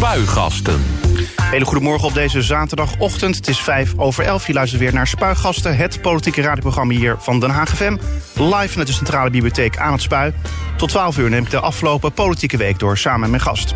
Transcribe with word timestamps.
Spuigasten. 0.00 0.82
Hele 1.42 1.64
goedemorgen 1.64 2.08
op 2.08 2.14
deze 2.14 2.42
zaterdagochtend. 2.42 3.36
Het 3.36 3.48
is 3.48 3.60
vijf 3.60 3.92
over 3.96 4.24
elf. 4.24 4.46
Je 4.46 4.52
luistert 4.52 4.80
weer 4.80 4.92
naar 4.92 5.06
Spuigasten, 5.06 5.76
het 5.76 6.00
politieke 6.00 6.40
radioprogramma 6.40 6.94
hier 6.94 7.16
van 7.18 7.40
Den 7.40 7.50
Haag 7.50 7.68
FM. 7.68 7.96
Live 8.34 8.78
met 8.78 8.86
de 8.86 8.92
Centrale 8.92 9.30
Bibliotheek 9.30 9.78
aan 9.78 9.92
het 9.92 10.02
Spui. 10.02 10.32
Tot 10.76 10.88
12 10.88 11.18
uur 11.18 11.30
neem 11.30 11.44
ik 11.44 11.50
de 11.50 11.60
afgelopen 11.60 12.12
politieke 12.12 12.56
week 12.56 12.78
door 12.78 12.98
samen 12.98 13.20
met 13.20 13.30
mijn 13.30 13.42
gast. 13.42 13.74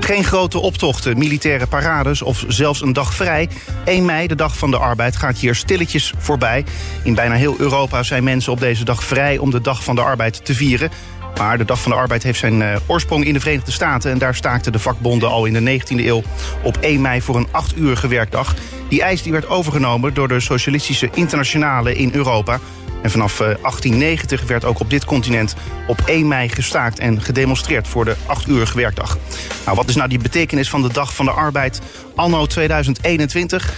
Geen 0.00 0.24
grote 0.24 0.58
optochten, 0.58 1.18
militaire 1.18 1.66
parades 1.66 2.22
of 2.22 2.44
zelfs 2.48 2.80
een 2.80 2.92
dag 2.92 3.14
vrij. 3.14 3.48
1 3.84 4.04
mei, 4.04 4.26
de 4.26 4.34
dag 4.34 4.58
van 4.58 4.70
de 4.70 4.78
arbeid, 4.78 5.16
gaat 5.16 5.38
hier 5.38 5.54
stilletjes 5.54 6.12
voorbij. 6.18 6.64
In 7.02 7.14
bijna 7.14 7.34
heel 7.34 7.54
Europa 7.58 8.02
zijn 8.02 8.24
mensen 8.24 8.52
op 8.52 8.60
deze 8.60 8.84
dag 8.84 9.04
vrij 9.04 9.38
om 9.38 9.50
de 9.50 9.60
dag 9.60 9.84
van 9.84 9.94
de 9.94 10.02
arbeid 10.02 10.44
te 10.44 10.54
vieren. 10.54 10.90
Maar 11.38 11.58
de 11.58 11.64
Dag 11.64 11.82
van 11.82 11.90
de 11.90 11.96
Arbeid 11.96 12.22
heeft 12.22 12.38
zijn 12.38 12.60
uh, 12.60 12.76
oorsprong 12.86 13.24
in 13.24 13.32
de 13.32 13.40
Verenigde 13.40 13.70
Staten... 13.70 14.10
en 14.10 14.18
daar 14.18 14.34
staakten 14.34 14.72
de 14.72 14.78
vakbonden 14.78 15.28
al 15.28 15.44
in 15.44 15.64
de 15.64 15.80
19e 15.80 16.04
eeuw 16.04 16.22
op 16.62 16.76
1 16.76 17.00
mei 17.00 17.22
voor 17.22 17.36
een 17.36 17.48
8-urige 17.48 18.08
werkdag. 18.08 18.54
Die 18.88 19.02
eis 19.02 19.22
die 19.22 19.32
werd 19.32 19.48
overgenomen 19.48 20.14
door 20.14 20.28
de 20.28 20.40
Socialistische 20.40 21.08
Internationale 21.14 21.94
in 21.94 22.10
Europa... 22.12 22.60
En 23.04 23.10
vanaf 23.10 23.36
1890 23.36 24.42
werd 24.42 24.64
ook 24.64 24.80
op 24.80 24.90
dit 24.90 25.04
continent 25.04 25.54
op 25.86 26.00
1 26.06 26.28
mei 26.28 26.48
gestaakt 26.48 26.98
en 26.98 27.22
gedemonstreerd 27.22 27.88
voor 27.88 28.04
de 28.04 28.16
8-urige 28.16 28.76
werkdag. 28.76 29.18
Nou, 29.64 29.76
wat 29.76 29.88
is 29.88 29.94
nou 29.94 30.08
die 30.08 30.18
betekenis 30.18 30.70
van 30.70 30.82
de 30.82 30.92
Dag 30.92 31.14
van 31.14 31.24
de 31.24 31.30
Arbeid 31.30 31.80
anno 32.14 32.46
2021? 32.46 33.74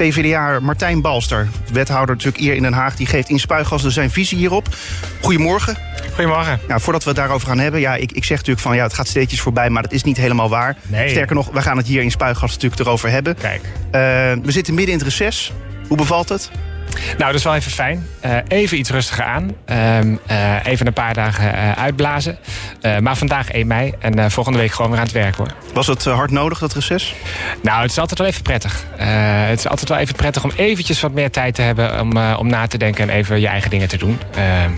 PvdA 0.00 0.60
Martijn 0.60 1.00
Balster, 1.00 1.48
wethouder 1.72 2.14
natuurlijk 2.14 2.42
hier 2.42 2.54
in 2.54 2.62
Den 2.62 2.72
Haag... 2.72 2.96
die 2.96 3.06
geeft 3.06 3.28
in 3.28 3.38
Spuigassen 3.38 3.90
zijn 3.90 4.10
visie 4.10 4.38
hierop. 4.38 4.68
Goedemorgen. 5.20 5.76
Goedemorgen. 6.14 6.60
Nou, 6.68 6.80
voordat 6.80 7.02
we 7.02 7.08
het 7.08 7.18
daarover 7.18 7.48
gaan 7.48 7.58
hebben... 7.58 7.80
ja, 7.80 7.94
ik, 7.94 8.12
ik 8.12 8.24
zeg 8.24 8.36
natuurlijk 8.36 8.66
van 8.66 8.76
ja, 8.76 8.82
het 8.82 8.94
gaat 8.94 9.08
steeds 9.08 9.40
voorbij... 9.40 9.70
maar 9.70 9.82
dat 9.82 9.92
is 9.92 10.02
niet 10.02 10.16
helemaal 10.16 10.48
waar. 10.48 10.76
Nee. 10.86 11.08
Sterker 11.08 11.34
nog, 11.34 11.50
we 11.50 11.62
gaan 11.62 11.76
het 11.76 11.86
hier 11.86 12.02
in 12.02 12.10
Spuigassen 12.10 12.60
natuurlijk 12.60 12.80
erover 12.80 13.10
hebben. 13.10 13.34
Kijk. 13.34 13.62
Uh, 13.64 13.70
we 14.44 14.52
zitten 14.52 14.74
midden 14.74 14.92
in 14.92 15.00
het 15.00 15.08
reces. 15.08 15.52
Hoe 15.88 15.96
bevalt 15.96 16.28
het? 16.28 16.50
Nou, 16.90 17.30
dat 17.30 17.34
is 17.34 17.42
wel 17.42 17.54
even 17.54 17.70
fijn. 17.70 18.06
Uh, 18.24 18.36
even 18.48 18.78
iets 18.78 18.90
rustiger 18.90 19.24
aan. 19.24 19.50
Uh, 19.70 19.98
uh, 20.04 20.64
even 20.64 20.86
een 20.86 20.92
paar 20.92 21.14
dagen 21.14 21.76
uitblazen. 21.76 22.38
maar 23.00 23.16
vandaag 23.16 23.50
1 23.50 23.66
mei 23.66 23.94
en 23.98 24.30
volgende 24.30 24.58
week 24.58 24.72
gewoon 24.72 24.90
weer 24.90 25.00
aan 25.00 25.06
het 25.06 25.14
werk 25.14 25.34
hoor. 25.36 25.48
Was 25.72 25.86
het 25.86 26.04
hard 26.04 26.30
nodig, 26.30 26.58
dat 26.58 26.74
reces? 26.74 27.14
Nou, 27.62 27.82
het 27.82 27.90
is 27.90 27.98
altijd 27.98 28.18
wel 28.18 28.28
even 28.28 28.42
prettig. 28.42 28.84
het 28.96 29.58
is 29.58 29.68
altijd 29.68 29.88
wel 29.88 29.98
even 29.98 30.14
prettig 30.14 30.44
om 30.44 30.52
eventjes 30.56 31.00
wat 31.00 31.12
meer 31.12 31.30
tijd 31.30 31.54
te 31.54 31.62
hebben... 31.62 32.00
om, 32.00 32.16
om 32.16 32.46
na 32.46 32.66
te 32.66 32.78
denken 32.78 33.08
en 33.08 33.16
even 33.16 33.40
je 33.40 33.46
eigen 33.46 33.70
dingen 33.70 33.88
te 33.88 33.98
doen. 33.98 34.18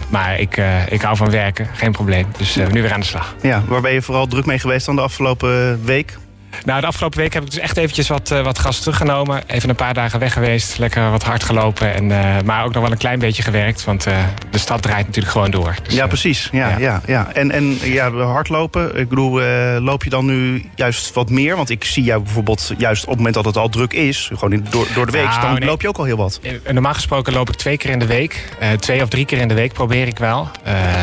maar 0.09 0.39
ik, 0.39 0.63
ik 0.89 1.03
hou 1.03 1.17
van 1.17 1.31
werken, 1.31 1.69
geen 1.75 1.93
probleem. 1.93 2.27
Dus 2.37 2.57
nu 2.73 2.83
weer 2.83 2.93
aan 2.93 3.01
de 3.01 3.07
slag. 3.07 3.35
Ja, 3.43 3.63
waar 3.67 3.81
ben 3.81 3.93
je 3.93 4.03
vooral 4.03 4.27
druk 4.27 4.47
mee 4.47 4.59
geweest 4.59 4.87
dan 4.87 4.97
de 4.97 5.03
afgelopen 5.03 5.85
week? 5.85 6.17
Nou, 6.65 6.81
de 6.81 6.87
afgelopen 6.87 7.19
week 7.19 7.33
heb 7.33 7.43
ik 7.43 7.51
dus 7.51 7.59
echt 7.59 7.77
eventjes 7.77 8.09
wat, 8.09 8.31
uh, 8.31 8.43
wat 8.43 8.59
gas 8.59 8.79
teruggenomen. 8.79 9.43
Even 9.47 9.69
een 9.69 9.75
paar 9.75 9.95
dagen 9.95 10.19
weg 10.19 10.33
geweest. 10.33 10.79
Lekker 10.79 11.11
wat 11.11 11.23
hard 11.23 11.45
gelopen. 11.45 11.95
En, 11.95 12.11
uh, 12.11 12.41
maar 12.45 12.65
ook 12.65 12.73
nog 12.73 12.83
wel 12.83 12.93
een 12.93 12.99
klein 12.99 13.19
beetje 13.19 13.43
gewerkt. 13.43 13.85
Want 13.85 14.07
uh, 14.07 14.17
de 14.51 14.59
stad 14.59 14.83
draait 14.83 15.07
natuurlijk 15.07 15.33
gewoon 15.33 15.51
door. 15.51 15.75
Dus, 15.83 15.95
ja, 15.95 16.07
precies. 16.07 16.49
Ja, 16.53 16.69
ja. 16.69 16.79
ja, 16.79 17.01
ja. 17.07 17.33
En, 17.33 17.51
en 17.51 17.79
ja, 17.83 18.11
hardlopen. 18.11 18.99
Ik 18.99 19.09
bedoel, 19.09 19.41
loop 19.81 20.05
je 20.05 20.11
dan 20.11 20.27
nu 20.27 20.71
juist 20.75 21.13
wat 21.15 21.31
meer? 21.31 21.57
Want 21.57 21.71
ik 21.71 21.85
zie 21.85 22.05
jou 22.05 22.23
bijvoorbeeld 22.23 22.73
juist 22.77 23.03
op 23.03 23.09
het 23.09 23.17
moment 23.17 23.35
dat 23.35 23.45
het 23.45 23.57
al 23.57 23.69
druk 23.69 23.93
is. 23.93 24.31
Gewoon 24.33 24.53
in, 24.53 24.67
door, 24.71 24.87
door 24.95 25.07
de 25.07 25.13
week. 25.13 25.25
Nou, 25.25 25.41
dan 25.41 25.55
nee. 25.55 25.69
loop 25.69 25.81
je 25.81 25.89
ook 25.89 25.99
al 25.99 26.05
heel 26.05 26.17
wat. 26.17 26.41
Normaal 26.71 26.95
gesproken 26.95 27.33
loop 27.33 27.49
ik 27.49 27.55
twee 27.55 27.77
keer 27.77 27.91
in 27.91 27.99
de 27.99 28.07
week. 28.07 28.49
twee 28.79 29.03
of 29.03 29.09
drie 29.09 29.25
keer 29.25 29.39
in 29.39 29.49
de 29.49 29.55
week 29.55 29.73
probeer 29.73 30.07
ik 30.07 30.19
wel. 30.19 30.49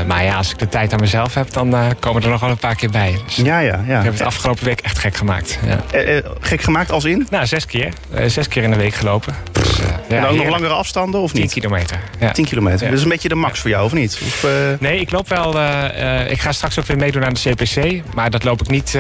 maar 0.08 0.24
ja, 0.24 0.36
als 0.36 0.52
ik 0.52 0.60
de 0.60 0.70
tijd 0.70 0.94
aan 0.94 1.00
mezelf 1.00 1.34
heb, 1.34 1.54
dan 1.54 1.76
komen 2.00 2.24
er 2.24 2.30
nog 2.30 2.40
wel 2.40 2.50
een 2.50 2.58
paar 2.58 2.76
keer 2.76 2.90
bij. 2.90 3.20
Dus 3.26 3.36
ja, 3.36 3.60
ja, 3.60 3.84
ja. 3.88 3.98
Ik 3.98 4.04
heb 4.04 4.14
het 4.14 4.22
afgelopen 4.22 4.66
week 4.66 4.80
echt 4.80 4.98
gek 4.98 5.16
gemaakt. 5.16 5.39
Ja 5.66 5.84
gek 6.40 6.62
gemaakt 6.62 6.92
als 6.92 7.06
in? 7.06 7.28
Nou, 7.30 7.46
zes 7.46 7.66
keer. 7.66 7.94
Uh, 8.14 8.26
zes 8.26 8.48
keer 8.48 8.64
in 8.64 8.72
de 8.72 8.78
week 8.78 8.94
gelopen. 8.94 9.36
Dus, 9.52 9.80
uh, 9.80 9.86
ja, 10.10 10.18
en 10.18 10.26
ook 10.26 10.36
nog 10.36 10.50
langere 10.50 10.74
afstanden 10.74 11.22
of 11.22 11.34
niet? 11.34 11.52
10 11.52 11.62
kilometer. 11.62 12.00
Ja. 12.20 12.32
10 12.32 12.46
kilometer. 12.46 12.88
Dat 12.88 12.98
is 12.98 13.04
een 13.04 13.10
beetje 13.10 13.30
de 13.30 13.36
max 13.36 13.60
voor 13.60 13.70
jou, 13.70 13.86
of 13.86 13.94
niet? 13.94 14.20
Of, 14.26 14.44
uh... 14.44 14.52
Nee, 14.80 15.00
ik 15.00 15.12
loop 15.12 15.30
wel... 15.30 15.50
ik 16.30 16.40
ga 16.40 16.52
straks 16.52 16.80
ook 16.80 16.86
weer 16.86 16.98
meedoen 16.98 17.26
aan 17.26 17.34
de 17.34 17.40
CPC. 17.50 18.02
Maar 18.14 18.30
dat 18.30 18.44
loop 18.44 18.62
ik 18.62 18.68
niet 18.68 18.98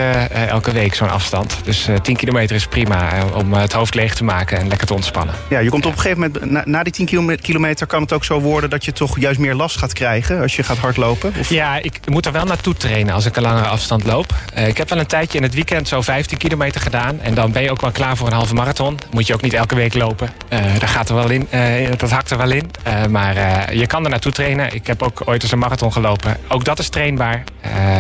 elke 0.48 0.72
week, 0.72 0.96
zo'n 0.96 1.10
afstand. 1.10 1.58
Dus 1.64 1.88
10 2.02 2.16
kilometer 2.16 2.56
is 2.56 2.68
prima 2.68 3.26
om 3.34 3.54
het 3.54 3.74
hoofd 3.74 3.96
leeg 3.96 4.16
te 4.16 4.24
maken 4.24 4.58
en 4.58 4.68
lekker 4.68 4.88
te 4.88 4.94
ontspannen. 4.94 5.36
Ja, 5.50 5.60
je 5.60 5.70
komt 5.70 5.86
op 5.86 5.92
een 5.92 6.00
gegeven 6.00 6.20
moment... 6.20 6.52
Na, 6.52 6.64
na 6.66 6.84
die 6.84 6.94
10 6.94 7.38
kilometer 7.42 7.88
kan 7.88 8.02
het 8.02 8.14
ook 8.14 8.24
zo 8.24 8.40
worden... 8.40 8.70
dat 8.70 8.86
je 8.86 8.92
toch 8.92 9.20
juist 9.20 9.40
meer 9.40 9.56
last 9.56 9.78
gaat 9.78 9.94
krijgen 9.94 10.42
als 10.42 10.56
je 10.56 10.64
gaat 10.64 10.78
hardlopen? 10.78 11.34
Of? 11.40 11.50
Ja, 11.50 11.78
ik 11.82 12.00
moet 12.06 12.26
er 12.26 12.32
wel 12.32 12.46
naartoe 12.46 12.74
trainen 12.74 13.14
als 13.14 13.26
ik 13.26 13.36
een 13.36 13.44
langere 13.44 13.68
afstand 13.68 14.04
loop. 14.04 14.34
ik 14.56 14.78
heb 14.78 14.90
wel 14.90 15.00
een 15.00 15.06
tijdje 15.06 15.38
in 15.38 15.44
het 15.44 15.54
weekend 15.54 15.88
zo 15.88 16.02
15 16.30 16.50
kilometer 16.50 16.82
gedaan. 16.82 17.22
En 17.22 17.34
dan 17.34 17.52
ben 17.52 17.64
je 17.64 17.72
ook 17.72 17.82
wel 17.82 17.92
klaar 17.92 18.18
voor 18.18 18.28
een 18.28 18.34
halve 18.34 18.54
marathon. 18.54 18.98
Moet 19.12 19.28
je 19.28 19.34
ook 19.34 19.42
niet 19.42 19.54
elke 19.54 19.76
week 19.76 19.94
lopen. 19.94 20.30
Uh, 20.50 20.60
daar 20.80 20.90
gaat 20.90 21.10
er 21.10 21.16
wel 21.16 21.30
in. 21.30 21.48
Uh, 21.54 21.90
dat 21.98 22.12
hakt 22.12 22.32
er 22.32 22.38
wel 22.38 22.52
in. 22.52 22.72
Uh, 22.88 23.06
maar 23.06 23.74
je 23.76 23.88
kan 23.88 24.04
er 24.04 24.10
naartoe 24.10 24.32
trainen. 24.32 24.74
Ik 24.74 24.88
heb 24.88 25.04
ook 25.04 25.22
ooit 25.26 25.44
eens 25.44 25.52
een 25.52 25.60
marathon 25.60 25.92
gelopen. 25.92 26.38
Ook 26.48 26.64
dat 26.64 26.80
is 26.80 26.90
trainbaar. 26.90 27.44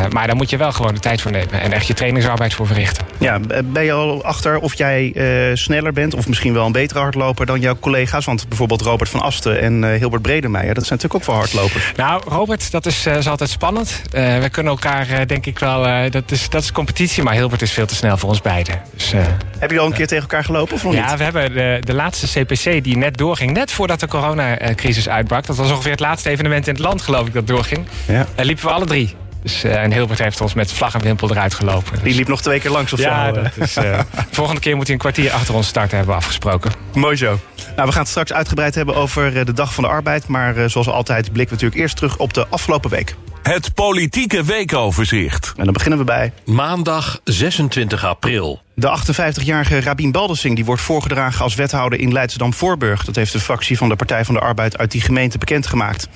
maar 0.09 0.27
daar 0.27 0.35
moet 0.35 0.49
je 0.49 0.57
wel 0.57 0.71
gewoon 0.71 0.93
de 0.93 0.99
tijd 0.99 1.21
voor 1.21 1.31
nemen. 1.31 1.61
En 1.61 1.71
echt 1.71 1.87
je 1.87 1.93
trainingsarbeid 1.93 2.53
voor 2.53 2.67
verrichten. 2.67 3.05
Ja, 3.17 3.39
ben 3.63 3.83
je 3.83 3.91
al 3.91 4.23
achter 4.23 4.59
of 4.59 4.77
jij 4.77 5.11
sneller 5.53 5.93
bent... 5.93 6.13
of 6.13 6.27
misschien 6.27 6.53
wel 6.53 6.65
een 6.65 6.71
betere 6.71 6.99
hardloper 6.99 7.45
dan 7.45 7.59
jouw 7.59 7.75
collega's? 7.79 8.25
Want 8.25 8.47
bijvoorbeeld 8.47 8.81
Robert 8.81 9.09
van 9.09 9.21
Asten 9.21 9.61
en 9.61 9.83
Hilbert 9.93 10.21
Bredemeijer... 10.21 10.73
dat 10.73 10.85
zijn 10.85 10.99
natuurlijk 10.99 11.29
ook 11.29 11.35
wel 11.35 11.43
hardlopers. 11.43 11.91
Nou, 11.95 12.23
Robert, 12.27 12.71
dat 12.71 12.85
is, 12.85 13.05
is 13.05 13.27
altijd 13.27 13.49
spannend. 13.49 14.01
we 14.11 14.47
kunnen 14.51 14.71
elkaar, 14.71 15.27
denk 15.27 15.45
ik 15.45 15.59
wel... 15.59 16.09
dat, 16.09 16.31
is, 16.31 16.49
dat 16.49 16.63
is 16.63 16.71
competitie, 16.71 17.23
maar 17.23 17.33
Hilbert 17.33 17.61
is 17.61 17.71
veel 17.71 17.85
te 17.85 17.95
snel 17.95 18.17
voor 18.19 18.29
ons 18.29 18.41
beiden. 18.41 18.81
Dus, 18.93 19.13
heb 19.59 19.71
je 19.71 19.79
al 19.79 19.85
een 19.85 19.93
keer 19.93 20.07
tegen 20.07 20.23
elkaar 20.23 20.43
gelopen 20.43 20.75
of 20.75 20.83
nog 20.83 20.93
ja, 20.93 21.09
niet? 21.09 21.17
we 21.17 21.23
hebben 21.23 21.53
de, 21.53 21.77
de 21.79 21.93
laatste 21.93 22.39
CPC 22.39 22.83
die 22.83 22.97
net 22.97 23.17
doorging. 23.17 23.51
Net 23.51 23.71
voordat 23.71 23.99
de 23.99 24.07
coronacrisis 24.07 25.09
uitbrak. 25.09 25.45
Dat 25.45 25.55
was 25.55 25.71
ongeveer 25.71 25.91
het 25.91 25.99
laatste 25.99 26.29
evenement 26.29 26.67
in 26.67 26.73
het 26.73 26.83
land, 26.83 27.01
geloof 27.01 27.27
ik, 27.27 27.33
dat 27.33 27.47
doorging. 27.47 27.85
Ja. 28.05 28.25
Daar 28.35 28.45
liepen 28.45 28.65
we 28.65 28.71
alle 28.71 28.85
drie. 28.85 29.15
Dus, 29.41 29.65
uh, 29.65 29.83
en 29.83 29.91
Hilbert 29.91 30.19
heeft 30.19 30.41
ons 30.41 30.53
met 30.53 30.71
vlag 30.71 30.93
en 30.93 31.01
wimpel 31.01 31.29
eruit 31.31 31.53
gelopen. 31.53 31.93
Dus. 31.93 32.03
Die 32.03 32.15
liep 32.15 32.27
nog 32.27 32.41
twee 32.41 32.59
keer 32.59 32.71
langs 32.71 32.93
of 32.93 32.99
ja, 32.99 33.33
zo? 33.33 33.41
Dat 33.41 33.57
is, 33.57 33.77
uh, 33.77 33.99
volgende 34.31 34.61
keer 34.61 34.75
moet 34.75 34.85
hij 34.85 34.93
een 34.93 35.01
kwartier 35.01 35.31
achter 35.31 35.55
ons 35.55 35.67
starten, 35.67 35.97
hebben 35.97 36.15
we 36.15 36.21
afgesproken. 36.21 36.71
Mooi 36.93 37.15
zo. 37.15 37.39
Nou, 37.75 37.87
we 37.87 37.91
gaan 37.91 38.01
het 38.01 38.09
straks 38.09 38.33
uitgebreid 38.33 38.75
hebben 38.75 38.95
over 38.95 39.45
de 39.45 39.53
Dag 39.53 39.73
van 39.73 39.83
de 39.83 39.89
Arbeid. 39.89 40.27
Maar 40.27 40.57
uh, 40.57 40.65
zoals 40.65 40.87
altijd 40.87 41.21
blikken 41.23 41.57
we 41.57 41.63
natuurlijk 41.63 41.81
eerst 41.81 41.95
terug 41.95 42.17
op 42.17 42.33
de 42.33 42.47
afgelopen 42.47 42.89
week. 42.89 43.15
Het 43.49 43.73
politieke 43.73 44.43
weekoverzicht. 44.43 45.53
En 45.57 45.63
dan 45.63 45.73
beginnen 45.73 45.99
we 45.99 46.05
bij... 46.05 46.33
Maandag 46.45 47.21
26 47.23 48.05
april. 48.05 48.61
De 48.73 48.99
58-jarige 48.99 49.79
Rabin 49.79 50.11
Baldessing 50.11 50.55
die 50.55 50.65
wordt 50.65 50.81
voorgedragen 50.81 51.43
als 51.43 51.55
wethouder 51.55 51.99
in 51.99 52.11
Leidschendam-Voorburg. 52.11 53.05
Dat 53.05 53.15
heeft 53.15 53.31
de 53.31 53.39
fractie 53.39 53.77
van 53.77 53.89
de 53.89 53.95
Partij 53.95 54.25
van 54.25 54.33
de 54.33 54.39
Arbeid 54.39 54.77
uit 54.77 54.91
die 54.91 55.01
gemeente 55.01 55.37
bekendgemaakt. 55.37 56.07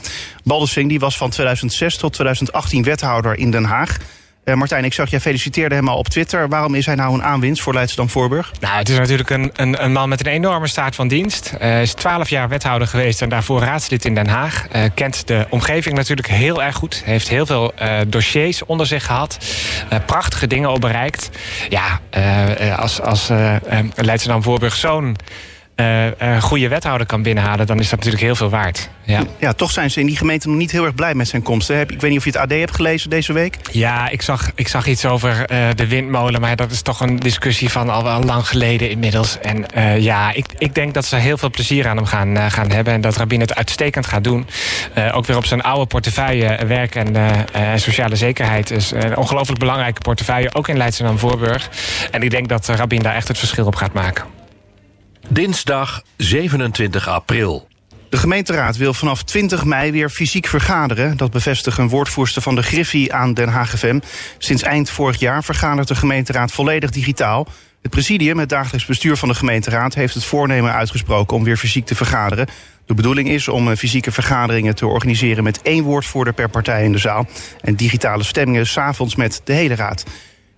Baldessing 0.44 0.89
die 0.89 0.99
was 0.99 1.17
van 1.17 1.29
2006 1.29 1.97
tot 1.97 2.13
2018 2.13 2.83
wethouder 2.83 3.38
in 3.38 3.51
Den 3.51 3.63
Haag. 3.63 3.97
Uh, 4.46 4.56
Martijn, 4.56 4.86
ik 4.86 4.94
zag, 4.94 5.09
jij 5.09 5.20
feliciteerde 5.20 5.76
hem 5.76 5.88
al 5.88 5.98
op 5.98 6.08
Twitter. 6.08 6.50
Waarom 6.50 6.76
is 6.76 6.86
hij 6.86 6.96
nou 6.96 7.14
een 7.14 7.24
aanwinst 7.24 7.62
voor 7.62 7.74
Leidschendam-Voorburg? 7.74 8.52
Nou, 8.59 8.78
het 8.78 8.90
is 8.90 8.98
natuurlijk 8.98 9.30
een, 9.30 9.52
een, 9.54 9.84
een, 9.84 9.92
man 9.92 10.09
met 10.09 10.20
een 10.20 10.31
enorme 10.31 10.68
staat 10.68 10.96
van 10.96 11.08
dienst. 11.08 11.54
Hij 11.58 11.76
uh, 11.76 11.81
is 11.81 11.94
twaalf 11.94 12.30
jaar 12.30 12.50
wethouder 12.50 12.88
geweest 12.88 13.22
en 13.22 13.30
daarvoor 13.30 13.62
raadslid 13.62 14.06
in 14.06 14.16
Den 14.16 14.28
Haag. 14.28 14.66
Uh, 14.76 14.84
kent 14.94 15.28
de 15.28 15.46
omgeving 15.50 15.96
natuurlijk 15.96 16.28
heel 16.28 16.64
erg 16.64 16.76
goed. 16.76 17.02
Heeft 17.06 17.30
heel 17.30 17.46
veel 17.46 17.74
dossiers 18.08 18.66
onder 18.66 18.86
zich 18.86 19.06
gehad. 19.06 19.38
prachtige 20.06 20.48
dingen 20.48 20.70
al 20.70 20.80
bereikt. 20.80 21.30
Ja, 21.70 22.00
als, 22.75 23.02
als 23.02 23.30
Leidschendam-Voorburg 23.96 24.75
zo'n... 24.75 25.16
Uh, 25.75 26.41
goede 26.41 26.67
wethouder 26.67 27.07
kan 27.07 27.22
binnenhalen, 27.22 27.67
dan 27.67 27.79
is 27.79 27.89
dat 27.89 27.97
natuurlijk 27.97 28.23
heel 28.23 28.35
veel 28.35 28.50
waard. 28.50 28.89
Ja. 29.03 29.23
ja, 29.39 29.53
toch 29.53 29.72
zijn 29.72 29.91
ze 29.91 30.00
in 30.00 30.06
die 30.06 30.17
gemeente 30.17 30.47
nog 30.47 30.57
niet 30.57 30.72
heel 30.72 30.85
erg 30.85 30.95
blij 30.95 31.16
met 31.16 31.28
zijn 31.28 31.41
komst. 31.41 31.69
Ik 31.69 32.01
weet 32.01 32.09
niet 32.09 32.17
of 32.17 32.23
je 32.23 32.31
het 32.31 32.39
AD 32.39 32.50
hebt 32.50 32.75
gelezen 32.75 33.09
deze 33.09 33.34
week. 33.34 33.57
Ja, 33.72 34.09
ik 34.09 34.22
zag, 34.22 34.51
ik 34.56 34.67
zag 34.67 34.88
iets 34.88 35.06
over 35.06 35.51
uh, 35.51 35.67
de 35.75 35.88
windmolen, 35.88 36.41
maar 36.41 36.56
dat 36.56 36.72
is 36.72 36.81
toch 36.81 37.00
een 37.00 37.16
discussie 37.16 37.69
van 37.69 37.89
al, 37.89 38.09
al 38.09 38.24
lang 38.24 38.48
geleden 38.48 38.89
inmiddels. 38.89 39.39
En 39.39 39.65
ja, 40.01 40.33
ik, 40.33 40.45
ik 40.57 40.75
denk 40.75 40.94
dat 40.94 41.06
ze 41.06 41.15
heel 41.15 41.38
veel 41.38 41.50
plezier 41.50 41.88
aan 41.88 41.98
hem 41.98 42.06
gaan, 42.06 42.51
gaan 42.51 42.71
hebben 42.71 42.94
en 42.94 43.01
dat 43.01 43.18
Rabin 43.18 43.39
het 43.39 43.56
uitstekend 43.56 44.07
gaat 44.07 44.24
doen. 44.24 44.48
ook 45.13 45.25
weer 45.25 45.38
op 45.38 45.45
zijn 45.45 45.62
oude 45.62 45.86
portefeuille 45.86 46.65
werk 46.65 46.95
en 46.95 47.15
sociale 47.80 48.15
zekerheid 48.15 48.71
is 48.71 48.92
een 48.92 49.18
ongelooflijk 49.18 49.59
belangrijke 49.59 50.01
portefeuille, 50.01 50.53
ook 50.53 50.68
in 50.68 50.77
Leidschendam 50.77 51.18
Voorburg. 51.18 51.69
En 52.12 52.21
ik 52.21 52.30
denk 52.30 52.50
dat 52.50 52.68
Rabin 52.68 53.01
daar 53.01 53.15
echt 53.15 53.27
het 53.27 53.38
verschil 53.38 53.65
op 53.65 53.75
gaat 53.75 53.94
maken. 53.94 54.42
Dinsdag 55.33 56.03
27 56.18 57.07
april. 57.07 57.68
De 58.09 58.18
gemeenteraad 58.18 58.77
wil 58.77 58.94
vanaf 58.94 59.24
20 59.24 59.65
mei 59.65 59.91
weer 59.91 60.09
fysiek 60.09 60.47
vergaderen. 60.47 61.18
Dat 61.18 61.31
bevestigt 61.31 61.77
een 61.77 61.89
woordvoerster 61.89 62.41
van 62.41 62.56
de 62.56 62.63
Griffie 62.63 63.13
aan 63.13 63.33
Den 63.33 63.47
Haag 63.47 63.69
FM. 63.69 64.00
Sinds 64.38 64.63
eind 64.63 64.89
vorig 64.89 65.19
jaar 65.19 65.44
vergadert 65.44 65.88
de 65.88 65.95
gemeenteraad 65.95 66.51
volledig 66.51 66.89
digitaal. 66.89 67.47
Het 67.81 67.91
presidium, 67.91 68.39
het 68.39 68.50
dagelijks 68.50 68.85
bestuur 68.85 69.18
van 69.18 69.27
de 69.27 69.35
gemeenteraad... 69.35 69.94
heeft 69.94 70.13
het 70.13 70.25
voornemen 70.25 70.74
uitgesproken 70.74 71.38
om 71.38 71.44
weer 71.44 71.57
fysiek 71.57 71.86
te 71.86 71.95
vergaderen. 71.95 72.47
De 72.86 72.94
bedoeling 72.94 73.29
is 73.29 73.47
om 73.47 73.75
fysieke 73.75 74.12
vergaderingen 74.12 74.75
te 74.75 74.88
organiseren... 74.88 75.44
met 75.44 75.62
één 75.62 75.83
woordvoerder 75.83 76.33
per 76.33 76.50
partij 76.50 76.83
in 76.83 76.91
de 76.91 76.97
zaal... 76.97 77.27
en 77.62 77.75
digitale 77.75 78.24
stemmingen 78.24 78.68
s'avonds 78.68 79.15
met 79.15 79.41
de 79.44 79.53
hele 79.53 79.75
raad. 79.75 80.03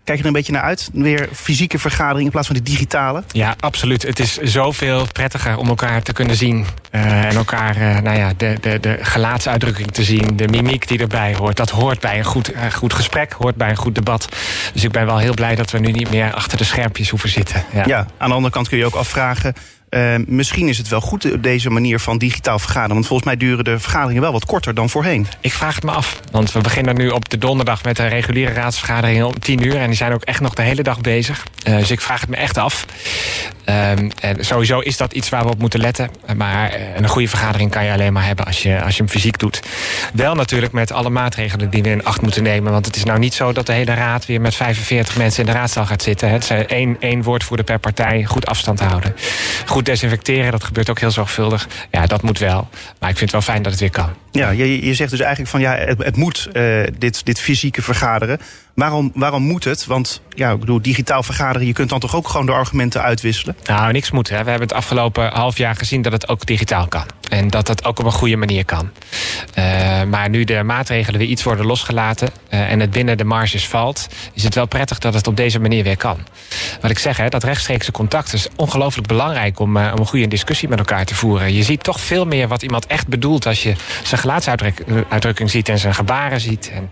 Kijk 0.05 0.17
je 0.17 0.23
er 0.23 0.29
een 0.29 0.35
beetje 0.35 0.51
naar 0.51 0.61
uit? 0.61 0.89
Weer 0.93 1.29
fysieke 1.33 1.79
vergadering 1.79 2.25
in 2.25 2.31
plaats 2.31 2.47
van 2.47 2.55
die 2.55 2.65
digitale? 2.65 3.23
Ja, 3.31 3.55
absoluut. 3.59 4.01
Het 4.01 4.19
is 4.19 4.37
zoveel 4.37 5.07
prettiger 5.11 5.57
om 5.57 5.67
elkaar 5.67 6.01
te 6.01 6.13
kunnen 6.13 6.35
zien. 6.35 6.65
Uh, 6.91 7.25
en 7.25 7.35
elkaar, 7.35 7.77
uh, 7.77 7.99
nou 7.99 8.17
ja, 8.17 8.33
de, 8.37 8.57
de, 8.61 8.79
de 8.79 8.97
gelaatsuitdrukking 9.01 9.91
te 9.91 10.03
zien. 10.03 10.35
De 10.35 10.47
mimiek 10.47 10.87
die 10.87 10.99
erbij 10.99 11.35
hoort. 11.35 11.57
Dat 11.57 11.69
hoort 11.69 11.99
bij 11.99 12.17
een 12.17 12.23
goed, 12.23 12.53
uh, 12.53 12.71
goed 12.73 12.93
gesprek, 12.93 13.33
hoort 13.33 13.55
bij 13.55 13.69
een 13.69 13.75
goed 13.75 13.95
debat. 13.95 14.29
Dus 14.73 14.83
ik 14.83 14.91
ben 14.91 15.05
wel 15.05 15.17
heel 15.17 15.33
blij 15.33 15.55
dat 15.55 15.71
we 15.71 15.79
nu 15.79 15.91
niet 15.91 16.09
meer 16.09 16.33
achter 16.33 16.57
de 16.57 16.63
schermpjes 16.63 17.09
hoeven 17.09 17.29
zitten. 17.29 17.63
Ja, 17.73 17.83
ja 17.85 18.07
aan 18.17 18.29
de 18.29 18.35
andere 18.35 18.53
kant 18.53 18.69
kun 18.69 18.77
je 18.77 18.85
ook 18.85 18.95
afvragen... 18.95 19.53
Uh, 19.95 20.15
misschien 20.27 20.67
is 20.67 20.77
het 20.77 20.87
wel 20.87 21.01
goed 21.01 21.43
deze 21.43 21.69
manier 21.69 21.99
van 21.99 22.17
digitaal 22.17 22.59
vergaderen. 22.59 22.93
Want 22.93 23.07
volgens 23.07 23.27
mij 23.27 23.37
duren 23.37 23.63
de 23.63 23.79
vergaderingen 23.79 24.21
wel 24.21 24.31
wat 24.31 24.45
korter 24.45 24.73
dan 24.73 24.89
voorheen. 24.89 25.27
Ik 25.39 25.53
vraag 25.53 25.75
het 25.75 25.83
me 25.83 25.91
af. 25.91 26.19
Want 26.31 26.51
we 26.51 26.61
beginnen 26.61 26.95
nu 26.95 27.09
op 27.09 27.29
de 27.29 27.37
donderdag 27.37 27.83
met 27.83 27.99
een 27.99 28.09
reguliere 28.09 28.53
raadsvergadering 28.53 29.23
om 29.23 29.39
10 29.39 29.65
uur. 29.65 29.75
En 29.75 29.87
die 29.87 29.95
zijn 29.95 30.13
ook 30.13 30.23
echt 30.23 30.39
nog 30.39 30.53
de 30.53 30.61
hele 30.61 30.83
dag 30.83 31.01
bezig. 31.01 31.43
Uh, 31.67 31.77
dus 31.77 31.91
ik 31.91 32.01
vraag 32.01 32.21
het 32.21 32.29
me 32.29 32.35
echt 32.35 32.57
af. 32.57 32.85
Um, 33.69 34.11
en 34.19 34.45
sowieso 34.45 34.79
is 34.79 34.97
dat 34.97 35.13
iets 35.13 35.29
waar 35.29 35.43
we 35.43 35.49
op 35.49 35.59
moeten 35.59 35.79
letten. 35.79 36.09
Maar 36.35 36.73
een 36.95 37.07
goede 37.07 37.27
vergadering 37.27 37.71
kan 37.71 37.85
je 37.85 37.91
alleen 37.91 38.13
maar 38.13 38.25
hebben 38.25 38.45
als 38.45 38.63
je, 38.63 38.81
als 38.81 38.95
je 38.95 39.01
hem 39.03 39.11
fysiek 39.11 39.39
doet. 39.39 39.59
Wel 40.13 40.35
natuurlijk 40.35 40.71
met 40.71 40.91
alle 40.91 41.09
maatregelen 41.09 41.69
die 41.69 41.83
we 41.83 41.89
in 41.89 42.03
acht 42.03 42.21
moeten 42.21 42.43
nemen. 42.43 42.71
Want 42.71 42.85
het 42.85 42.95
is 42.95 43.03
nou 43.03 43.19
niet 43.19 43.33
zo 43.33 43.51
dat 43.51 43.65
de 43.65 43.73
hele 43.73 43.93
raad 43.93 44.25
weer 44.25 44.41
met 44.41 44.55
45 44.55 45.17
mensen 45.17 45.39
in 45.39 45.51
de 45.51 45.57
raadzaal 45.57 45.85
gaat 45.85 46.03
zitten. 46.03 46.29
Het 46.29 46.45
zijn 46.45 46.67
één, 46.67 46.97
één 46.99 47.23
woordvoerder 47.23 47.65
per 47.65 47.79
partij. 47.79 48.23
Goed 48.23 48.45
afstand 48.45 48.79
houden. 48.79 49.15
Goed 49.65 49.84
desinfecteren, 49.85 50.51
dat 50.51 50.63
gebeurt 50.63 50.89
ook 50.89 50.99
heel 50.99 51.11
zorgvuldig. 51.11 51.67
Ja, 51.91 52.05
dat 52.05 52.21
moet 52.21 52.39
wel. 52.39 52.69
Maar 52.99 53.09
ik 53.09 53.17
vind 53.17 53.31
het 53.31 53.31
wel 53.31 53.53
fijn 53.53 53.61
dat 53.61 53.71
het 53.71 53.81
weer 53.81 53.89
kan. 53.89 54.09
Ja, 54.31 54.49
je, 54.49 54.85
je 54.85 54.93
zegt 54.93 55.09
dus 55.11 55.19
eigenlijk 55.19 55.49
van 55.49 55.59
ja, 55.59 55.75
het, 55.75 56.03
het 56.03 56.15
moet 56.15 56.47
uh, 56.53 56.83
dit, 56.97 57.25
dit 57.25 57.39
fysieke 57.39 57.81
vergaderen. 57.81 58.39
Waarom, 58.75 59.11
waarom 59.13 59.43
moet 59.43 59.63
het? 59.63 59.85
Want 59.85 60.21
ja, 60.29 60.51
ik 60.51 60.59
bedoel, 60.59 60.81
digitaal 60.81 61.23
vergaderen, 61.23 61.67
je 61.67 61.73
kunt 61.73 61.89
dan 61.89 61.99
toch 61.99 62.15
ook 62.15 62.27
gewoon 62.27 62.45
de 62.45 62.51
argumenten 62.51 63.01
uitwisselen? 63.01 63.55
Nou, 63.65 63.91
niks 63.91 64.11
moet. 64.11 64.29
Hè. 64.29 64.43
We 64.43 64.49
hebben 64.49 64.67
het 64.67 64.77
afgelopen 64.77 65.31
half 65.33 65.57
jaar 65.57 65.75
gezien 65.75 66.01
dat 66.01 66.11
het 66.11 66.27
ook 66.27 66.45
digitaal 66.45 66.87
kan. 66.87 67.05
En 67.29 67.49
dat 67.49 67.67
het 67.67 67.85
ook 67.85 67.99
op 67.99 68.05
een 68.05 68.11
goede 68.11 68.35
manier 68.35 68.65
kan. 68.65 68.89
Uh, 69.57 70.03
maar 70.03 70.29
nu 70.29 70.43
de 70.43 70.63
maatregelen 70.63 71.19
weer 71.19 71.29
iets 71.29 71.43
worden 71.43 71.65
losgelaten 71.65 72.29
uh, 72.49 72.71
en 72.71 72.79
het 72.79 72.91
binnen 72.91 73.17
de 73.17 73.23
marges 73.23 73.67
valt, 73.67 74.07
is 74.33 74.43
het 74.43 74.55
wel 74.55 74.65
prettig 74.65 74.99
dat 74.99 75.13
het 75.13 75.27
op 75.27 75.37
deze 75.37 75.59
manier 75.59 75.83
weer 75.83 75.97
kan. 75.97 76.17
Wat 76.81 76.91
ik 76.91 76.99
zeg, 76.99 77.17
hè, 77.17 77.29
dat 77.29 77.43
rechtstreekse 77.43 77.91
contact 77.91 78.33
is 78.33 78.47
ongelooflijk 78.55 79.07
belangrijk 79.07 79.59
om, 79.59 79.77
uh, 79.77 79.91
om 79.93 79.99
een 79.99 80.05
goede 80.05 80.27
discussie 80.27 80.69
met 80.69 80.79
elkaar 80.79 81.05
te 81.05 81.15
voeren. 81.15 81.53
Je 81.53 81.63
ziet 81.63 81.83
toch 81.83 81.99
veel 81.99 82.25
meer 82.25 82.47
wat 82.47 82.61
iemand 82.61 82.87
echt 82.87 83.07
bedoelt 83.07 83.45
als 83.45 83.63
je 83.63 83.73
zijn 84.03 84.21
gelaatsuitdrukking 84.21 85.49
ziet 85.49 85.69
en 85.69 85.77
zijn 85.77 85.93
gebaren 85.93 86.39
ziet. 86.39 86.71
En 86.73 86.89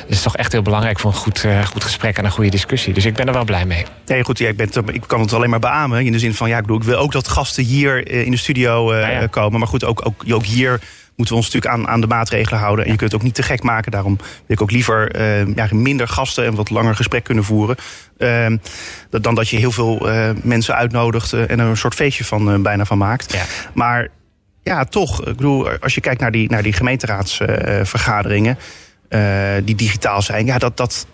dat 0.00 0.10
is 0.10 0.22
toch 0.22 0.36
echt 0.36 0.52
heel 0.52 0.62
belangrijk 0.62 0.98
voor 0.98 1.10
een 1.10 1.16
goed, 1.26 1.44
uh, 1.44 1.64
goed 1.64 1.84
gesprek 1.84 2.18
en 2.18 2.24
een 2.24 2.30
goede 2.30 2.50
discussie. 2.50 2.94
Dus 2.94 3.04
ik 3.04 3.14
ben 3.14 3.26
er 3.26 3.32
wel 3.32 3.44
blij 3.44 3.66
mee. 3.66 3.84
Nee, 4.06 4.24
goed, 4.24 4.38
ja, 4.38 4.48
ik, 4.48 4.56
ben, 4.56 4.68
ik 4.92 5.02
kan 5.06 5.20
het 5.20 5.32
alleen 5.32 5.50
maar 5.50 5.58
beamen. 5.58 6.04
In 6.04 6.12
de 6.12 6.18
zin 6.18 6.34
van, 6.34 6.48
ja, 6.48 6.56
ik, 6.56 6.62
bedoel, 6.62 6.76
ik 6.76 6.82
wil 6.82 6.98
ook 6.98 7.12
dat 7.12 7.28
gasten 7.28 7.64
hier 7.64 8.08
in 8.10 8.30
de 8.30 8.36
studio 8.36 8.92
uh, 8.92 9.00
ja, 9.00 9.08
ja. 9.08 9.26
komen. 9.26 9.58
Maar 9.58 9.68
goed, 9.68 9.84
ook, 9.84 10.06
ook, 10.06 10.24
ook 10.32 10.44
hier 10.44 10.80
moeten 11.16 11.34
we 11.34 11.42
ons 11.42 11.52
natuurlijk 11.52 11.72
aan, 11.72 11.88
aan 11.88 12.00
de 12.00 12.06
maatregelen 12.06 12.60
houden. 12.60 12.84
En 12.84 12.90
je 12.90 12.96
kunt 12.96 13.10
het 13.10 13.20
ook 13.20 13.26
niet 13.26 13.34
te 13.34 13.42
gek 13.42 13.62
maken. 13.62 13.92
Daarom 13.92 14.16
wil 14.16 14.26
ik 14.46 14.62
ook 14.62 14.70
liever 14.70 15.16
uh, 15.16 15.54
ja, 15.54 15.68
minder 15.70 16.08
gasten 16.08 16.44
en 16.44 16.54
wat 16.54 16.70
langer 16.70 16.96
gesprek 16.96 17.24
kunnen 17.24 17.44
voeren. 17.44 17.76
Uh, 18.18 18.46
dan 19.10 19.34
dat 19.34 19.48
je 19.48 19.56
heel 19.56 19.72
veel 19.72 20.12
uh, 20.12 20.30
mensen 20.42 20.74
uitnodigt 20.74 21.32
en 21.32 21.60
er 21.60 21.66
een 21.66 21.76
soort 21.76 21.94
feestje 21.94 22.24
van 22.24 22.62
bijna 22.62 22.84
van 22.84 22.98
maakt. 22.98 23.32
Ja. 23.32 23.42
Maar 23.74 24.08
ja, 24.62 24.84
toch, 24.84 25.20
ik 25.20 25.36
bedoel, 25.36 25.68
als 25.68 25.94
je 25.94 26.00
kijkt 26.00 26.20
naar 26.20 26.30
die, 26.32 26.50
naar 26.50 26.62
die 26.62 26.72
gemeenteraadsvergaderingen, 26.72 28.58
die 29.64 29.74
digitaal 29.74 30.22
zijn, 30.22 30.46
ja, 30.46 30.58
dat, 30.58 30.76
dat, 30.76 31.06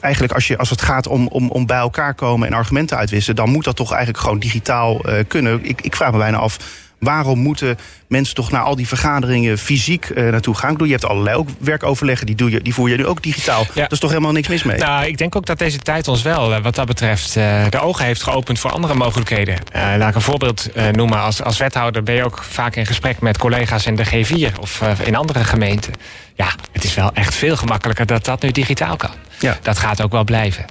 eigenlijk 0.00 0.32
als, 0.32 0.46
je, 0.46 0.58
als 0.58 0.70
het 0.70 0.82
gaat 0.82 1.06
om, 1.06 1.26
om, 1.26 1.50
om 1.50 1.66
bij 1.66 1.78
elkaar 1.78 2.14
komen 2.14 2.48
en 2.48 2.54
argumenten 2.54 2.96
uitwisselen, 2.96 3.36
dan 3.36 3.50
moet 3.50 3.64
dat 3.64 3.76
toch 3.76 3.90
eigenlijk 3.90 4.22
gewoon 4.22 4.38
digitaal 4.38 5.08
uh, 5.08 5.18
kunnen. 5.28 5.64
Ik, 5.64 5.80
ik 5.80 5.96
vraag 5.96 6.12
me 6.12 6.18
bijna 6.18 6.36
af. 6.36 6.58
Waarom 6.98 7.38
moeten 7.38 7.78
mensen 8.06 8.34
toch 8.34 8.50
naar 8.50 8.62
al 8.62 8.76
die 8.76 8.88
vergaderingen 8.88 9.58
fysiek 9.58 10.08
uh, 10.08 10.30
naartoe 10.30 10.54
gaan? 10.54 10.66
Ik 10.66 10.72
bedoel, 10.72 10.86
je 10.86 10.92
hebt 10.98 11.06
allerlei 11.06 11.36
ook 11.36 11.48
werkoverleggen, 11.58 12.26
die, 12.26 12.34
doe 12.34 12.50
je, 12.50 12.60
die 12.60 12.74
voer 12.74 12.88
je 12.88 12.96
nu 12.96 13.06
ook 13.06 13.22
digitaal. 13.22 13.66
Ja. 13.74 13.84
Er 13.84 13.92
is 13.92 13.98
toch 13.98 14.10
helemaal 14.10 14.32
niks 14.32 14.48
mis 14.48 14.62
mee? 14.62 14.78
Nou, 14.78 15.06
ik 15.06 15.18
denk 15.18 15.36
ook 15.36 15.46
dat 15.46 15.58
deze 15.58 15.78
tijd 15.78 16.08
ons 16.08 16.22
wel, 16.22 16.60
wat 16.60 16.74
dat 16.74 16.86
betreft, 16.86 17.36
uh, 17.36 17.64
de 17.68 17.80
ogen 17.80 18.04
heeft 18.04 18.22
geopend 18.22 18.58
voor 18.58 18.70
andere 18.70 18.94
mogelijkheden. 18.94 19.58
Laat 19.72 20.08
ik 20.08 20.14
een 20.14 20.20
voorbeeld 20.20 20.68
noemen. 20.92 21.20
Als, 21.20 21.42
als 21.42 21.58
wethouder 21.58 22.02
ben 22.02 22.14
je 22.14 22.24
ook 22.24 22.42
vaak 22.42 22.76
in 22.76 22.86
gesprek 22.86 23.20
met 23.20 23.38
collega's 23.38 23.86
in 23.86 23.96
de 23.96 24.06
G4 24.06 24.58
of 24.60 24.82
in 25.04 25.16
andere 25.16 25.44
gemeenten. 25.44 25.92
Ja, 26.34 26.54
het 26.72 26.84
is 26.84 26.94
wel 26.94 27.10
echt 27.14 27.34
veel 27.34 27.56
gemakkelijker 27.56 28.06
dat 28.06 28.24
dat 28.24 28.42
nu 28.42 28.50
digitaal 28.50 28.96
kan. 28.96 29.10
Ja. 29.40 29.58
Dat 29.62 29.78
gaat 29.78 30.02
ook 30.02 30.12
wel 30.12 30.24
blijven. 30.24 30.64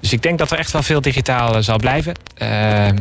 Dus 0.00 0.12
ik 0.12 0.22
denk 0.22 0.38
dat 0.38 0.50
er 0.50 0.58
echt 0.58 0.70
wel 0.70 0.82
veel 0.82 1.00
digitaal 1.00 1.62
zal 1.62 1.76
blijven. 1.76 2.14
Uh, 2.42 2.86
uh, 2.88 2.92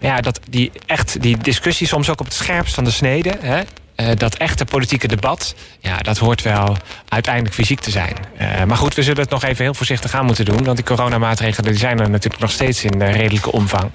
ja, 0.00 0.20
dat 0.20 0.40
die, 0.50 0.72
echt, 0.86 1.22
die 1.22 1.36
discussie 1.36 1.86
soms 1.86 2.10
ook 2.10 2.20
op 2.20 2.26
het 2.26 2.34
scherpst 2.34 2.74
van 2.74 2.84
de 2.84 2.90
snede. 2.90 3.32
Hè, 3.40 3.62
uh, 4.02 4.08
dat 4.16 4.34
echte 4.34 4.64
politieke 4.64 5.08
debat, 5.08 5.54
ja, 5.80 5.96
dat 5.98 6.18
hoort 6.18 6.42
wel 6.42 6.76
uiteindelijk 7.08 7.54
fysiek 7.54 7.80
te 7.80 7.90
zijn. 7.90 8.14
Uh, 8.40 8.64
maar 8.64 8.76
goed, 8.76 8.94
we 8.94 9.02
zullen 9.02 9.22
het 9.22 9.30
nog 9.30 9.44
even 9.44 9.64
heel 9.64 9.74
voorzichtig 9.74 10.14
aan 10.14 10.26
moeten 10.26 10.44
doen. 10.44 10.64
Want 10.64 10.76
die 10.76 10.86
coronamaatregelen 10.86 11.70
die 11.70 11.80
zijn 11.80 12.00
er 12.00 12.10
natuurlijk 12.10 12.42
nog 12.42 12.50
steeds 12.50 12.84
in 12.84 13.02
uh, 13.02 13.14
redelijke 13.14 13.52
omvang. 13.52 13.90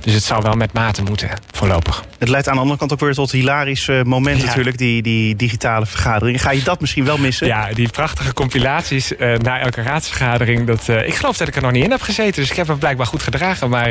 Dus 0.00 0.14
het 0.14 0.24
zou 0.24 0.42
wel 0.42 0.54
met 0.54 0.72
mate 0.72 1.02
moeten, 1.02 1.28
voorlopig. 1.52 2.04
Het 2.18 2.28
leidt 2.28 2.48
aan 2.48 2.54
de 2.54 2.60
andere 2.60 2.78
kant 2.78 2.92
ook 2.92 3.00
weer 3.00 3.14
tot 3.14 3.30
hilarische 3.30 4.02
moment 4.06 4.40
ja. 4.40 4.46
natuurlijk, 4.46 4.78
die, 4.78 5.02
die 5.02 5.36
digitale 5.36 5.86
vergadering. 5.86 6.42
Ga 6.42 6.50
je 6.50 6.62
dat 6.62 6.80
misschien 6.80 7.04
wel 7.04 7.18
missen? 7.18 7.46
Ja, 7.46 7.68
die 7.72 7.88
prachtige 7.88 8.32
compilaties 8.32 9.12
na 9.36 9.60
elke 9.60 9.82
raadsvergadering. 9.82 10.66
Dat, 10.66 10.88
ik 10.88 11.14
geloof 11.14 11.36
dat 11.36 11.48
ik 11.48 11.56
er 11.56 11.62
nog 11.62 11.72
niet 11.72 11.84
in 11.84 11.90
heb 11.90 12.02
gezeten, 12.02 12.40
dus 12.40 12.50
ik 12.50 12.56
heb 12.56 12.66
me 12.66 12.76
blijkbaar 12.76 13.06
goed 13.06 13.22
gedragen. 13.22 13.70
Maar, 13.70 13.90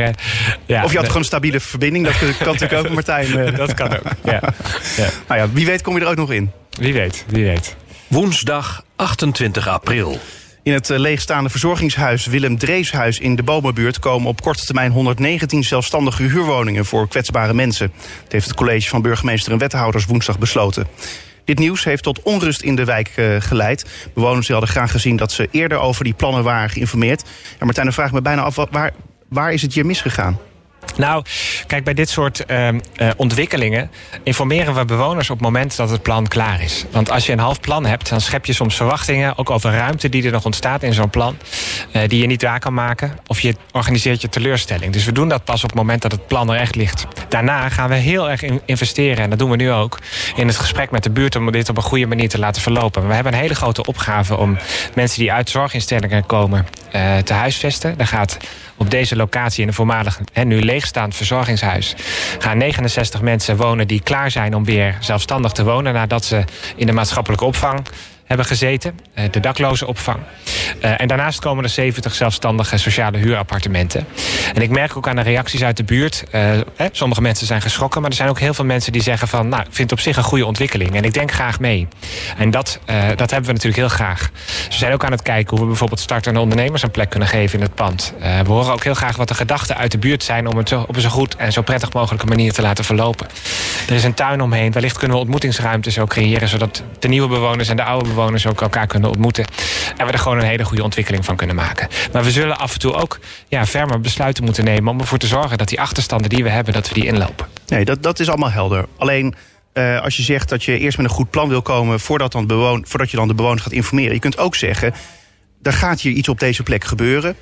ja, 0.66 0.84
of 0.84 0.92
je 0.92 0.98
had 0.98 1.06
gewoon 1.06 1.22
een 1.22 1.28
stabiele 1.28 1.60
verbinding, 1.60 2.06
dat 2.06 2.18
kan 2.18 2.28
natuurlijk 2.54 2.86
ook, 2.86 2.94
Martijn. 2.94 3.56
dat 3.56 3.74
kan 3.74 3.94
ook, 3.94 4.04
ja. 4.24 4.42
ja. 5.02 5.10
Nou 5.28 5.40
ja, 5.42 5.48
wie 5.57 5.65
weet 5.65 5.81
kom 5.81 5.95
je 5.95 6.01
er 6.01 6.07
ook 6.07 6.15
nog 6.15 6.31
in. 6.31 6.51
Wie 6.69 6.94
weet, 6.94 7.25
wie 7.27 7.44
weet. 7.44 7.75
Woensdag 8.07 8.83
28 8.95 9.68
april. 9.68 10.19
In 10.63 10.74
het 10.74 10.89
leegstaande 10.89 11.50
verzorgingshuis 11.50 12.25
Willem 12.25 12.57
Dreeshuis 12.57 13.19
in 13.19 13.36
de 13.36 13.44
Bomenbuurt 13.44 14.00
komen 14.00 14.27
op 14.27 14.42
korte 14.42 14.65
termijn 14.65 14.92
119 14.92 15.63
zelfstandige 15.63 16.24
huurwoningen 16.24 16.86
voor 16.86 17.07
kwetsbare 17.07 17.54
mensen. 17.54 17.92
Dat 18.24 18.31
heeft 18.31 18.48
het 18.48 18.56
college 18.56 18.89
van 18.89 19.01
burgemeester 19.01 19.51
en 19.51 19.57
wethouders 19.57 20.06
woensdag 20.06 20.39
besloten. 20.39 20.88
Dit 21.45 21.59
nieuws 21.59 21.83
heeft 21.83 22.04
tot 22.04 22.21
onrust 22.21 22.62
in 22.62 22.75
de 22.75 22.83
wijk 22.83 23.12
uh, 23.15 23.36
geleid. 23.39 24.09
Bewoners 24.13 24.48
hadden 24.48 24.69
graag 24.69 24.92
gezien 24.92 25.15
dat 25.15 25.31
ze 25.31 25.48
eerder 25.51 25.80
over 25.80 26.04
die 26.04 26.13
plannen 26.13 26.44
waren 26.44 26.69
geïnformeerd. 26.69 27.24
Ja, 27.59 27.65
Martijn, 27.65 27.86
dan 27.86 27.95
vraag 27.95 28.07
ik 28.07 28.13
me 28.13 28.21
bijna 28.21 28.42
af, 28.42 28.56
waar, 28.56 28.92
waar 29.30 29.54
is 29.54 29.62
het 29.62 29.74
hier 29.74 29.86
misgegaan? 29.86 30.39
Nou, 30.96 31.24
kijk, 31.68 31.84
bij 31.84 31.94
dit 31.94 32.10
soort 32.10 32.44
uh, 32.48 32.68
uh, 32.68 32.78
ontwikkelingen 33.16 33.92
informeren 34.24 34.76
we 34.76 34.86
bewoners 34.86 35.30
op 35.30 35.38
het 35.38 35.46
moment 35.46 35.76
dat 35.76 35.90
het 35.90 36.02
plan 36.02 36.28
klaar 36.28 36.62
is. 36.62 36.86
Want 36.92 37.12
als 37.12 37.26
je 37.26 37.32
een 37.32 37.40
half 37.40 37.60
plan 37.60 37.86
hebt, 37.86 38.10
dan 38.10 38.22
schep 38.22 38.46
je 38.46 38.54
soms 38.54 38.76
verwachtingen, 38.76 39.38
ook 39.38 39.50
over 39.50 39.72
ruimte 39.72 40.10
die 40.10 40.26
er 40.26 40.32
nog 40.32 40.46
ontstaat 40.46 40.84
in 40.84 40.94
zo'n 40.94 41.10
plan, 41.10 41.38
uh, 41.92 42.02
die 42.08 42.22
je 42.22 42.28
niet 42.28 42.42
waar 42.42 42.60
kan 42.60 42.74
maken. 42.74 43.18
Of 43.28 43.40
je 43.40 43.56
organiseert 43.72 44.22
je 44.22 44.30
teleurstelling. 44.30 44.94
Dus 44.94 45.06
we 45.06 45.12
doen 45.12 45.30
dat 45.30 45.44
pas 45.44 45.64
op 45.64 45.70
het 45.70 45.78
moment 45.78 46.02
dat 46.02 46.12
het 46.12 46.28
plan 46.28 46.50
er 46.50 46.60
echt 46.60 46.76
ligt. 46.76 47.06
Daarna 47.30 47.70
gaan 47.70 47.90
we 47.90 47.96
heel 47.96 48.30
erg 48.30 48.42
in 48.42 48.62
investeren, 48.66 49.24
en 49.24 49.30
dat 49.30 49.40
doen 49.40 49.50
we 49.50 49.56
nu 49.56 49.72
ook, 49.72 50.00
in 50.36 50.48
het 50.48 50.58
gesprek 50.58 50.92
met 50.92 51.04
de 51.04 51.10
buurt 51.10 51.36
om 51.36 51.52
dit 51.52 51.70
op 51.70 51.78
een 51.78 51.84
goede 51.84 52.06
manier 52.06 52.30
te 52.30 52.40
laten 52.40 52.62
verlopen. 52.62 53.08
We 53.08 53.14
hebben 53.14 53.34
een 53.34 53.40
hele 53.40 53.56
grote 53.56 53.86
opgave 53.86 54.38
om 54.38 54.58
mensen 54.96 55.20
die 55.20 55.32
uit 55.32 55.50
zorginstellingen 55.50 56.26
komen 56.26 56.68
uh, 56.96 57.18
te 57.18 57.34
huisvesten. 57.34 57.98
Daar 57.98 58.08
gaat 58.08 58.38
op 58.78 58.90
deze 58.92 59.16
locatie 59.16 59.62
in 59.62 59.68
een 59.68 59.74
voormalig 59.74 60.19
en 60.34 60.48
nu 60.48 60.62
leegstaand 60.62 61.16
verzorgingshuis. 61.16 61.96
Gaan 62.40 62.57
69 62.57 63.22
mensen 63.22 63.57
wonen 63.57 63.88
die 63.88 64.02
klaar 64.02 64.31
zijn 64.31 64.56
om 64.56 64.66
weer 64.66 64.98
zelfstandig 65.00 65.52
te 65.52 65.64
wonen 65.64 65.94
nadat 65.94 66.26
ze 66.26 66.44
in 66.76 66.86
de 66.86 66.94
maatschappelijke 66.94 67.46
opvang 67.46 67.86
hebben 68.28 68.46
gezeten, 68.46 69.00
de 69.31 69.40
dakloze 69.40 69.88
opvang. 69.88 70.19
Uh, 70.81 71.02
en 71.02 71.07
daarnaast 71.07 71.40
komen 71.40 71.64
er 71.64 71.69
70 71.69 72.16
zelfstandige 72.16 72.78
sociale 72.78 73.18
huurappartementen. 73.18 74.07
En 74.54 74.62
ik 74.62 74.69
merk 74.69 74.98
ook 74.98 75.07
aan 75.07 75.16
de 75.16 75.22
reacties 75.22 75.64
uit 75.64 75.78
de 75.78 75.84
buurt. 75.84 76.24
Hè, 76.31 76.88
sommige 76.92 77.22
mensen 77.22 77.48
zijn 77.48 77.62
geschrokken, 77.62 78.02
maar 78.02 78.10
er 78.10 78.16
zijn 78.16 78.30
ook 78.30 78.40
heel 78.40 78.54
veel 78.54 78.66
mensen 78.66 78.92
die 78.92 79.02
zeggen 79.02 79.28
van... 79.28 79.50
nou, 79.50 79.62
ik 79.62 79.68
vind 79.72 79.92
op 79.92 80.00
zich 80.00 80.18
een 80.18 80.24
goede 80.24 80.46
ontwikkeling 80.46 80.96
en 80.96 81.04
ik 81.04 81.14
denk 81.14 81.31
graag 81.31 81.60
mee. 81.60 81.88
En 82.38 82.52
dat, 82.52 82.80
dat 83.16 83.31
hebben 83.31 83.46
we 83.46 83.54
natuurlijk 83.54 83.76
heel 83.76 83.88
graag. 83.88 84.30
We 84.69 84.74
zijn 84.74 84.94
ook 84.94 85.04
aan 85.04 85.12
het 85.12 85.22
kijken 85.22 85.50
hoe 85.50 85.60
we 85.60 85.66
bijvoorbeeld 85.66 86.00
startende 86.00 86.40
ondernemers 86.40 86.84
een 86.84 86.92
plek 86.92 87.10
kunnen 87.10 87.28
geven 87.28 87.60
in 87.60 87.66
het 87.66 87.76
pand. 87.76 88.14
we 88.19 88.52
horen 88.52 88.74
ook 88.74 88.84
heel 88.84 88.94
graag 88.94 89.16
wat 89.16 89.28
de 89.28 89.34
gedachten 89.34 89.78
uit 89.78 89.92
de 89.92 89.98
buurt 89.98 90.24
zijn... 90.24 90.48
om 90.48 90.57
het 90.57 90.74
op 90.74 90.96
een 90.96 91.02
zo 91.02 91.10
goed 91.10 91.36
en 91.36 91.52
zo 91.52 91.62
prettig 91.62 91.94
mogelijke 91.94 92.26
manier 92.26 92.54
te 92.54 92.62
laten 92.62 92.84
verlopen. 92.84 93.28
Er 93.88 93.94
is 93.94 94.04
een 94.04 94.14
tuin 94.14 94.42
omheen. 94.42 94.72
Wellicht 94.72 94.98
kunnen 94.98 95.16
we 95.18 95.22
ontmoetingsruimtes 95.22 96.00
ook 96.00 96.10
creëren... 96.10 96.48
zodat 96.48 96.84
de 97.00 97.07
nieuwe 97.07 97.28
bewoners 97.28 97.69
en 97.69 97.76
de 97.76 97.84
oude 97.84 98.04
bewoners 98.04 98.17
ook 98.24 98.62
elkaar 98.62 98.88
kunnen 98.88 99.09
ontmoeten. 99.09 99.45
En 99.97 100.06
we 100.06 100.12
er 100.12 100.19
gewoon 100.19 100.38
een 100.38 100.45
hele 100.45 100.66
goede 100.66 100.83
ontwikkeling 100.83 101.26
van 101.26 101.36
kunnen 101.36 101.56
maken. 101.56 101.88
Maar 102.12 102.24
we 102.24 102.31
zullen 102.31 102.57
af 102.57 102.74
en 102.74 102.80
toe 102.80 102.94
ook 102.94 103.19
ja, 103.47 103.66
fermer 103.66 104.00
besluiten 104.00 104.44
moeten 104.44 104.64
nemen... 104.64 104.92
om 104.92 105.00
ervoor 105.00 105.18
te 105.18 105.28
zorgen 105.28 105.57
dat 105.57 105.68
die 105.68 105.81
achterstanden 105.81 106.30
die 106.30 106.44
we 106.44 106.50
hebben, 106.50 106.74
dat 106.74 106.88
we 106.88 106.94
die 106.94 107.06
inlopen. 107.06 107.47
Nee, 107.68 107.86
dat, 107.86 108.04
dat 108.04 108.19
is 108.19 108.28
allemaal 108.28 108.52
helder. 108.52 108.86
Alleen... 108.97 109.36
Uh, 109.74 110.02
als 110.02 110.18
je 110.18 110.24
zegt 110.24 110.50
dat 110.50 110.64
je 110.64 110.80
eerst 110.80 110.97
met 110.97 111.06
een 111.06 111.16
goed 111.16 111.30
plan 111.30 111.50
wil 111.50 111.62
komen... 111.62 112.00
voordat, 112.00 112.31
dan 112.31 112.47
bewoon, 112.47 112.86
voordat 112.88 113.12
je 113.12 113.18
dan 113.18 113.28
de 113.28 113.33
bewoners 113.33 113.62
gaat 113.62 113.71
informeren. 113.71 114.14
Je 114.14 114.19
kunt 114.19 114.38
ook 114.38 114.56
zeggen 114.56 114.94
er 115.62 115.74
gaat 115.74 116.02
hier 116.02 116.12
iets 116.12 116.30
op 116.30 116.40
deze 116.40 116.64
plek 116.64 116.83
gebeuren. 116.83 117.36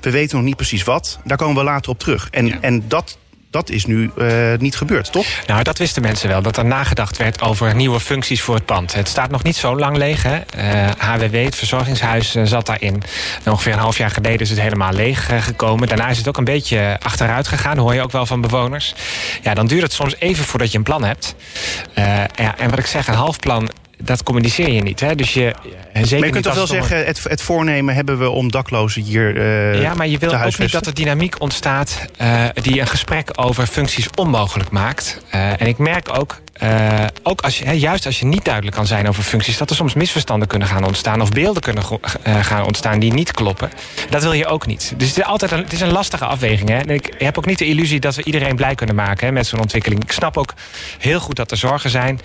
We 0.00 0.10
weten 0.10 0.36
nog 0.36 0.46
niet 0.46 0.56
precies 0.56 0.84
wat. 0.84 1.18
Daar 1.24 1.36
komen 1.36 1.56
we 1.56 1.62
later 1.62 1.90
op 1.90 1.98
terug. 1.98 2.28
En, 2.30 2.62
en 2.62 2.88
dat, 2.88 3.18
dat 3.54 3.70
is 3.70 3.86
nu 3.86 4.10
uh, 4.16 4.54
niet 4.58 4.76
gebeurd, 4.76 5.12
toch? 5.12 5.26
Nou, 5.46 5.62
dat 5.62 5.78
wisten 5.78 6.02
mensen 6.02 6.28
wel. 6.28 6.42
Dat 6.42 6.56
er 6.56 6.64
nagedacht 6.64 7.16
werd 7.16 7.40
over 7.40 7.74
nieuwe 7.74 8.00
functies 8.00 8.42
voor 8.42 8.54
het 8.54 8.64
pand. 8.64 8.94
Het 8.94 9.08
staat 9.08 9.30
nog 9.30 9.42
niet 9.42 9.56
zo 9.56 9.78
lang 9.78 9.96
leeg. 9.96 10.22
Hè? 10.22 10.40
HWW, 10.98 11.44
het 11.44 11.56
verzorgingshuis, 11.56 12.36
uh, 12.36 12.44
zat 12.44 12.66
daarin. 12.66 13.02
Ongeveer 13.44 13.72
een 13.72 13.78
half 13.78 13.98
jaar 13.98 14.10
geleden 14.10 14.40
is 14.40 14.50
het 14.50 14.60
helemaal 14.60 14.92
leeg 14.92 15.44
gekomen. 15.44 15.88
Daarna 15.88 16.08
is 16.08 16.18
het 16.18 16.28
ook 16.28 16.36
een 16.36 16.44
beetje 16.44 16.96
achteruit 17.02 17.48
gegaan. 17.48 17.78
Hoor 17.78 17.94
je 17.94 18.02
ook 18.02 18.12
wel 18.12 18.26
van 18.26 18.40
bewoners. 18.40 18.94
Ja, 19.42 19.54
dan 19.54 19.66
duurt 19.66 19.82
het 19.82 19.92
soms 19.92 20.14
even 20.18 20.44
voordat 20.44 20.72
je 20.72 20.78
een 20.78 20.84
plan 20.84 21.04
hebt. 21.04 21.34
ja, 22.34 22.58
en 22.58 22.70
wat 22.70 22.78
ik 22.78 22.86
zeg, 22.86 23.08
een 23.08 23.14
half 23.14 23.38
plan 23.38 23.70
dat 23.98 24.22
communiceer 24.22 24.72
je 24.72 24.82
niet. 24.82 25.00
Hè? 25.00 25.14
Dus 25.14 25.34
je, 25.34 25.54
zeker 25.92 26.18
maar 26.18 26.26
je 26.26 26.32
kunt 26.32 26.44
toch 26.44 26.54
wel 26.54 26.66
zeggen, 26.66 27.04
het, 27.04 27.24
het, 27.24 27.42
voornemen 27.42 27.94
hebben 27.94 28.18
we 28.18 28.30
om 28.30 28.50
daklozen 28.50 29.02
hier 29.02 29.36
uh, 29.36 29.80
Ja, 29.80 29.94
maar 29.94 30.08
je 30.08 30.18
wil 30.18 30.34
ook 30.34 30.58
niet 30.58 30.72
dat 30.72 30.86
er 30.86 30.94
dynamiek 30.94 31.40
ontstaat... 31.40 32.06
Uh, 32.22 32.44
die 32.54 32.80
een 32.80 32.86
gesprek 32.86 33.30
over 33.34 33.66
functies 33.66 34.08
onmogelijk 34.14 34.70
maakt. 34.70 35.20
Uh, 35.34 35.60
en 35.60 35.66
ik 35.66 35.78
merk 35.78 36.18
ook 36.18 36.40
uh, 36.62 37.04
ook 37.22 37.40
als 37.40 37.58
je, 37.58 37.78
juist 37.78 38.06
als 38.06 38.18
je 38.18 38.26
niet 38.26 38.44
duidelijk 38.44 38.76
kan 38.76 38.86
zijn 38.86 39.08
over 39.08 39.22
functies... 39.22 39.58
dat 39.58 39.70
er 39.70 39.76
soms 39.76 39.94
misverstanden 39.94 40.48
kunnen 40.48 40.68
gaan 40.68 40.84
ontstaan... 40.84 41.20
of 41.20 41.30
beelden 41.30 41.62
kunnen 41.62 41.84
uh, 42.26 42.44
gaan 42.44 42.64
ontstaan 42.64 42.98
die 42.98 43.12
niet 43.12 43.32
kloppen. 43.32 43.70
Dat 44.10 44.22
wil 44.22 44.32
je 44.32 44.46
ook 44.46 44.66
niet. 44.66 44.94
Dus 44.96 45.08
het 45.08 45.18
is, 45.18 45.24
altijd 45.24 45.50
een, 45.50 45.58
het 45.58 45.72
is 45.72 45.80
een 45.80 45.92
lastige 45.92 46.24
afweging. 46.24 46.68
Hè? 46.68 46.78
En 46.78 46.90
ik 46.90 47.14
heb 47.18 47.38
ook 47.38 47.46
niet 47.46 47.58
de 47.58 47.66
illusie 47.66 48.00
dat 48.00 48.14
we 48.14 48.24
iedereen 48.24 48.56
blij 48.56 48.74
kunnen 48.74 48.94
maken... 48.94 49.26
Hè, 49.26 49.32
met 49.32 49.46
zo'n 49.46 49.60
ontwikkeling. 49.60 50.02
Ik 50.02 50.12
snap 50.12 50.36
ook 50.36 50.54
heel 50.98 51.20
goed 51.20 51.36
dat 51.36 51.50
er 51.50 51.56
zorgen 51.56 51.90
zijn. 51.90 52.20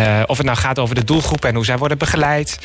Uh, 0.00 0.22
of 0.26 0.36
het 0.36 0.46
nou 0.46 0.58
gaat 0.58 0.78
over 0.78 0.94
de 0.94 1.04
doelgroep 1.04 1.44
en 1.44 1.54
hoe 1.54 1.64
zij 1.64 1.78
worden 1.78 1.98
begeleid. 1.98 2.58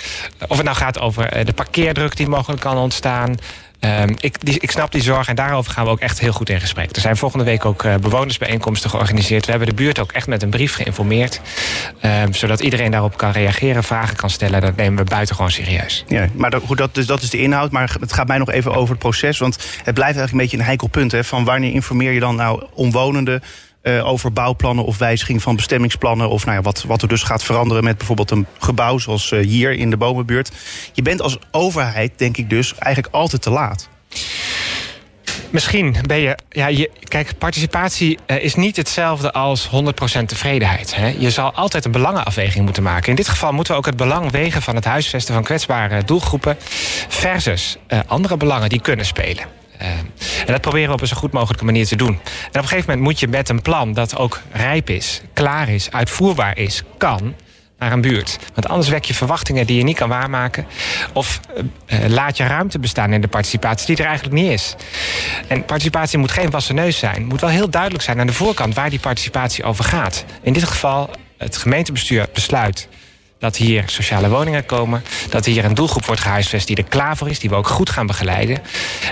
Of 0.47 0.57
het 0.57 0.65
nou 0.65 0.77
gaat 0.77 0.99
over 0.99 1.45
de 1.45 1.53
parkeerdruk 1.53 2.15
die 2.15 2.27
mogelijk 2.27 2.61
kan 2.61 2.77
ontstaan... 2.77 3.37
Um, 3.85 4.15
ik, 4.19 4.37
ik 4.43 4.71
snap 4.71 4.91
die 4.91 5.01
zorg 5.01 5.27
en 5.27 5.35
daarover 5.35 5.71
gaan 5.71 5.85
we 5.85 5.91
ook 5.91 5.99
echt 5.99 6.19
heel 6.19 6.31
goed 6.31 6.49
in 6.49 6.59
gesprek. 6.59 6.95
Er 6.95 7.01
zijn 7.01 7.17
volgende 7.17 7.45
week 7.45 7.65
ook 7.65 7.83
uh, 7.83 7.95
bewonersbijeenkomsten 7.95 8.89
georganiseerd. 8.89 9.45
We 9.45 9.51
hebben 9.51 9.69
de 9.69 9.75
buurt 9.75 9.99
ook 9.99 10.11
echt 10.11 10.27
met 10.27 10.43
een 10.43 10.49
brief 10.49 10.75
geïnformeerd. 10.75 11.41
Um, 12.01 12.33
zodat 12.33 12.59
iedereen 12.59 12.91
daarop 12.91 13.17
kan 13.17 13.31
reageren, 13.31 13.83
vragen 13.83 14.15
kan 14.15 14.29
stellen. 14.29 14.61
Dat 14.61 14.75
nemen 14.75 15.03
we 15.03 15.09
buitengewoon 15.09 15.51
serieus. 15.51 16.03
Ja, 16.07 16.27
maar 16.33 16.51
dat, 16.51 16.63
goed, 16.65 16.77
dat, 16.77 16.95
dus 16.95 17.05
dat 17.05 17.21
is 17.21 17.29
de 17.29 17.37
inhoud. 17.37 17.71
Maar 17.71 17.95
het 17.99 18.13
gaat 18.13 18.27
mij 18.27 18.37
nog 18.37 18.51
even 18.51 18.75
over 18.75 18.89
het 18.89 18.99
proces. 18.99 19.37
Want 19.37 19.55
het 19.83 19.93
blijft 19.93 20.17
eigenlijk 20.17 20.31
een 20.31 20.37
beetje 20.37 20.57
een 20.57 20.63
heikel 20.63 20.87
punt. 20.87 21.11
Hè, 21.11 21.23
van 21.23 21.43
wanneer 21.43 21.73
informeer 21.73 22.11
je 22.11 22.19
dan 22.19 22.35
nou 22.35 22.63
omwonenden 22.73 23.43
uh, 23.83 24.07
over 24.07 24.33
bouwplannen 24.33 24.85
of 24.85 24.97
wijziging 24.97 25.41
van 25.41 25.55
bestemmingsplannen. 25.55 26.29
Of 26.29 26.45
nou 26.45 26.57
ja, 26.57 26.63
wat, 26.63 26.83
wat 26.83 27.01
er 27.01 27.07
dus 27.07 27.23
gaat 27.23 27.43
veranderen 27.43 27.83
met 27.83 27.97
bijvoorbeeld 27.97 28.31
een 28.31 28.47
gebouw 28.59 28.97
zoals 28.97 29.31
uh, 29.31 29.45
hier 29.45 29.71
in 29.71 29.89
de 29.89 29.97
bomenbuurt. 29.97 30.51
Je 30.93 31.01
bent 31.01 31.21
als 31.21 31.37
overheid, 31.51 32.11
denk 32.15 32.37
ik 32.37 32.49
dus, 32.49 32.75
eigenlijk 32.75 33.15
altijd 33.15 33.41
te 33.41 33.49
laat. 33.49 33.89
Misschien 35.49 35.95
ben 36.05 36.17
je, 36.17 36.37
ja, 36.49 36.67
je. 36.67 36.91
Kijk, 37.03 37.37
participatie 37.37 38.17
uh, 38.27 38.43
is 38.43 38.55
niet 38.55 38.75
hetzelfde 38.75 39.31
als 39.31 39.69
100% 39.69 40.25
tevredenheid. 40.25 40.95
Hè? 40.95 41.15
Je 41.17 41.31
zal 41.31 41.53
altijd 41.53 41.85
een 41.85 41.91
belangenafweging 41.91 42.65
moeten 42.65 42.83
maken. 42.83 43.09
In 43.09 43.15
dit 43.15 43.27
geval 43.27 43.53
moeten 43.53 43.73
we 43.73 43.79
ook 43.79 43.85
het 43.85 43.97
belang 43.97 44.31
wegen 44.31 44.61
van 44.61 44.75
het 44.75 44.85
huisvesten 44.85 45.33
van 45.33 45.43
kwetsbare 45.43 46.03
doelgroepen. 46.03 46.57
versus 47.07 47.77
andere 48.07 48.37
belangen 48.37 48.69
die 48.69 48.81
kunnen 48.81 49.05
spelen. 49.05 49.62
Uh, 49.81 49.87
en 50.45 50.51
dat 50.51 50.61
proberen 50.61 50.87
we 50.87 50.93
op 50.93 51.01
een 51.01 51.07
zo 51.07 51.15
goed 51.15 51.31
mogelijke 51.31 51.65
manier 51.65 51.85
te 51.85 51.95
doen. 51.95 52.07
En 52.07 52.49
op 52.49 52.55
een 52.55 52.67
gegeven 52.67 52.85
moment 52.89 52.99
moet 52.99 53.19
je 53.19 53.27
met 53.27 53.49
een 53.49 53.61
plan 53.61 53.93
dat 53.93 54.17
ook 54.17 54.41
rijp 54.51 54.89
is, 54.89 55.21
klaar 55.33 55.69
is, 55.69 55.91
uitvoerbaar 55.91 56.57
is, 56.57 56.83
kan 56.97 57.35
naar 57.83 57.91
een 57.91 58.01
buurt. 58.01 58.37
Want 58.53 58.67
anders 58.67 58.89
wek 58.89 59.05
je 59.05 59.13
verwachtingen 59.13 59.65
die 59.65 59.77
je 59.77 59.83
niet 59.83 59.97
kan 59.97 60.09
waarmaken. 60.09 60.65
Of 61.13 61.39
uh, 61.87 61.99
laat 62.07 62.37
je 62.37 62.43
ruimte 62.43 62.79
bestaan 62.79 63.13
in 63.13 63.21
de 63.21 63.27
participatie 63.27 63.85
die 63.85 63.97
er 63.97 64.05
eigenlijk 64.05 64.35
niet 64.35 64.51
is. 64.51 64.75
En 65.47 65.65
participatie 65.65 66.17
moet 66.17 66.31
geen 66.31 66.49
wassen 66.49 66.75
neus 66.75 66.97
zijn. 66.97 67.25
Moet 67.25 67.41
wel 67.41 67.49
heel 67.49 67.69
duidelijk 67.69 68.03
zijn 68.03 68.19
aan 68.19 68.27
de 68.27 68.33
voorkant 68.33 68.73
waar 68.73 68.89
die 68.89 68.99
participatie 68.99 69.63
over 69.63 69.83
gaat. 69.83 70.25
In 70.41 70.53
dit 70.53 70.63
geval 70.63 71.09
het 71.37 71.57
gemeentebestuur 71.57 72.27
besluit 72.33 72.87
dat 73.43 73.57
hier 73.57 73.83
sociale 73.85 74.29
woningen 74.29 74.65
komen. 74.65 75.03
Dat 75.29 75.45
hier 75.45 75.65
een 75.65 75.73
doelgroep 75.73 76.05
wordt 76.05 76.21
gehuisvest 76.21 76.67
die 76.67 76.75
er 76.75 76.83
klaar 76.83 77.17
voor 77.17 77.29
is. 77.29 77.39
Die 77.39 77.49
we 77.49 77.55
ook 77.55 77.67
goed 77.67 77.89
gaan 77.89 78.07
begeleiden. 78.07 78.57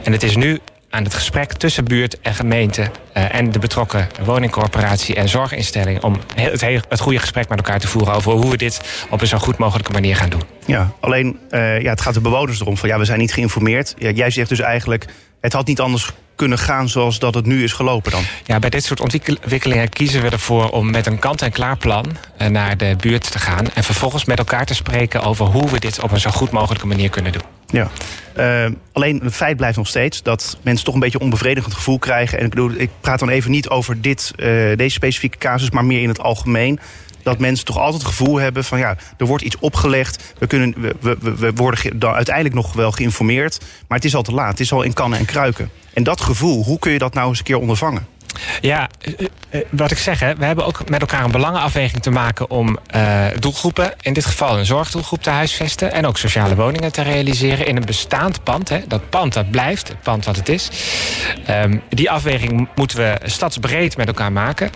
En 0.04 0.12
het 0.12 0.24
is 0.24 0.36
nu 0.36 0.60
aan 0.90 1.04
het 1.04 1.14
gesprek 1.14 1.54
tussen 1.54 1.86
buurt 1.86 2.20
en 2.22 2.34
gemeente... 2.34 2.82
Uh, 3.18 3.36
en 3.36 3.52
de 3.52 3.60
betrokken 3.60 4.08
woningcorporatie 4.24 5.16
en 5.16 5.30
zorginstelling... 5.30 6.04
om 6.04 6.18
het, 6.36 6.62
het 6.90 7.00
goede 7.00 7.20
gesprek 7.20 7.50
met 7.50 7.58
elkaar 7.58 7.80
te 7.80 7.88
voeren... 7.88 8.14
over 8.14 8.32
hoe 8.32 8.50
we 8.50 8.58
dit 8.58 8.82
op 9.10 9.22
een 9.22 9.28
zo 9.28 9.38
goed 9.38 9.58
mogelijke 9.58 9.92
manier 9.92 10.16
gaan 10.16 10.30
doen. 10.30 10.44
Ja, 10.66 10.92
alleen 11.00 11.40
uh, 11.50 11.82
ja, 11.82 11.90
het 11.90 12.02
gaat 12.02 12.14
de 12.14 12.22
bewoners 12.22 12.60
erom 12.60 12.78
van... 12.78 12.90
ja, 12.90 12.98
we 12.98 13.06
zijn 13.06 13.20
niet 13.20 13.34
geïnformeerd. 13.34 13.94
Ja, 13.98 14.10
jij 14.10 14.30
zegt 14.30 14.50
dus 14.50 14.60
eigenlijk, 14.60 15.06
het 15.42 15.54
had 15.54 15.68
niet 15.68 15.80
anders 15.80 16.12
kunnen 16.36 16.58
gaan 16.58 16.90
zoals 16.90 17.20
dat 17.20 17.34
het 17.34 17.46
nu 17.46 17.64
is 17.64 17.74
gelopen 17.74 18.12
dan? 18.12 18.24
Ja, 18.46 18.60
bij 18.60 18.70
dit 18.70 18.84
soort 18.84 19.00
ontwikkelingen 19.00 19.90
kiezen 19.90 20.22
we 20.22 20.30
ervoor 20.30 20.70
om 20.70 20.92
met 20.92 21.06
een 21.06 21.20
kant-en-klaar 21.20 21.78
plan 21.78 22.06
eh, 22.38 22.48
naar 22.48 22.78
de 22.78 22.96
buurt 23.00 23.32
te 23.32 23.40
gaan. 23.40 23.66
En 23.74 23.84
vervolgens 23.84 24.26
met 24.26 24.38
elkaar 24.38 24.66
te 24.66 24.74
spreken 24.74 25.22
over 25.22 25.46
hoe 25.46 25.70
we 25.70 25.80
dit 25.80 26.00
op 26.00 26.12
een 26.12 26.20
zo 26.20 26.30
goed 26.30 26.52
mogelijke 26.52 26.88
manier 26.88 27.10
kunnen 27.10 27.32
doen. 27.32 27.42
Ja. 27.68 27.90
Uh, 28.38 28.72
alleen 28.92 29.20
het 29.24 29.34
feit 29.34 29.58
blijft 29.58 29.78
nog 29.78 29.88
steeds 29.88 30.24
dat 30.24 30.58
mensen 30.62 30.86
toch 30.86 30.94
een 30.94 31.00
beetje 31.00 31.18
een 31.18 31.24
onbevredigend 31.24 31.74
gevoel 31.74 32.00
krijgen. 32.00 32.38
En 32.38 32.44
ik 32.44 32.50
bedoel, 32.50 32.72
ik 32.78 32.90
praat 33.02 33.20
dan 33.20 33.30
even 33.30 33.52
niet 33.52 33.70
over 33.70 34.02
dit, 34.02 34.32
uh, 34.36 34.46
deze 34.78 34.96
specifieke 34.96 35.38
casus, 35.38 35.70
maar 35.70 35.86
meer 35.86 36.02
in 36.02 36.08
het 36.08 36.20
algemeen 36.20 36.80
dat 37.24 37.40
mensen 37.40 37.66
toch 37.66 37.78
altijd 37.78 38.02
het 38.02 38.12
gevoel 38.12 38.38
hebben 38.38 38.64
van 38.64 38.80
ja, 38.80 38.98
er 39.18 39.26
wordt 39.26 39.44
iets 39.44 39.58
opgelegd. 39.60 40.34
We, 40.38 40.48
kunnen, 40.48 40.74
we, 40.82 40.96
we, 41.00 41.36
we 41.36 41.52
worden 41.54 42.00
dan 42.00 42.14
uiteindelijk 42.14 42.56
nog 42.56 42.74
wel 42.74 42.92
geïnformeerd. 42.92 43.60
Maar 43.88 43.98
het 43.98 44.08
is 44.08 44.16
al 44.16 44.22
te 44.22 44.32
laat. 44.32 44.50
Het 44.50 44.60
is 44.60 44.72
al 44.72 44.82
in 44.82 44.94
kannen 44.94 45.20
en 45.20 45.26
kruiken. 45.26 45.70
En 45.94 46.04
dat 46.04 46.22
gevoel, 46.22 46.64
hoe 46.64 46.80
kun 46.80 46.92
je 46.92 46.98
dat 46.98 47.14
nou 47.14 47.30
eens 47.30 47.38
een 47.38 47.44
keer 47.44 47.60
ondervangen? 47.60 48.08
Ja, 48.62 48.90
eh, 49.02 49.28
eh, 49.50 49.62
wat 49.70 49.92
ik 49.92 49.98
zeg, 49.98 50.20
hè, 50.20 50.36
we 50.36 50.46
hebben 50.46 50.66
ook 50.66 50.90
met 50.90 51.02
elkaar 51.02 51.24
een 51.24 51.32
belangenafweging 51.32 52.02
te 52.02 52.12
maken 52.12 52.50
om 52.50 52.78
uh, 52.96 53.26
doelgroepen, 53.40 53.94
in 54.02 54.14
dit 54.14 54.26
geval 54.26 54.58
een 54.58 54.66
zorgdoelgroep 54.66 55.24
te 55.24 55.30
huisvesten 55.30 55.92
en 55.92 56.06
ook 56.06 56.18
sociale 56.18 56.56
woningen 56.56 56.92
te 56.92 57.02
realiseren 57.02 57.68
in 57.68 57.76
een 57.76 57.86
bestaand 57.86 58.44
pand. 58.44 58.70
Hè. 58.70 58.80
Dat 58.88 59.10
pand 59.10 59.34
dat 59.34 59.52
blijft, 59.52 59.88
het 59.88 60.02
pand 60.02 60.26
wat 60.26 60.36
het 60.36 60.50
is. 60.50 60.70
Um, 61.50 61.82
die 61.90 62.12
afweging 62.12 62.68
moeten 62.76 62.98
we 62.98 63.20
stadsbreed 63.24 63.98
met 63.98 64.08
elkaar 64.08 64.32
maken. 64.32 64.70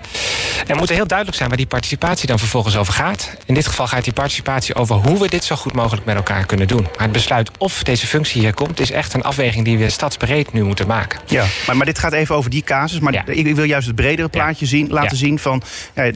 En 0.68 0.78
moet 0.78 0.90
heel 0.90 1.08
duidelijk 1.08 1.38
zijn 1.38 1.50
waar 1.50 1.58
die 1.58 1.68
participatie 1.68 2.28
dan 2.28 2.40
vervolgens 2.40 2.78
over 2.78 2.94
gaat. 2.94 3.38
In 3.46 3.54
dit 3.54 3.68
geval 3.68 3.88
gaat 3.88 4.04
die 4.04 4.14
participatie 4.14 4.76
over 4.76 4.96
hoe 4.96 5.20
we 5.20 5.28
dit 5.28 5.44
zo 5.44 5.56
goed 5.56 5.74
mogelijk 5.74 6.06
met 6.06 6.16
elkaar 6.16 6.46
kunnen 6.46 6.68
doen. 6.68 6.82
Maar 6.82 7.02
het 7.02 7.12
besluit 7.12 7.52
of 7.58 7.84
deze 7.84 8.08
functie 8.08 8.42
hier 8.42 8.54
komt, 8.54 8.80
is 8.80 8.92
echt 8.92 9.14
een 9.14 9.24
afweging 9.24 9.66
die 9.66 9.78
we 9.78 9.90
stadsbreed 9.90 10.54
nu 10.54 10.64
moeten 10.64 10.88
maken. 10.88 11.20
Ja, 11.26 11.46
maar, 11.68 11.78
maar 11.78 11.86
dit 11.86 12.00
gaat 12.00 12.14
even 12.14 12.36
over 12.36 12.50
die 12.50 12.64
casus. 12.64 13.00
Maar 13.00 13.14
ja. 13.14 13.24
ik, 13.26 13.45
wil 13.54 13.64
juist 13.64 13.88
het 13.88 13.96
bredere 13.96 14.30
plaatje 14.30 14.66
zien, 14.66 14.88
laten 14.90 15.18
zien 15.18 15.40
van 15.40 15.62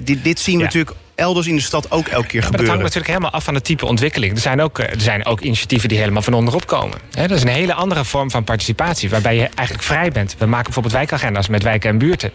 dit, 0.03 0.23
dit 0.23 0.39
zien 0.39 0.57
we 0.57 0.63
natuurlijk 0.63 0.95
elders 1.19 1.47
in 1.47 1.55
de 1.55 1.61
stad 1.61 1.91
ook 1.91 2.07
elke 2.07 2.27
keer 2.27 2.39
ja, 2.39 2.45
gebeuren. 2.45 2.57
Dat 2.57 2.67
hangt 2.67 2.81
natuurlijk 2.81 3.07
helemaal 3.07 3.31
af 3.31 3.43
van 3.43 3.53
het 3.53 3.63
type 3.63 3.85
ontwikkeling. 3.85 4.33
Er 4.33 4.41
zijn 4.41 4.61
ook, 4.61 4.79
er 4.79 5.01
zijn 5.01 5.25
ook 5.25 5.41
initiatieven 5.41 5.89
die 5.89 5.97
helemaal 5.97 6.21
van 6.21 6.33
onderop 6.33 6.67
komen. 6.67 6.97
He, 7.11 7.27
dat 7.27 7.37
is 7.37 7.43
een 7.43 7.49
hele 7.49 7.73
andere 7.73 8.05
vorm 8.05 8.31
van 8.31 8.43
participatie... 8.43 9.09
waarbij 9.09 9.35
je 9.35 9.49
eigenlijk 9.55 9.87
vrij 9.87 10.11
bent. 10.11 10.35
We 10.37 10.45
maken 10.45 10.63
bijvoorbeeld 10.63 10.93
wijkagenda's 10.93 11.47
met 11.47 11.63
wijken 11.63 11.89
en 11.89 11.97
buurten. 11.97 12.31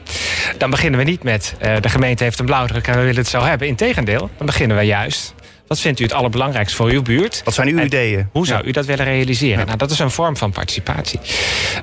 Dan 0.59 0.71
beginnen 0.71 0.99
we 0.99 1.07
niet 1.07 1.23
met... 1.23 1.55
Uh, 1.63 1.77
de 1.81 1.89
gemeente 1.89 2.25
heeft 2.25 2.39
een 2.39 2.47
blauwdruk 2.47 2.87
en 2.87 2.95
we 2.95 3.01
willen 3.01 3.17
het 3.17 3.29
zo 3.29 3.41
hebben. 3.41 3.69
Integendeel, 3.69 4.31
dan 4.37 4.47
beginnen 4.47 4.77
we 4.77 4.83
juist... 4.83 5.34
Wat 5.67 5.81
vindt 5.81 6.01
u 6.01 6.03
het 6.03 6.13
allerbelangrijkste 6.13 6.77
voor 6.77 6.91
uw 6.91 7.03
buurt? 7.03 7.41
Wat 7.45 7.55
zijn 7.55 7.69
uw 7.69 7.79
en 7.79 7.85
ideeën? 7.85 8.29
Hoe 8.33 8.47
zou 8.47 8.65
u 8.65 8.71
dat 8.71 8.87
willen 8.87 9.05
realiseren? 9.05 9.59
Ja. 9.59 9.65
Nou, 9.65 9.79
dat 9.79 9.91
is 9.91 9.99
een 9.99 10.11
vorm 10.11 10.37
van 10.37 10.51
participatie. 10.51 11.21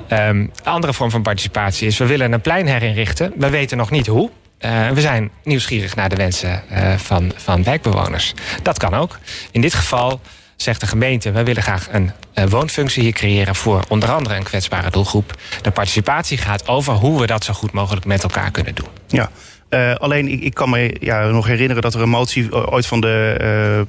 Um, 0.09 0.51
andere 0.63 0.93
vorm 0.93 1.11
van 1.11 1.21
participatie 1.21 1.87
is... 1.87 1.97
we 1.97 2.05
willen 2.05 2.31
een 2.31 2.41
plein 2.41 2.67
herinrichten. 2.67 3.33
We 3.35 3.49
weten 3.49 3.77
nog 3.77 3.91
niet 3.91 4.07
hoe. 4.07 4.29
Uh, 4.59 4.89
we 4.89 5.01
zijn 5.01 5.31
nieuwsgierig 5.43 5.95
naar 5.95 6.09
de 6.09 6.15
wensen 6.15 6.63
uh, 6.71 6.93
van, 6.97 7.31
van 7.35 7.63
wijkbewoners. 7.63 8.33
Dat 8.63 8.77
kan 8.77 8.93
ook. 8.93 9.19
In 9.51 9.61
dit 9.61 9.73
geval 9.73 10.21
zegt 10.55 10.79
de 10.79 10.87
gemeente... 10.87 11.31
we 11.31 11.43
willen 11.43 11.63
graag 11.63 11.87
een 11.91 12.11
uh, 12.35 12.45
woonfunctie 12.45 13.03
hier 13.03 13.13
creëren... 13.13 13.55
voor 13.55 13.83
onder 13.87 14.11
andere 14.11 14.35
een 14.35 14.43
kwetsbare 14.43 14.89
doelgroep. 14.89 15.35
De 15.61 15.71
participatie 15.71 16.37
gaat 16.37 16.67
over 16.67 16.93
hoe 16.93 17.19
we 17.19 17.27
dat 17.27 17.43
zo 17.43 17.53
goed 17.53 17.71
mogelijk 17.71 18.05
met 18.05 18.23
elkaar 18.23 18.51
kunnen 18.51 18.75
doen. 18.75 18.89
Ja, 19.07 19.29
Uh, 19.73 19.95
alleen, 19.95 20.27
ik, 20.27 20.41
ik, 20.41 20.53
kan 20.53 20.69
me 20.69 20.95
ja, 20.99 21.27
nog 21.27 21.47
herinneren 21.47 21.81
dat 21.81 21.93
er 21.93 22.01
een 22.01 22.09
motie 22.09 22.71
ooit 22.71 22.85
van 22.85 23.01
de 23.01 23.37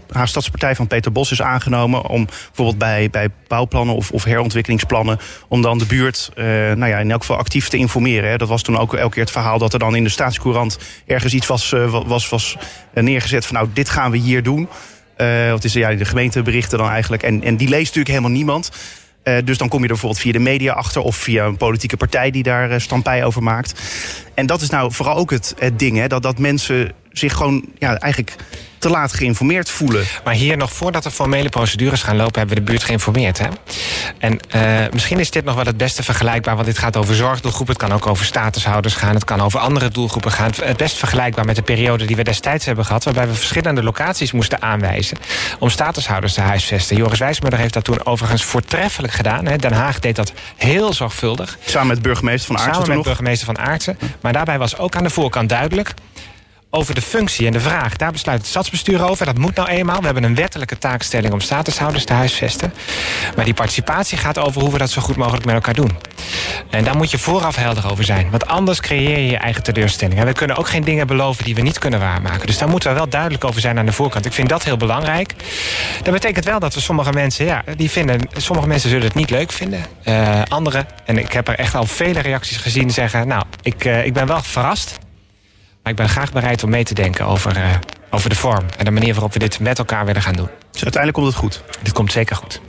uh, 0.09 0.17
Haagstadspartij 0.17 0.75
van 0.75 0.87
Peter 0.87 1.13
Bos 1.13 1.31
is 1.31 1.43
aangenomen. 1.43 2.07
Om 2.07 2.25
bijvoorbeeld 2.25 2.79
bij, 2.79 3.11
bij 3.11 3.29
bouwplannen 3.47 3.95
of, 3.95 4.11
of 4.11 4.25
herontwikkelingsplannen. 4.25 5.19
om 5.49 5.63
dan 5.63 5.79
de 5.79 5.87
buurt 5.87 6.31
nou 6.35 6.87
ja, 6.87 6.99
in 6.99 7.11
elk 7.11 7.21
geval 7.21 7.37
actief 7.37 7.69
te 7.69 7.77
informeren. 7.77 8.31
Hè. 8.31 8.37
Dat 8.37 8.49
was 8.49 8.63
toen 8.63 8.79
ook 8.79 8.95
elke 8.95 9.15
keer 9.15 9.23
het 9.23 9.33
verhaal 9.33 9.59
dat 9.59 9.73
er 9.73 9.79
dan 9.79 9.97
in 9.97 10.05
de 10.05 10.11
staatscourant 10.11 10.79
ergens 11.07 11.35
iets 11.35 11.47
was, 11.47 11.75
was, 12.07 12.29
was 12.29 12.57
neergezet 12.93 13.47
van 13.47 13.55
nou, 13.55 13.69
dit 13.73 13.89
gaan 13.89 14.11
we 14.11 14.17
hier 14.17 14.43
doen. 14.43 14.69
Uh, 15.17 15.51
wat 15.51 15.65
is 15.65 15.73
ja, 15.73 15.95
de 15.95 16.05
gemeenteberichten 16.05 16.79
dan 16.79 16.89
eigenlijk. 16.89 17.23
En, 17.23 17.43
en 17.43 17.57
die 17.57 17.69
leest 17.69 17.85
natuurlijk 17.85 18.09
helemaal 18.09 18.31
niemand. 18.31 18.71
Uh, 19.25 19.37
dus 19.45 19.59
dan 19.59 19.69
kom 19.69 19.79
je 19.79 19.85
er 19.85 19.93
bijvoorbeeld 19.93 20.23
via 20.23 20.33
de 20.33 20.39
media 20.39 20.73
achter 20.73 21.03
of 21.03 21.17
via 21.17 21.45
een 21.45 21.57
politieke 21.57 21.97
partij 21.97 22.31
die 22.31 22.43
daar 22.43 22.71
uh, 22.71 22.79
stampij 22.79 23.25
over 23.25 23.43
maakt. 23.43 23.81
En 24.35 24.47
dat 24.47 24.61
is 24.61 24.71
nou 24.71 24.93
vooral 24.93 25.17
ook 25.17 25.31
het, 25.31 25.55
het 25.59 25.79
ding, 25.79 25.97
hè, 25.97 26.07
dat, 26.07 26.23
dat 26.23 26.39
mensen 26.39 26.93
zich 27.13 27.33
gewoon 27.33 27.65
ja, 27.79 27.97
eigenlijk 27.99 28.37
te 28.83 28.89
laat 28.89 29.13
geïnformeerd 29.13 29.71
voelen. 29.71 30.05
Maar 30.25 30.35
hier 30.35 30.57
nog 30.57 30.73
voordat 30.73 31.03
de 31.03 31.11
formele 31.11 31.49
procedures 31.49 32.03
gaan 32.03 32.17
lopen... 32.17 32.39
hebben 32.39 32.57
we 32.57 32.65
de 32.65 32.71
buurt 32.71 32.83
geïnformeerd. 32.83 33.39
Hè? 33.39 33.47
En 34.19 34.39
uh, 34.55 34.93
misschien 34.93 35.19
is 35.19 35.31
dit 35.31 35.45
nog 35.45 35.55
wel 35.55 35.65
het 35.65 35.77
beste 35.77 36.03
vergelijkbaar... 36.03 36.55
want 36.55 36.67
dit 36.67 36.79
gaat 36.79 36.97
over 36.97 37.15
zorgdoelgroepen, 37.15 37.75
het 37.75 37.85
kan 37.85 37.93
ook 37.93 38.07
over 38.07 38.25
statushouders 38.25 38.95
gaan... 38.95 39.15
het 39.15 39.25
kan 39.25 39.41
over 39.41 39.61
andere 39.61 39.89
doelgroepen 39.89 40.33
gaan. 40.33 40.51
Het 40.65 40.77
best 40.77 40.97
vergelijkbaar 40.97 41.45
met 41.45 41.57
de 41.57 41.63
periode 41.63 42.05
die 42.05 42.17
we 42.17 42.25
destijds 42.25 42.65
hebben 42.65 42.85
gehad... 42.85 43.05
waarbij 43.05 43.27
we 43.27 43.35
verschillende 43.35 43.83
locaties 43.83 44.33
moesten 44.33 44.63
aanwijzen... 44.63 45.19
om 45.59 45.71
statushouders 45.71 46.33
te 46.33 46.41
huisvesten. 46.41 46.97
Joris 46.97 47.19
Wijsmuller 47.19 47.59
heeft 47.59 47.75
dat 47.75 47.85
toen 47.85 48.07
overigens 48.07 48.45
voortreffelijk 48.45 49.13
gedaan. 49.13 49.47
Hè? 49.47 49.57
Den 49.57 49.73
Haag 49.73 49.99
deed 49.99 50.17
dat 50.17 50.33
heel 50.57 50.93
zorgvuldig. 50.93 51.59
Samen 51.65 51.89
met 51.89 52.03
burgemeester 52.03 52.47
van 52.47 52.57
Aartsen 52.57 52.83
Samen 52.83 52.97
met 52.97 53.05
burgemeester 53.05 53.47
van 53.47 53.59
Aartsen. 53.59 53.99
Maar 54.21 54.33
daarbij 54.33 54.59
was 54.59 54.79
ook 54.79 54.97
aan 54.97 55.03
de 55.03 55.11
voorkant 55.11 55.49
duidelijk 55.49 55.95
over 56.75 56.95
de 56.95 57.03
functie 57.03 57.47
en 57.47 57.53
de 57.53 57.61
vraag. 57.61 57.97
Daar 57.97 58.13
besluit 58.13 58.39
het 58.39 58.49
stadsbestuur 58.49 59.09
over. 59.09 59.27
Dat 59.27 59.39
moet 59.39 59.55
nou 59.55 59.69
eenmaal. 59.69 59.99
We 59.99 60.05
hebben 60.05 60.25
een 60.25 60.35
wettelijke 60.35 60.79
taakstelling 60.79 61.33
om 61.33 61.41
statushouders 61.41 62.05
te 62.05 62.13
huisvesten. 62.13 62.73
Maar 63.37 63.45
die 63.45 63.55
participatie 63.55 64.19
gaat 64.19 64.39
over 64.39 64.61
hoe 64.61 64.73
we 64.73 64.79
dat 64.79 64.91
zo 64.91 65.03
goed 65.03 65.17
mogelijk 65.17 65.45
met 65.45 65.55
elkaar 65.55 65.75
doen. 65.75 65.91
En 66.71 66.85
daar 66.85 66.97
moet 66.97 67.11
je 67.11 67.19
vooraf 67.19 67.57
helder 67.57 67.91
over 67.91 68.05
zijn. 68.05 68.31
Want 68.31 68.47
anders 68.47 68.81
creëer 68.81 69.19
je 69.19 69.27
je 69.27 69.37
eigen 69.37 69.63
teleurstelling. 69.63 70.19
En 70.19 70.27
we 70.27 70.33
kunnen 70.33 70.57
ook 70.57 70.69
geen 70.69 70.85
dingen 70.85 71.07
beloven 71.07 71.45
die 71.45 71.55
we 71.55 71.61
niet 71.61 71.79
kunnen 71.79 72.01
waarmaken. 72.01 72.47
Dus 72.47 72.59
daar 72.59 72.69
moeten 72.69 72.91
we 72.91 72.97
wel 72.97 73.09
duidelijk 73.09 73.45
over 73.45 73.61
zijn 73.61 73.79
aan 73.79 73.87
de 73.87 73.93
voorkant. 73.93 74.27
Ik 74.27 74.33
vind 74.33 74.49
dat 74.49 74.65
heel 74.65 74.77
belangrijk. 74.77 75.35
Dat 76.03 76.13
betekent 76.13 76.45
wel 76.45 76.59
dat 76.59 76.75
we 76.75 76.81
sommige 76.81 77.13
mensen, 77.13 77.45
ja, 77.45 77.63
die 77.77 77.91
vinden, 77.91 78.21
sommige 78.37 78.69
mensen 78.69 78.91
zullen 78.91 79.07
het 79.07 79.15
niet 79.15 79.31
leuk 79.31 79.53
vinden. 79.53 79.85
Uh, 80.05 80.43
anderen, 80.49 80.87
en 81.05 81.19
ik 81.19 81.33
heb 81.33 81.49
er 81.49 81.59
echt 81.59 81.75
al 81.75 81.87
vele 81.87 82.21
reacties 82.21 82.57
gezien, 82.57 82.91
zeggen: 82.91 83.29
Nou, 83.29 83.45
ik, 83.63 83.85
uh, 83.85 84.05
ik 84.05 84.13
ben 84.13 84.27
wel 84.27 84.43
verrast. 84.43 84.99
Maar 85.83 85.93
ik 85.93 85.99
ben 85.99 86.09
graag 86.09 86.33
bereid 86.33 86.63
om 86.63 86.71
mee 86.71 86.85
te 86.85 86.95
denken 86.95 87.27
over, 87.27 87.57
uh, 87.57 87.75
over 88.11 88.29
de 88.29 88.37
vorm 88.37 88.65
en 88.79 88.85
de 88.85 88.91
manier 88.91 89.13
waarop 89.13 89.33
we 89.33 89.39
dit 89.39 89.61
met 89.61 89.79
elkaar 89.79 90.07
willen 90.07 90.23
gaan 90.23 90.37
doen. 90.37 90.49
Dus 90.71 90.83
uiteindelijk 90.83 91.13
komt 91.13 91.27
het 91.27 91.37
goed? 91.37 91.63
Dit 91.83 91.93
komt 91.93 92.13
zeker 92.13 92.37
goed. 92.37 92.61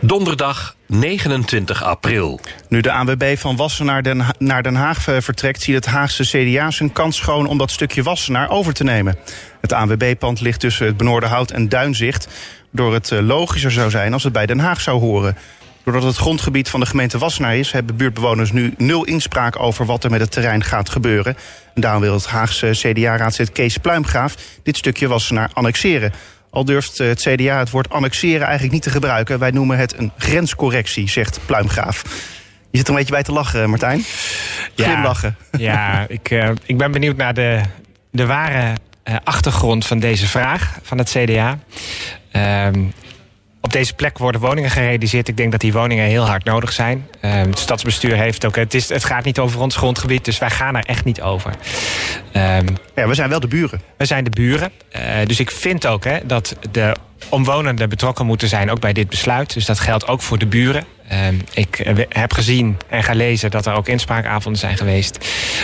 Donderdag 0.00 0.76
29 0.86 1.82
april. 1.82 2.40
Nu 2.68 2.80
de 2.80 2.92
ANWB 2.92 3.36
van 3.36 3.56
Wassenaar 3.56 4.02
Den 4.02 4.24
naar 4.38 4.62
Den 4.62 4.74
Haag 4.74 5.02
vertrekt... 5.02 5.62
ziet 5.62 5.74
het 5.74 5.86
Haagse 5.86 6.22
CDA 6.22 6.70
zijn 6.70 6.92
kans 6.92 7.16
schoon 7.16 7.46
om 7.46 7.58
dat 7.58 7.70
stukje 7.70 8.02
Wassenaar 8.02 8.50
over 8.50 8.72
te 8.72 8.84
nemen. 8.84 9.18
Het 9.60 9.72
ANWB-pand 9.72 10.40
ligt 10.40 10.60
tussen 10.60 10.86
het 10.86 10.96
Benoordenhout 10.96 11.50
en 11.50 11.68
Duinzicht... 11.68 12.28
door 12.70 12.92
het 12.92 13.10
logischer 13.10 13.70
zou 13.70 13.90
zijn 13.90 14.12
als 14.12 14.24
het 14.24 14.32
bij 14.32 14.46
Den 14.46 14.58
Haag 14.58 14.80
zou 14.80 15.00
horen. 15.00 15.36
Doordat 15.84 16.02
het 16.02 16.16
grondgebied 16.16 16.68
van 16.68 16.80
de 16.80 16.86
gemeente 16.86 17.18
Wassenaar 17.18 17.56
is... 17.56 17.72
hebben 17.72 17.96
buurtbewoners 17.96 18.52
nu 18.52 18.74
nul 18.76 19.04
inspraak 19.04 19.62
over 19.62 19.86
wat 19.86 20.04
er 20.04 20.10
met 20.10 20.20
het 20.20 20.30
terrein 20.30 20.64
gaat 20.64 20.88
gebeuren. 20.88 21.36
En 21.74 21.80
daarom 21.80 22.00
wil 22.00 22.14
het 22.14 22.26
Haagse 22.26 22.70
CDA-raadslid 22.72 23.52
Kees 23.52 23.78
Pluimgraaf... 23.78 24.34
dit 24.62 24.76
stukje 24.76 25.08
Wassenaar 25.08 25.50
annexeren. 25.52 26.12
Al 26.50 26.64
durft 26.64 26.98
het 26.98 27.20
CDA 27.20 27.58
het 27.58 27.70
woord 27.70 27.90
annexeren 27.90 28.42
eigenlijk 28.42 28.72
niet 28.72 28.82
te 28.82 28.90
gebruiken. 28.90 29.38
Wij 29.38 29.50
noemen 29.50 29.78
het 29.78 29.98
een 29.98 30.12
grenscorrectie, 30.18 31.08
zegt 31.08 31.40
Pluimgraaf. 31.46 32.02
Je 32.70 32.78
zit 32.78 32.86
er 32.86 32.92
een 32.92 32.98
beetje 32.98 33.14
bij 33.14 33.22
te 33.22 33.32
lachen, 33.32 33.70
Martijn. 33.70 34.04
Glimlachen. 34.76 35.36
Ja, 35.58 36.04
ik, 36.08 36.30
uh, 36.30 36.50
ik 36.64 36.78
ben 36.78 36.92
benieuwd 36.92 37.16
naar 37.16 37.34
de, 37.34 37.60
de 38.10 38.26
ware 38.26 38.74
uh, 39.04 39.16
achtergrond 39.24 39.86
van 39.86 39.98
deze 39.98 40.26
vraag 40.26 40.78
van 40.82 40.98
het 40.98 41.10
CDA. 41.10 41.58
Uh, 42.32 42.68
op 43.60 43.72
deze 43.72 43.94
plek 43.94 44.18
worden 44.18 44.40
woningen 44.40 44.70
gerealiseerd. 44.70 45.28
Ik 45.28 45.36
denk 45.36 45.50
dat 45.50 45.60
die 45.60 45.72
woningen 45.72 46.04
heel 46.04 46.26
hard 46.26 46.44
nodig 46.44 46.72
zijn. 46.72 47.06
Uh, 47.24 47.32
het 47.32 47.58
stadsbestuur 47.58 48.16
heeft 48.16 48.44
ook... 48.44 48.56
Het, 48.56 48.74
is, 48.74 48.88
het 48.88 49.04
gaat 49.04 49.24
niet 49.24 49.38
over 49.38 49.60
ons 49.60 49.76
grondgebied, 49.76 50.24
dus 50.24 50.38
wij 50.38 50.50
gaan 50.50 50.76
er 50.76 50.84
echt 50.84 51.04
niet 51.04 51.20
over. 51.20 51.54
Uh, 52.32 52.56
ja, 52.94 53.08
we 53.08 53.14
zijn 53.14 53.28
wel 53.28 53.40
de 53.40 53.48
buren. 53.48 53.80
We 53.96 54.04
zijn 54.04 54.24
de 54.24 54.30
buren. 54.30 54.70
Uh, 54.96 55.02
dus 55.26 55.40
ik 55.40 55.50
vind 55.50 55.86
ook 55.86 56.04
hè, 56.04 56.18
dat 56.24 56.56
de 56.70 56.96
omwonenden 57.28 57.88
betrokken 57.88 58.26
moeten 58.26 58.48
zijn... 58.48 58.70
ook 58.70 58.80
bij 58.80 58.92
dit 58.92 59.08
besluit. 59.08 59.54
Dus 59.54 59.66
dat 59.66 59.78
geldt 59.78 60.06
ook 60.06 60.22
voor 60.22 60.38
de 60.38 60.46
buren. 60.46 60.84
Uh, 61.12 61.18
ik 61.52 61.86
heb 62.08 62.32
gezien 62.32 62.76
en 62.88 63.02
gelezen 63.02 63.50
dat 63.50 63.66
er 63.66 63.74
ook 63.74 63.88
inspraakavonden 63.88 64.60
zijn 64.60 64.76
geweest. 64.76 65.18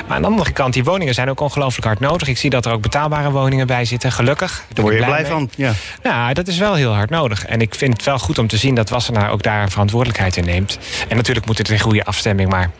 Maar 0.07 0.17
aan 0.17 0.23
de 0.23 0.29
andere 0.29 0.53
kant, 0.53 0.73
die 0.73 0.85
woningen 0.85 1.15
zijn 1.15 1.31
ook 1.31 1.41
ongelooflijk 1.41 1.87
hard 1.87 2.01
nodig. 2.01 2.29
Ik 2.29 2.39
zie 2.39 2.51
dat 2.51 2.67
er 2.67 2.73
ook 2.73 2.83
betaalbare 2.83 3.31
woningen 3.31 3.67
bij 3.67 3.85
zitten, 3.85 4.13
gelukkig. 4.13 4.65
Daar 4.73 4.85
word 4.85 4.97
je 4.97 5.05
blij, 5.05 5.21
blij 5.21 5.31
van, 5.31 5.51
ja. 5.57 5.73
Ja, 6.03 6.33
dat 6.33 6.49
is 6.49 6.59
wel 6.59 6.75
heel 6.75 6.95
hard 6.95 7.11
nodig. 7.11 7.47
En 7.47 7.61
ik 7.61 7.75
vind 7.75 7.93
het 7.93 8.05
wel 8.05 8.19
goed 8.19 8.39
om 8.39 8.47
te 8.47 8.57
zien 8.57 8.75
dat 8.75 8.89
Wassenaar 8.89 9.31
ook 9.31 9.43
daar 9.43 9.71
verantwoordelijkheid 9.71 10.37
in 10.37 10.45
neemt. 10.45 10.79
En 11.09 11.17
natuurlijk 11.17 11.47
moet 11.47 11.59
het 11.59 11.69
in 11.69 11.81
goede 11.81 12.05
afstemming, 12.05 12.51
maar 12.51 12.71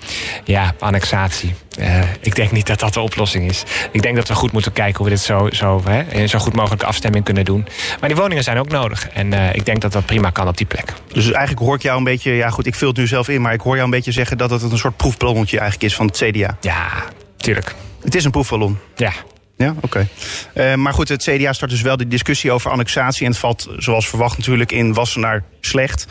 ja, 0.45 0.75
annexatie. 0.79 1.55
Uh, 1.79 2.01
ik 2.21 2.35
denk 2.35 2.51
niet 2.51 2.67
dat 2.67 2.81
dat 2.81 2.95
de 2.95 3.01
oplossing 3.01 3.49
is. 3.49 3.63
Ik 3.91 4.03
denk 4.03 4.17
dat 4.17 4.29
we 4.29 4.35
goed 4.35 4.53
moeten 4.53 4.73
kijken 4.73 4.97
hoe 4.97 5.05
we 5.05 5.13
dit 5.13 5.21
zo, 5.21 5.49
zo, 5.51 5.83
hè, 5.85 6.03
in 6.03 6.29
zo 6.29 6.39
goed 6.39 6.55
mogelijke 6.55 6.87
afstemming 6.87 7.25
kunnen 7.25 7.45
doen. 7.45 7.67
Maar 8.01 8.09
die 8.09 8.19
woningen 8.19 8.45
zijn 8.45 8.59
ook 8.59 8.69
nodig. 8.69 9.09
En 9.09 9.33
uh, 9.33 9.55
ik 9.55 9.65
denk 9.65 9.81
dat 9.81 9.93
dat 9.93 10.07
prima 10.07 10.31
kan 10.31 10.49
op 10.49 10.57
die 10.57 10.67
plek. 10.67 10.93
Dus 11.13 11.25
eigenlijk 11.25 11.59
hoor 11.59 11.75
ik 11.75 11.83
jou 11.83 11.99
een 11.99 12.05
beetje... 12.05 12.33
Ja, 12.33 12.51
goed, 12.51 12.67
ik 12.67 12.75
vul 12.75 12.89
het 12.89 12.97
nu 12.97 13.07
zelf 13.07 13.29
in, 13.29 13.41
maar 13.41 13.53
ik 13.53 13.61
hoor 13.61 13.73
jou 13.73 13.85
een 13.85 13.91
beetje 13.91 14.13
zeggen... 14.13 14.39
dat 14.39 14.51
het 14.51 14.63
een 14.63 14.79
soort 14.79 14.97
proefballonnetje 14.97 15.59
eigenlijk 15.59 15.91
is 15.91 15.97
van 15.97 16.07
het 16.07 16.17
CDA. 16.17 16.57
Ja, 16.61 16.89
tuurlijk. 17.37 17.75
Het 18.03 18.15
is 18.15 18.25
een 18.25 18.31
proefballon. 18.31 18.79
Ja. 18.97 19.13
Ja, 19.57 19.75
oké. 19.81 20.09
Uh, 20.55 20.75
maar 20.75 20.93
goed, 20.93 21.09
het 21.09 21.23
CDA 21.23 21.53
start 21.53 21.71
dus 21.71 21.83
wel 21.83 21.97
de 21.97 22.09
discussie 22.09 22.53
over 22.53 22.71
annexatie. 22.71 23.25
En 23.25 23.31
het 23.31 23.41
valt, 23.41 23.69
zoals 23.77 24.09
verwacht, 24.09 24.37
natuurlijk 24.37 24.73
in 24.73 24.95
Wassenaar 24.95 25.43
slecht. 25.61 26.07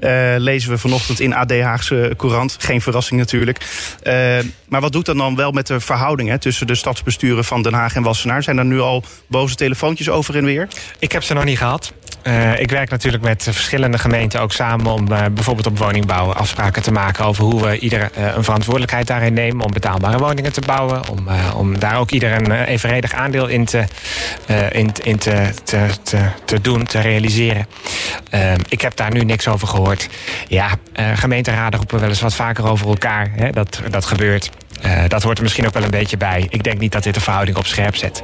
Uh, 0.00 0.10
lezen 0.36 0.70
we 0.70 0.78
vanochtend 0.78 1.20
in 1.20 1.34
AD 1.34 1.60
Haagse 1.60 2.14
Courant. 2.16 2.56
Geen 2.58 2.80
verrassing 2.80 3.20
natuurlijk. 3.20 3.58
Uh, 4.02 4.38
maar 4.68 4.80
wat 4.80 4.92
doet 4.92 5.06
dat 5.06 5.16
dan 5.16 5.36
wel 5.36 5.52
met 5.52 5.66
de 5.66 5.80
verhoudingen 5.80 6.40
tussen 6.40 6.66
de 6.66 6.74
stadsbesturen 6.74 7.44
van 7.44 7.62
Den 7.62 7.72
Haag 7.72 7.94
en 7.94 8.02
Wassenaar? 8.02 8.42
Zijn 8.42 8.58
er 8.58 8.64
nu 8.64 8.80
al 8.80 9.04
boze 9.26 9.54
telefoontjes 9.54 10.08
over 10.08 10.36
en 10.36 10.44
weer? 10.44 10.68
Ik 10.98 11.12
heb 11.12 11.22
ze 11.22 11.34
nog 11.34 11.44
niet 11.44 11.58
gehad. 11.58 11.92
Ik 12.58 12.70
werk 12.70 12.90
natuurlijk 12.90 13.22
met 13.22 13.42
verschillende 13.42 13.98
gemeenten 13.98 14.40
ook 14.40 14.52
samen 14.52 14.92
om 14.92 15.04
bijvoorbeeld 15.06 15.66
op 15.66 15.78
woningbouw 15.78 16.32
afspraken 16.32 16.82
te 16.82 16.92
maken 16.92 17.24
over 17.24 17.44
hoe 17.44 17.62
we 17.62 17.78
ieder 17.78 18.10
een 18.14 18.44
verantwoordelijkheid 18.44 19.06
daarin 19.06 19.32
nemen 19.32 19.64
om 19.64 19.72
betaalbare 19.72 20.18
woningen 20.18 20.52
te 20.52 20.60
bouwen. 20.60 21.08
Om, 21.08 21.28
om 21.56 21.78
daar 21.78 21.98
ook 21.98 22.10
ieder 22.10 22.32
een 22.32 22.78
evenredig 22.86 23.12
aandeel 23.12 23.46
in 23.46 23.64
te, 23.64 23.84
in, 24.70 24.92
in 25.02 25.18
te, 25.18 25.50
te, 25.64 25.88
te, 26.02 26.18
te, 26.44 26.60
doen, 26.60 26.84
te 26.84 27.00
realiseren. 27.00 27.66
ik 28.68 28.80
heb 28.80 28.96
daar 28.96 29.12
nu 29.12 29.20
niks 29.20 29.48
over 29.48 29.68
gehoord. 29.68 30.08
Ja, 30.48 30.68
gemeenteraden 31.14 31.78
roepen 31.78 32.00
wel 32.00 32.08
eens 32.08 32.20
wat 32.20 32.34
vaker 32.34 32.68
over 32.68 32.88
elkaar. 32.88 33.30
Hè? 33.34 33.50
Dat, 33.50 33.80
dat 33.90 34.04
gebeurt. 34.04 34.50
Uh, 34.84 35.02
dat 35.08 35.22
hoort 35.22 35.36
er 35.36 35.42
misschien 35.42 35.66
ook 35.66 35.72
wel 35.72 35.82
een 35.82 35.90
beetje 35.90 36.16
bij. 36.16 36.46
Ik 36.50 36.62
denk 36.62 36.78
niet 36.78 36.92
dat 36.92 37.02
dit 37.02 37.14
de 37.14 37.20
verhouding 37.20 37.56
op 37.56 37.66
scherp 37.66 37.96
zet. 37.96 38.22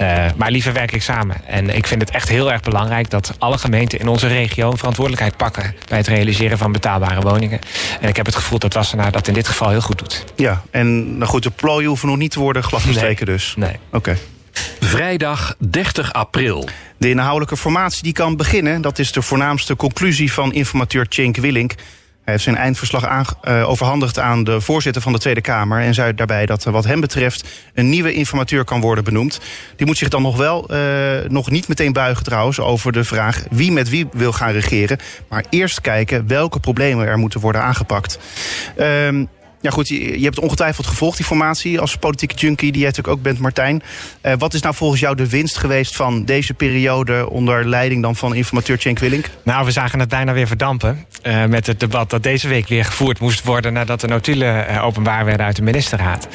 Uh, 0.00 0.24
maar 0.36 0.50
liever 0.50 0.72
werk 0.72 0.92
ik 0.92 1.02
samen. 1.02 1.36
En 1.46 1.76
ik 1.76 1.86
vind 1.86 2.00
het 2.00 2.10
echt 2.10 2.28
heel 2.28 2.52
erg 2.52 2.60
belangrijk 2.60 3.10
dat 3.10 3.34
alle 3.38 3.58
gemeenten 3.58 3.98
in 3.98 4.08
onze 4.08 4.26
regio 4.26 4.70
verantwoordelijkheid 4.76 5.36
pakken 5.36 5.74
bij 5.88 5.98
het 5.98 6.06
realiseren 6.06 6.58
van 6.58 6.72
betaalbare 6.72 7.20
woningen. 7.20 7.60
En 8.00 8.08
ik 8.08 8.16
heb 8.16 8.26
het 8.26 8.34
gevoel 8.34 8.58
dat 8.58 8.74
Wassenaar 8.74 9.12
dat 9.12 9.28
in 9.28 9.34
dit 9.34 9.48
geval 9.48 9.70
heel 9.70 9.80
goed 9.80 9.98
doet. 9.98 10.24
Ja, 10.36 10.62
en 10.70 11.18
nou 11.18 11.30
goed, 11.30 11.42
de 11.42 11.50
plooien 11.50 11.88
hoeven 11.88 12.08
nog 12.08 12.16
niet 12.16 12.30
te 12.30 12.40
worden 12.40 12.62
gladgestreken 12.62 13.26
nee. 13.26 13.36
dus. 13.36 13.54
Nee. 13.56 13.76
Oké. 13.92 13.96
Okay. 13.96 14.16
Vrijdag 14.80 15.54
30 15.58 16.12
april. 16.12 16.68
De 16.96 17.08
inhoudelijke 17.08 17.56
formatie 17.56 18.02
die 18.02 18.12
kan 18.12 18.36
beginnen. 18.36 18.80
Dat 18.80 18.98
is 18.98 19.12
de 19.12 19.22
voornaamste 19.22 19.76
conclusie 19.76 20.32
van 20.32 20.52
informateur 20.52 21.06
Cenk 21.08 21.36
Willink. 21.36 21.74
Hij 22.24 22.32
heeft 22.32 22.44
zijn 22.44 22.56
eindverslag 22.56 23.34
uh, 23.44 23.68
overhandigd 23.68 24.18
aan 24.18 24.44
de 24.44 24.60
voorzitter 24.60 25.02
van 25.02 25.12
de 25.12 25.18
Tweede 25.18 25.40
Kamer. 25.40 25.80
En 25.80 25.94
zei 25.94 26.14
daarbij 26.14 26.46
dat 26.46 26.64
er 26.64 26.72
wat 26.72 26.84
hem 26.84 27.00
betreft 27.00 27.48
een 27.74 27.88
nieuwe 27.88 28.12
informateur 28.12 28.64
kan 28.64 28.80
worden 28.80 29.04
benoemd. 29.04 29.40
Die 29.76 29.86
moet 29.86 29.98
zich 29.98 30.08
dan 30.08 30.22
nog 30.22 30.36
wel, 30.36 30.74
uh, 30.74 30.78
nog 31.28 31.50
niet 31.50 31.68
meteen 31.68 31.92
buigen 31.92 32.24
trouwens, 32.24 32.60
over 32.60 32.92
de 32.92 33.04
vraag 33.04 33.44
wie 33.50 33.72
met 33.72 33.88
wie 33.88 34.06
wil 34.12 34.32
gaan 34.32 34.52
regeren. 34.52 34.98
Maar 35.28 35.44
eerst 35.50 35.80
kijken 35.80 36.26
welke 36.26 36.60
problemen 36.60 37.06
er 37.06 37.18
moeten 37.18 37.40
worden 37.40 37.62
aangepakt. 37.62 38.18
Uh, 38.78 39.08
ja 39.60 39.70
goed, 39.70 39.88
je, 39.88 40.18
hebt 40.20 40.38
ongetwijfeld 40.38 40.86
gevolgd, 40.86 41.16
die 41.16 41.26
formatie, 41.26 41.80
als 41.80 41.96
politieke 41.96 42.34
junkie 42.34 42.72
die 42.72 42.80
jij 42.80 42.88
natuurlijk 42.88 43.16
ook 43.16 43.22
bent, 43.22 43.38
Martijn. 43.38 43.82
Uh, 44.22 44.32
wat 44.38 44.54
is 44.54 44.60
nou 44.60 44.74
volgens 44.74 45.00
jou 45.00 45.16
de 45.16 45.28
winst 45.28 45.56
geweest 45.56 45.96
van 45.96 46.24
deze 46.24 46.54
periode 46.54 47.30
onder 47.30 47.68
leiding 47.68 48.02
dan 48.02 48.16
van 48.16 48.34
informateur 48.34 48.80
Cenk 48.80 48.98
Willink? 48.98 49.30
Nou, 49.42 49.64
we 49.64 49.70
zagen 49.70 49.98
het 49.98 50.08
bijna 50.08 50.32
weer 50.32 50.46
verdampen 50.46 51.06
uh, 51.22 51.44
met 51.44 51.66
het 51.66 51.80
debat 51.80 52.10
dat 52.10 52.22
deze 52.22 52.48
week 52.48 52.68
weer 52.68 52.84
gevoerd 52.84 53.20
moest 53.20 53.44
worden 53.44 53.72
nadat 53.72 54.00
de 54.00 54.06
notulen 54.06 54.70
uh, 54.70 54.84
openbaar 54.84 55.24
werden 55.24 55.46
uit 55.46 55.56
de 55.56 55.62
ministerraad. 55.62 56.28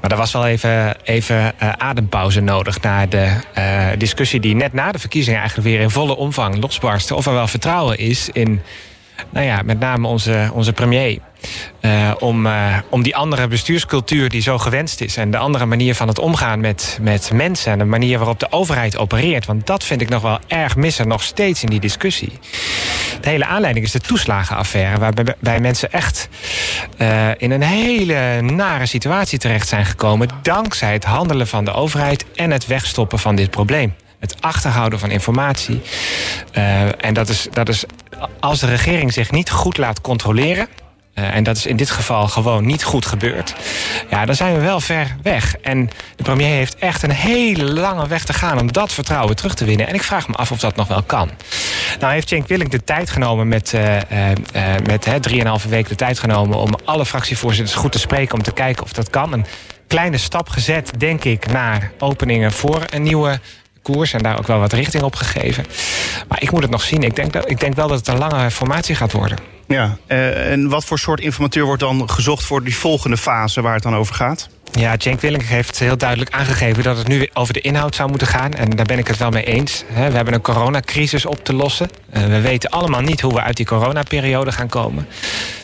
Maar 0.00 0.10
er 0.10 0.16
was 0.16 0.32
wel 0.32 0.46
even, 0.46 0.96
even 1.04 1.54
adempauze 1.80 2.40
nodig 2.40 2.80
na 2.80 3.06
de 3.06 3.30
discussie 3.98 4.40
die 4.40 4.54
net 4.54 4.72
na 4.72 4.92
de 4.92 4.98
verkiezingen 4.98 5.38
eigenlijk 5.40 5.68
weer 5.68 5.80
in 5.80 5.90
volle 5.90 6.16
omvang 6.16 6.60
losbarstte. 6.60 7.14
Of 7.14 7.26
er 7.26 7.32
wel 7.32 7.48
vertrouwen 7.48 7.98
is 7.98 8.28
in 8.32 8.60
nou 9.30 9.46
ja, 9.46 9.62
met 9.64 9.78
name 9.78 10.08
onze, 10.08 10.50
onze 10.52 10.72
premier. 10.72 11.18
Uh, 11.80 12.10
om, 12.18 12.46
uh, 12.46 12.76
om 12.88 13.02
die 13.02 13.16
andere 13.16 13.48
bestuurscultuur 13.48 14.28
die 14.28 14.42
zo 14.42 14.58
gewenst 14.58 15.00
is... 15.00 15.16
en 15.16 15.30
de 15.30 15.36
andere 15.36 15.66
manier 15.66 15.94
van 15.94 16.08
het 16.08 16.18
omgaan 16.18 16.60
met, 16.60 16.98
met 17.00 17.30
mensen... 17.32 17.72
en 17.72 17.78
de 17.78 17.84
manier 17.84 18.18
waarop 18.18 18.40
de 18.40 18.52
overheid 18.52 18.96
opereert. 18.96 19.46
Want 19.46 19.66
dat 19.66 19.84
vind 19.84 20.00
ik 20.00 20.08
nog 20.08 20.22
wel 20.22 20.38
erg 20.46 20.76
missen, 20.76 21.08
nog 21.08 21.22
steeds 21.22 21.62
in 21.62 21.68
die 21.68 21.80
discussie. 21.80 22.32
De 23.20 23.28
hele 23.28 23.46
aanleiding 23.46 23.84
is 23.84 23.92
de 23.92 24.00
toeslagenaffaire... 24.00 24.98
waarbij 24.98 25.60
mensen 25.60 25.92
echt 25.92 26.28
uh, 26.98 27.28
in 27.36 27.50
een 27.50 27.62
hele 27.62 28.40
nare 28.40 28.86
situatie 28.86 29.38
terecht 29.38 29.68
zijn 29.68 29.84
gekomen... 29.84 30.28
dankzij 30.42 30.92
het 30.92 31.04
handelen 31.04 31.46
van 31.46 31.64
de 31.64 31.72
overheid... 31.72 32.24
en 32.34 32.50
het 32.50 32.66
wegstoppen 32.66 33.18
van 33.18 33.36
dit 33.36 33.50
probleem 33.50 33.94
het 34.18 34.36
achterhouden 34.40 34.98
van 34.98 35.10
informatie. 35.10 35.80
En 36.98 37.14
dat 37.14 37.28
is, 37.28 37.48
dat 37.52 37.68
is 37.68 37.84
als 38.40 38.60
de 38.60 38.66
regering 38.66 39.12
zich 39.12 39.30
niet 39.30 39.50
goed 39.50 39.76
laat 39.76 40.00
controleren. 40.00 40.68
Uh, 41.14 41.34
en 41.34 41.42
dat 41.42 41.56
is 41.56 41.66
in 41.66 41.76
dit 41.76 41.90
geval 41.90 42.28
gewoon 42.28 42.66
niet 42.66 42.84
goed 42.84 43.06
gebeurd. 43.06 43.54
Ja, 44.10 44.24
dan 44.24 44.34
zijn 44.34 44.54
we 44.54 44.60
wel 44.60 44.80
ver 44.80 45.16
weg. 45.22 45.56
En 45.56 45.90
de 46.16 46.22
premier 46.22 46.54
heeft 46.54 46.74
echt 46.74 47.02
een 47.02 47.10
hele 47.10 47.64
lange 47.64 48.06
weg 48.06 48.24
te 48.24 48.32
gaan 48.32 48.60
om 48.60 48.72
dat 48.72 48.92
vertrouwen 48.92 49.36
terug 49.36 49.54
te 49.54 49.64
winnen. 49.64 49.86
En 49.86 49.94
ik 49.94 50.02
vraag 50.02 50.28
me 50.28 50.34
af 50.34 50.50
of 50.50 50.58
dat 50.58 50.76
nog 50.76 50.88
wel 50.88 51.02
kan. 51.02 51.30
Nou 52.00 52.12
heeft 52.12 52.28
Cenk 52.28 52.48
Willink 52.48 52.70
de 52.70 52.84
tijd 52.84 53.10
genomen 53.10 53.48
met, 53.48 53.72
uh, 53.72 53.96
uh, 53.96 54.00
met 54.86 55.08
drieënhalve 55.20 55.68
weken 55.68 55.88
de 55.88 55.96
tijd 55.96 56.18
genomen 56.18 56.58
om 56.58 56.74
alle 56.84 57.06
fractievoorzitters 57.06 57.76
goed 57.76 57.92
te 57.92 57.98
spreken 57.98 58.34
om 58.34 58.42
te 58.42 58.52
kijken 58.52 58.84
of 58.84 58.92
dat 58.92 59.10
kan. 59.10 59.32
Een 59.32 59.46
kleine 59.86 60.18
stap 60.18 60.48
gezet, 60.48 60.92
denk 60.98 61.24
ik, 61.24 61.46
naar 61.46 61.92
openingen 61.98 62.52
voor 62.52 62.82
een 62.90 63.02
nieuwe 63.02 63.40
koers 63.82 64.12
en 64.12 64.22
daar 64.22 64.38
ook 64.38 64.46
wel 64.46 64.58
wat 64.58 64.72
richting 64.72 65.02
op 65.02 65.14
gegeven. 65.14 65.64
Maar 66.28 66.42
ik 66.42 66.50
moet 66.50 66.62
het 66.62 66.70
nog 66.70 66.82
zien. 66.82 67.02
Ik 67.02 67.16
denk, 67.16 67.34
ik 67.34 67.60
denk 67.60 67.74
wel 67.74 67.88
dat 67.88 67.98
het 67.98 68.08
een 68.08 68.18
lange 68.18 68.50
formatie 68.50 68.94
gaat 68.94 69.12
worden. 69.12 69.38
Ja, 69.66 69.96
uh, 70.08 70.50
en 70.50 70.68
wat 70.68 70.84
voor 70.84 70.98
soort 70.98 71.20
informateur 71.20 71.64
wordt 71.64 71.80
dan 71.80 72.10
gezocht 72.10 72.44
voor 72.44 72.64
die 72.64 72.76
volgende 72.76 73.16
fase 73.16 73.60
waar 73.60 73.74
het 73.74 73.82
dan 73.82 73.96
over 73.96 74.14
gaat? 74.14 74.48
Ja, 74.78 74.94
Cenk 74.98 75.20
Willink 75.20 75.42
heeft 75.42 75.78
heel 75.78 75.96
duidelijk 75.96 76.30
aangegeven 76.30 76.82
dat 76.82 76.98
het 76.98 77.08
nu 77.08 77.28
over 77.32 77.54
de 77.54 77.60
inhoud 77.60 77.94
zou 77.94 78.08
moeten 78.08 78.26
gaan. 78.26 78.52
En 78.52 78.70
daar 78.70 78.86
ben 78.86 78.98
ik 78.98 79.06
het 79.06 79.16
wel 79.16 79.30
mee 79.30 79.44
eens. 79.44 79.84
We 79.94 80.00
hebben 80.00 80.34
een 80.34 80.40
coronacrisis 80.40 81.26
op 81.26 81.44
te 81.44 81.54
lossen. 81.54 81.88
Uh, 82.16 82.24
we 82.24 82.40
weten 82.40 82.70
allemaal 82.70 83.00
niet 83.00 83.20
hoe 83.20 83.34
we 83.34 83.40
uit 83.40 83.56
die 83.56 83.66
coronaperiode 83.66 84.52
gaan 84.52 84.68
komen. 84.68 85.08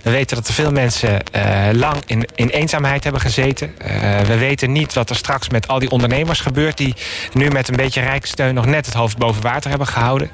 We 0.02 0.10
weten 0.10 0.36
dat 0.36 0.48
er 0.48 0.54
veel 0.54 0.72
mensen 0.72 1.22
uh, 1.36 1.68
lang 1.72 1.96
in, 2.06 2.28
in 2.34 2.48
eenzaamheid 2.48 3.02
hebben 3.02 3.22
gezeten. 3.22 3.74
Uh, 3.82 4.20
we 4.20 4.38
weten 4.38 4.72
niet 4.72 4.94
wat 4.94 5.10
er 5.10 5.16
straks 5.16 5.48
met 5.48 5.68
al 5.68 5.78
die 5.78 5.90
ondernemers 5.90 6.40
gebeurt... 6.40 6.76
die 6.76 6.94
nu 7.32 7.50
met 7.50 7.68
een 7.68 7.76
beetje 7.76 8.00
rijksteun 8.00 8.54
nog 8.54 8.66
net 8.66 8.86
het 8.86 8.94
hoofd 8.94 9.18
boven 9.18 9.42
water 9.42 9.70
hebben 9.70 9.88
gehouden. 9.88 10.30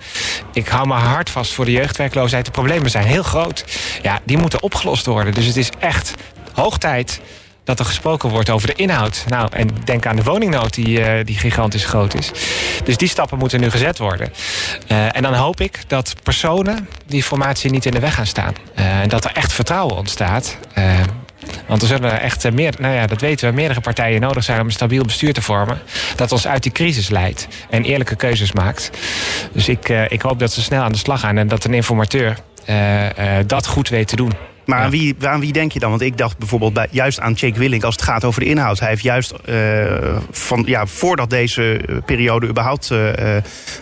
Ik 0.52 0.68
hou 0.68 0.86
me 0.86 0.94
hard 0.94 1.30
vast 1.30 1.52
voor 1.52 1.64
de 1.64 1.72
jeugdwerkloosheid. 1.72 2.44
De 2.44 2.50
problemen 2.50 2.90
zijn 2.90 3.06
heel 3.06 3.22
groot. 3.22 3.64
Ja, 4.02 4.20
die 4.24 4.38
moeten 4.38 4.62
opgelost 4.62 5.06
worden. 5.06 5.34
Dus 5.34 5.46
het 5.46 5.56
is 5.56 5.70
echt 5.78 6.14
hoog 6.52 6.78
tijd 6.78 7.20
dat 7.64 7.78
er 7.78 7.84
gesproken 7.84 8.28
wordt 8.28 8.50
over 8.50 8.66
de 8.66 8.74
inhoud. 8.74 9.24
Nou, 9.28 9.48
en 9.52 9.68
denk 9.84 10.06
aan 10.06 10.16
de 10.16 10.22
woningnood 10.22 10.74
die, 10.74 11.00
uh, 11.00 11.24
die 11.24 11.38
gigantisch 11.38 11.84
groot 11.84 12.14
is. 12.14 12.30
Dus 12.84 12.96
die 12.96 13.08
stappen 13.08 13.38
moeten 13.38 13.60
nu 13.60 13.70
gezet 13.70 13.98
worden. 13.98 14.32
Uh, 14.88 15.16
en 15.16 15.22
dan 15.22 15.34
hoop 15.34 15.60
ik 15.60 15.80
dat 15.86 16.14
personen 16.22 16.88
die 17.06 17.22
formatie 17.22 17.70
niet 17.70 17.86
in 17.86 17.92
de 17.92 18.00
weg 18.00 18.14
gaan 18.14 18.26
staan. 18.26 18.54
Uh, 18.78 19.00
en 19.00 19.08
dat 19.08 19.24
er 19.24 19.30
echt 19.32 19.52
vertrouwen 19.52 19.96
ontstaat. 19.96 20.58
Want 21.66 21.82
er 21.82 21.88
zullen 21.88 22.20
echt 22.20 22.52
meer, 22.52 22.74
nou 22.78 22.94
ja, 22.94 23.06
dat 23.06 23.20
weten 23.20 23.48
we, 23.48 23.54
meerdere 23.54 23.80
partijen 23.80 24.20
nodig 24.20 24.44
zijn 24.44 24.60
om 24.60 24.66
een 24.66 24.72
stabiel 24.72 25.04
bestuur 25.04 25.32
te 25.32 25.42
vormen. 25.42 25.80
Dat 26.16 26.32
ons 26.32 26.46
uit 26.46 26.62
die 26.62 26.72
crisis 26.72 27.08
leidt 27.08 27.48
en 27.70 27.84
eerlijke 27.84 28.16
keuzes 28.16 28.52
maakt. 28.52 28.90
Dus 29.52 29.68
ik, 29.68 29.88
ik 29.88 30.22
hoop 30.22 30.38
dat 30.38 30.52
ze 30.52 30.62
snel 30.62 30.82
aan 30.82 30.92
de 30.92 30.98
slag 30.98 31.20
gaan 31.20 31.38
en 31.38 31.48
dat 31.48 31.64
een 31.64 31.74
informateur 31.74 32.38
dat 33.46 33.66
goed 33.66 33.88
weet 33.88 34.08
te 34.08 34.16
doen. 34.16 34.32
Maar 34.66 34.78
ja. 34.78 34.84
aan, 34.84 34.90
wie, 34.90 35.16
aan 35.20 35.40
wie 35.40 35.52
denk 35.52 35.72
je 35.72 35.78
dan? 35.78 35.90
Want 35.90 36.02
ik 36.02 36.18
dacht 36.18 36.38
bijvoorbeeld 36.38 36.72
bij, 36.72 36.86
juist 36.90 37.20
aan 37.20 37.32
Jake 37.32 37.58
Willink 37.58 37.84
als 37.84 37.94
het 37.94 38.04
gaat 38.04 38.24
over 38.24 38.40
de 38.40 38.46
inhoud. 38.46 38.78
Hij 38.80 38.88
heeft 38.88 39.02
juist 39.02 39.34
uh, 39.48 40.16
van, 40.30 40.62
ja, 40.66 40.86
voordat 40.86 41.30
deze 41.30 41.80
periode 42.06 42.46
überhaupt 42.46 42.90
uh, 42.90 43.08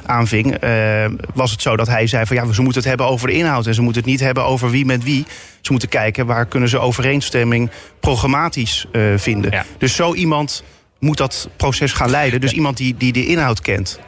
aanving... 0.07 0.65
Uh, 0.65 1.05
was 1.35 1.51
het 1.51 1.63
zo 1.63 1.77
dat 1.77 1.87
hij 1.87 2.07
zei 2.07 2.27
van 2.27 2.37
ja, 2.37 2.53
ze 2.53 2.63
moeten 2.63 2.81
het 2.81 2.89
hebben 2.89 3.07
over 3.07 3.29
de 3.29 3.35
inhoud... 3.35 3.67
en 3.67 3.75
ze 3.75 3.83
moeten 3.83 4.03
het 4.03 4.11
niet 4.11 4.21
hebben 4.21 4.45
over 4.45 4.71
wie 4.71 4.85
met 4.85 5.03
wie. 5.03 5.27
Ze 5.61 5.71
moeten 5.71 5.89
kijken 5.89 6.27
waar 6.27 6.47
kunnen 6.47 6.69
ze 6.69 6.79
overeenstemming 6.79 7.71
programmatisch 8.01 8.87
vinden. 9.17 9.51
Ja. 9.51 9.65
Dus 9.79 9.95
zo 9.95 10.15
iemand 10.15 10.65
moet 10.99 11.17
dat 11.17 11.49
proces 11.57 11.93
gaan 11.93 12.11
leiden. 12.11 12.41
Dus 12.41 12.53
iemand 12.53 12.77
die, 12.77 12.95
die 12.99 13.13
de 13.13 13.27
inhoud 13.27 13.61
kent. 13.61 14.01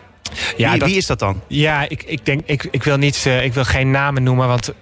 Ja, 0.56 0.70
wie, 0.70 0.78
dat, 0.78 0.88
wie, 0.88 0.96
is 0.96 1.06
dat 1.06 1.18
dan? 1.18 1.40
Ja, 1.48 1.88
ik, 1.88 2.02
ik, 2.02 2.26
denk, 2.26 2.40
ik, 2.46 2.68
ik, 2.70 2.82
wil 2.82 2.96
niet, 2.96 3.24
ik 3.42 3.54
wil 3.54 3.64
geen 3.64 3.90
namen 3.90 4.22
noemen, 4.22 4.48
want 4.48 4.74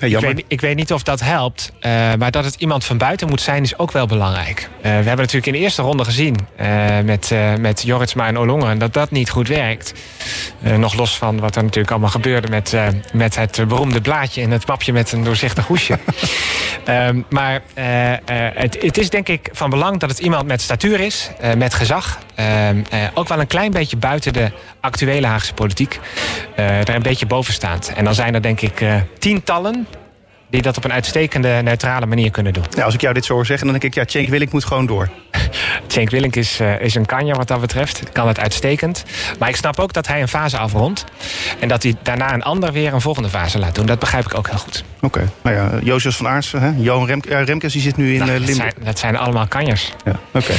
ik, 0.00 0.18
weet, 0.18 0.44
ik, 0.48 0.60
weet, 0.60 0.76
niet 0.76 0.92
of 0.92 1.02
dat 1.02 1.20
helpt. 1.20 1.72
Uh, 1.80 1.90
maar 2.18 2.30
dat 2.30 2.44
het 2.44 2.54
iemand 2.54 2.84
van 2.84 2.98
buiten 2.98 3.28
moet 3.28 3.40
zijn, 3.40 3.62
is 3.62 3.78
ook 3.78 3.92
wel 3.92 4.06
belangrijk. 4.06 4.60
Uh, 4.60 4.82
we 4.82 4.88
hebben 4.88 5.16
natuurlijk 5.16 5.46
in 5.46 5.52
de 5.52 5.58
eerste 5.58 5.82
ronde 5.82 6.04
gezien 6.04 6.36
uh, 6.60 7.00
met, 7.04 7.34
met 7.58 7.82
Jorritsma 7.82 8.26
en 8.26 8.38
Olongeren 8.38 8.78
dat 8.78 8.92
dat 8.92 9.10
niet 9.10 9.30
goed 9.30 9.48
werkt. 9.48 9.94
nog 10.60 10.94
los 10.94 11.18
van 11.18 11.40
wat 11.40 11.56
er 11.56 11.62
natuurlijk 11.62 11.90
allemaal 11.90 12.10
gebeurde 12.10 12.48
met, 12.48 12.76
met 13.12 13.36
het 13.36 13.68
beroemde 13.68 14.00
blaadje 14.00 14.40
in 14.40 14.50
het 14.50 14.66
mapje 14.66 14.92
met 14.92 15.12
een 15.12 15.24
doorzichtig 15.24 15.66
hoesje. 15.66 15.98
Ehm, 16.84 17.22
maar 17.28 17.62
het, 18.54 18.82
het, 18.82 18.98
is 18.98 19.10
denk 19.10 19.28
ik 19.28 19.48
van 19.52 19.70
belang 19.70 19.98
dat 19.98 20.10
het 20.10 20.18
iemand 20.18 20.46
met 20.46 20.60
statuur 20.60 21.00
is, 21.00 21.30
met 21.56 21.74
gezag. 21.74 22.18
Ehm, 22.34 22.82
ook 23.14 23.28
wel 23.28 23.40
een 23.40 23.46
klein 23.46 23.70
beetje 23.70 23.96
buiten 23.96 24.32
de 24.32 24.50
actuele 24.80 25.26
Haagse 25.26 25.54
politiek. 25.54 26.00
daar 26.56 26.88
een 26.88 27.02
beetje 27.02 27.26
boven 27.26 27.52
staat. 27.52 27.92
En 27.96 28.04
dan 28.04 28.14
zijn 28.14 28.34
er 28.34 28.42
denk 28.42 28.60
ik 28.60 28.84
tientallen 29.18 29.86
die 30.50 30.62
dat 30.62 30.76
op 30.76 30.84
een 30.84 30.92
uitstekende, 30.92 31.60
neutrale 31.62 32.06
manier 32.06 32.30
kunnen 32.30 32.52
doen. 32.52 32.64
Ja, 32.76 32.84
als 32.84 32.94
ik 32.94 33.00
jou 33.00 33.14
dit 33.14 33.24
zo 33.24 33.34
hoor 33.34 33.46
zeggen, 33.46 33.66
dan 33.66 33.78
denk 33.78 33.94
ik... 33.94 34.02
ja, 34.02 34.10
Cenk 34.10 34.28
Willink 34.28 34.52
moet 34.52 34.64
gewoon 34.64 34.86
door. 34.86 35.08
Cenk 35.86 36.10
Willink 36.10 36.36
is, 36.36 36.60
uh, 36.60 36.80
is 36.80 36.94
een 36.94 37.06
kanja 37.06 37.34
wat 37.34 37.48
dat 37.48 37.60
betreft. 37.60 38.02
Kan 38.12 38.28
het 38.28 38.40
uitstekend. 38.40 39.04
Maar 39.38 39.48
ik 39.48 39.56
snap 39.56 39.78
ook 39.78 39.92
dat 39.92 40.06
hij 40.06 40.20
een 40.20 40.28
fase 40.28 40.58
afrondt. 40.58 41.04
En 41.60 41.68
dat 41.68 41.82
hij 41.82 41.96
daarna 42.02 42.34
een 42.34 42.42
ander 42.42 42.72
weer 42.72 42.94
een 42.94 43.00
volgende 43.00 43.28
fase 43.28 43.58
laat 43.58 43.74
doen. 43.74 43.86
Dat 43.86 43.98
begrijp 43.98 44.24
ik 44.24 44.34
ook 44.34 44.48
heel 44.48 44.58
goed. 44.58 44.84
Oké. 45.00 45.06
Okay. 45.06 45.28
Nou 45.42 45.56
ja, 45.56 45.78
Jozef 45.82 46.16
van 46.16 46.28
Aartsen, 46.28 46.62
hè? 46.62 46.72
Johan 46.76 47.22
Remkes 47.28 47.72
die 47.72 47.82
zit 47.82 47.96
nu 47.96 48.12
in 48.12 48.18
nou, 48.18 48.30
Limburg. 48.30 48.48
Dat 48.48 48.56
zijn, 48.56 48.74
dat 48.84 48.98
zijn 48.98 49.16
allemaal 49.16 49.46
kanjers. 49.46 49.92
Ja, 50.04 50.10
oké. 50.32 50.38
Okay. 50.38 50.56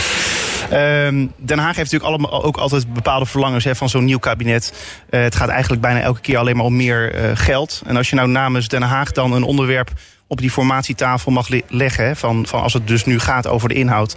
Um, 0.73 1.31
Den 1.37 1.57
Haag 1.57 1.75
heeft 1.75 1.91
natuurlijk 1.91 2.03
allemaal, 2.03 2.43
ook 2.43 2.57
altijd 2.57 2.93
bepaalde 2.93 3.25
verlangens 3.25 3.65
van 3.71 3.89
zo'n 3.89 4.05
nieuw 4.05 4.19
kabinet. 4.19 4.73
Uh, 5.09 5.21
het 5.21 5.35
gaat 5.35 5.49
eigenlijk 5.49 5.81
bijna 5.81 6.01
elke 6.01 6.21
keer 6.21 6.37
alleen 6.37 6.55
maar 6.55 6.65
om 6.65 6.75
meer 6.75 7.15
uh, 7.15 7.31
geld. 7.33 7.81
En 7.85 7.97
als 7.97 8.09
je 8.09 8.15
nou 8.15 8.27
namens 8.27 8.67
Den 8.67 8.81
Haag 8.81 9.11
dan 9.11 9.33
een 9.33 9.43
onderwerp 9.43 9.91
op 10.27 10.37
die 10.37 10.51
formatietafel 10.51 11.31
mag 11.31 11.47
leggen... 11.67 12.15
Van, 12.15 12.45
van 12.47 12.61
als 12.61 12.73
het 12.73 12.87
dus 12.87 13.05
nu 13.05 13.19
gaat 13.19 13.47
over 13.47 13.69
de 13.69 13.75
inhoud... 13.75 14.15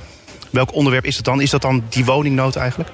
Welk 0.50 0.74
onderwerp 0.74 1.04
is 1.04 1.16
dat 1.16 1.24
dan? 1.24 1.40
Is 1.40 1.50
dat 1.50 1.62
dan 1.62 1.85
die 1.88 2.04
woningnood 2.04 2.57
eigenlijk? 2.57 2.90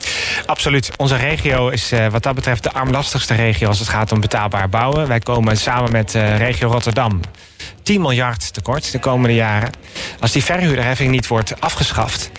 Absoluut. 0.46 0.90
Onze 0.96 1.16
regio 1.16 1.68
is 1.68 1.92
uh, 1.92 2.06
wat 2.06 2.22
dat 2.22 2.34
betreft 2.34 2.62
de 2.62 2.72
armlastigste 2.72 3.34
regio 3.34 3.68
als 3.68 3.78
het 3.78 3.88
gaat 3.88 4.12
om 4.12 4.20
betaalbaar 4.20 4.68
bouwen. 4.68 5.08
Wij 5.08 5.18
komen 5.18 5.56
samen 5.56 5.92
met 5.92 6.12
regio 6.12 6.70
Rotterdam 6.70 7.20
10 7.82 8.00
miljard 8.00 8.52
tekort 8.52 8.92
de 8.92 8.98
komende 8.98 9.34
jaren. 9.34 9.70
Als 10.20 10.32
die 10.32 10.44
verhuurderheffing 10.44 11.10
niet 11.10 11.26
wordt 11.26 11.60
afgeschaft 11.60 12.30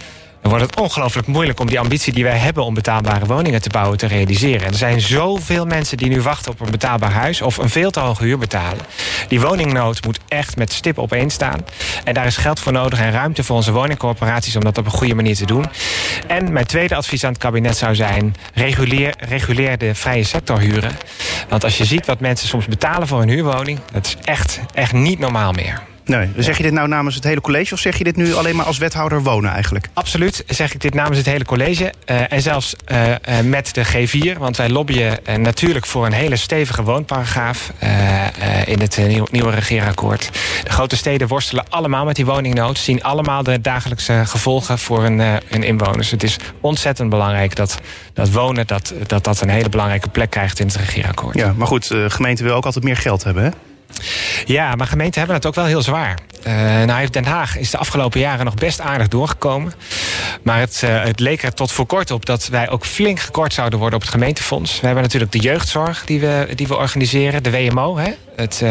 dan 0.42 0.52
wordt 0.52 0.66
het 0.66 0.80
ongelooflijk 0.80 1.28
moeilijk 1.28 1.60
om 1.60 1.68
die 1.68 1.80
ambitie 1.80 2.14
die 2.14 2.24
wij 2.24 2.38
hebben 2.38 2.64
om 2.64 2.74
betaalbare 2.74 3.26
woningen 3.26 3.62
te 3.62 3.70
bouwen 3.70 3.98
te 3.98 4.08
realiseren. 4.08 4.66
En 4.66 4.72
er 4.72 4.78
zijn 4.78 5.02
zoveel 5.02 5.66
mensen 5.66 5.98
die 5.98 6.10
nu 6.10 6.22
wachten 6.22 6.52
op 6.52 6.60
een 6.60 6.72
betaalbaar 6.72 7.12
huis 7.12 7.42
of 7.42 7.58
een 7.58 7.70
veel 7.70 7.92
te 7.92 8.00
hoge 8.00 8.24
huur 8.24 8.38
betalen. 8.38 8.86
Die 9.28 9.42
woningnood 9.42 10.06
moet 10.06 10.20
echt 10.28 10.58
met 10.58 10.74
stip 10.74 10.98
op 10.98 11.12
één 11.12 11.30
staan. 11.30 11.66
En 12.04 12.14
daar 12.14 12.26
is 12.26 12.38
geld 12.38 12.60
voor 12.60 12.72
nodig 12.72 13.00
en 13.00 13.12
ruimte 13.12 13.44
voor 13.44 13.56
onze 13.56 13.72
woningcorporaties 13.72 14.56
om 14.56 14.64
dat 14.64 14.78
op 14.78 14.86
een 14.86 14.92
goede 14.92 15.16
manier 15.16 15.36
te 15.36 15.46
doen. 15.46 15.66
En 16.28 16.54
mijn 16.54 16.66
tweede 16.66 16.96
advies 16.96 17.24
aan 17.24 17.32
het 17.32 17.42
kabinet 17.42 17.78
zou 17.78 17.96
zijn: 17.96 18.36
reguleer, 18.54 19.14
reguleer 19.20 19.78
de 19.78 19.96
vrije 19.96 20.24
sector 20.24 20.60
huren. 20.60 20.92
Want 21.50 21.64
als 21.64 21.78
je 21.78 21.86
ziet 21.86 22.06
wat 22.06 22.20
mensen 22.20 22.48
soms 22.48 22.66
betalen 22.66 23.08
voor 23.08 23.22
een 23.22 23.30
huurwoning, 23.30 23.80
dat 23.92 24.06
is 24.06 24.16
echt, 24.24 24.60
echt 24.74 24.94
niet 24.94 25.20
normaal 25.20 25.52
meer. 25.52 25.91
Nee. 26.18 26.30
Zeg 26.38 26.58
je 26.58 26.64
dit 26.64 26.72
nou 26.72 26.88
namens 26.88 27.16
het 27.16 27.24
hele 27.24 27.42
college 27.42 27.74
of 27.74 27.80
zeg 27.80 27.98
je 27.98 28.04
dit 28.04 28.16
nu 28.16 28.34
alleen 28.34 28.56
maar 28.56 28.66
als 28.66 28.78
wethouder 28.78 29.24
wonen 29.24 29.52
eigenlijk? 29.52 29.88
Absoluut 29.94 30.44
zeg 30.48 30.74
ik 30.74 30.82
dit 30.82 30.94
namens 30.94 31.18
het 31.18 31.26
hele 31.26 31.46
college. 31.46 31.94
Uh, 32.06 32.32
en 32.32 32.42
zelfs 32.42 32.76
uh, 32.92 33.10
uh, 33.10 33.16
met 33.44 33.74
de 33.74 33.86
G4. 33.86 34.38
Want 34.38 34.58
wij 34.58 34.70
lobbyen 34.70 35.20
natuurlijk 35.40 35.86
voor 35.86 36.06
een 36.06 36.12
hele 36.12 36.36
stevige 36.36 36.84
woonparagraaf 36.84 37.72
in 38.66 38.80
het 38.80 38.98
nieuw, 39.08 39.28
nieuwe 39.32 39.52
regeerakkoord. 39.52 40.30
De 40.64 40.70
grote 40.70 40.96
steden 40.96 41.28
worstelen 41.28 41.66
allemaal 41.70 42.06
met 42.06 42.16
die 42.16 42.26
woningnood. 42.26 42.78
Zien 42.78 43.04
allemaal 43.04 43.44
de 43.44 43.62
dagelijkse 43.62 44.22
gevolgen 44.26 44.80
voor 44.80 45.02
hun, 45.04 45.20
hun 45.48 45.64
inwoners. 45.64 46.12
Het 46.12 46.24
is 46.24 46.38
ontzettend 46.62 47.10
belangrijk 47.10 47.56
dat, 47.56 47.80
dat 48.14 48.32
wonen 48.32 48.68
dat, 48.68 48.94
dat, 49.08 49.24
dat 49.24 49.42
een 49.42 49.50
hele 49.50 49.70
belangrijke 49.70 50.10
plek 50.10 50.30
krijgt 50.30 50.60
in 50.60 50.68
het 50.68 50.76
regeerakkoord. 50.76 51.38
Ja, 51.38 51.54
maar 51.58 51.68
goed, 51.68 51.88
de 51.88 52.10
gemeente 52.10 52.44
wil 52.44 52.56
ook 52.56 52.66
altijd 52.66 52.84
meer 52.84 52.98
geld 52.98 53.24
hebben 53.24 53.44
hè? 53.44 53.50
Ja, 54.46 54.76
maar 54.76 54.88
gemeenten 54.88 55.20
hebben 55.20 55.38
het 55.38 55.46
ook 55.46 55.56
wel 55.56 55.66
heel 55.66 55.82
zwaar. 55.82 56.18
nou 56.86 56.92
heeft 57.00 57.14
Den 57.14 57.26
Haag 57.26 57.58
is 57.58 57.70
de 57.70 57.78
afgelopen 57.78 58.20
jaren 58.20 58.46
nog 58.46 58.54
best 58.54 58.82
aardig 58.82 59.08
doorgekomen. 59.08 59.74
Maar 60.44 60.60
het, 60.60 60.82
het 60.86 61.20
leek 61.20 61.44
er 61.44 61.54
tot 61.54 61.72
voor 61.72 61.86
kort 61.86 62.12
op 62.12 62.26
dat 62.26 62.48
wij 62.48 62.70
ook 62.70 62.86
flink 62.86 63.20
gekort 63.20 63.54
zouden 63.54 63.80
worden 63.80 63.98
op 63.98 64.04
het 64.04 64.14
gemeentefonds. 64.14 64.80
We 64.80 64.86
hebben 64.86 65.04
natuurlijk 65.04 65.32
de 65.32 65.40
jeugdzorg 65.40 66.06
die 66.06 66.20
we, 66.20 66.48
die 66.56 66.68
we 66.68 66.78
organiseren, 66.78 67.44
de 67.44 67.52
WMO. 67.52 67.98
Hè? 67.98 68.12
Het, 68.36 68.64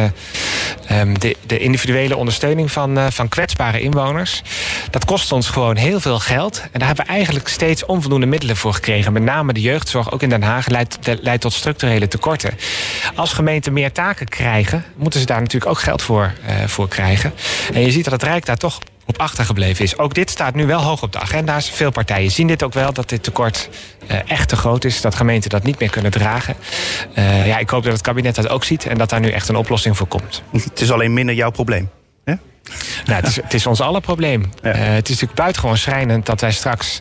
ehm, 0.86 1.14
de, 1.14 1.36
de, 1.46 1.58
individuele 1.58 2.16
ondersteuning 2.16 2.72
van, 2.72 3.12
van 3.12 3.28
kwetsbare 3.28 3.80
inwoners. 3.80 4.42
Dat 4.90 5.04
kost 5.04 5.32
ons 5.32 5.48
gewoon 5.48 5.76
heel 5.76 6.00
veel 6.00 6.18
geld. 6.18 6.62
En 6.72 6.78
daar 6.78 6.86
hebben 6.88 7.06
we 7.06 7.12
eigenlijk 7.12 7.48
steeds 7.48 7.84
onvoldoende 7.84 8.26
middelen 8.26 8.56
voor 8.56 8.74
gekregen. 8.74 9.12
Met 9.12 9.22
name 9.22 9.52
de 9.52 9.60
jeugdzorg, 9.60 10.12
ook 10.12 10.22
in 10.22 10.28
Den 10.28 10.42
Haag, 10.42 10.66
leidt, 10.66 10.98
leidt 11.20 11.40
tot 11.40 11.52
structurele 11.52 12.08
tekorten. 12.08 12.58
Als 13.14 13.32
gemeenten 13.32 13.72
meer 13.72 13.92
taken 13.92 14.28
krijgen, 14.28 14.84
moeten 15.10 15.28
ze 15.28 15.34
daar 15.34 15.42
natuurlijk 15.42 15.70
ook 15.70 15.80
geld 15.80 16.02
voor, 16.02 16.32
uh, 16.48 16.66
voor 16.66 16.88
krijgen. 16.88 17.32
En 17.72 17.80
je 17.80 17.90
ziet 17.90 18.04
dat 18.04 18.12
het 18.12 18.22
Rijk 18.22 18.46
daar 18.46 18.56
toch 18.56 18.78
op 19.06 19.18
achtergebleven 19.18 19.84
is. 19.84 19.98
Ook 19.98 20.14
dit 20.14 20.30
staat 20.30 20.54
nu 20.54 20.66
wel 20.66 20.80
hoog 20.80 21.02
op 21.02 21.12
de 21.12 21.18
agenda's. 21.18 21.70
Veel 21.70 21.90
partijen 21.90 22.30
zien 22.30 22.46
dit 22.46 22.62
ook 22.62 22.72
wel, 22.72 22.92
dat 22.92 23.08
dit 23.08 23.22
tekort 23.22 23.68
uh, 24.10 24.30
echt 24.30 24.48
te 24.48 24.56
groot 24.56 24.84
is. 24.84 25.00
Dat 25.00 25.14
gemeenten 25.14 25.50
dat 25.50 25.62
niet 25.62 25.78
meer 25.78 25.90
kunnen 25.90 26.10
dragen. 26.10 26.56
Uh, 27.18 27.46
ja, 27.46 27.58
ik 27.58 27.70
hoop 27.70 27.82
dat 27.82 27.92
het 27.92 28.02
kabinet 28.02 28.34
dat 28.34 28.48
ook 28.48 28.64
ziet 28.64 28.86
en 28.86 28.98
dat 28.98 29.08
daar 29.08 29.20
nu 29.20 29.30
echt 29.30 29.48
een 29.48 29.56
oplossing 29.56 29.96
voor 29.96 30.06
komt. 30.06 30.42
Het 30.52 30.80
is 30.80 30.90
alleen 30.92 31.12
minder 31.12 31.34
jouw 31.34 31.50
probleem. 31.50 31.90
Nou, 33.10 33.22
het, 33.22 33.30
is, 33.30 33.36
het 33.36 33.54
is 33.54 33.66
ons 33.66 33.80
alle 33.80 34.00
probleem. 34.00 34.50
Ja. 34.62 34.68
Uh, 34.68 34.80
het 34.80 35.04
is 35.04 35.10
natuurlijk 35.10 35.34
buitengewoon 35.34 35.76
schrijnend 35.76 36.26
dat 36.26 36.40
wij 36.40 36.52
straks 36.52 37.00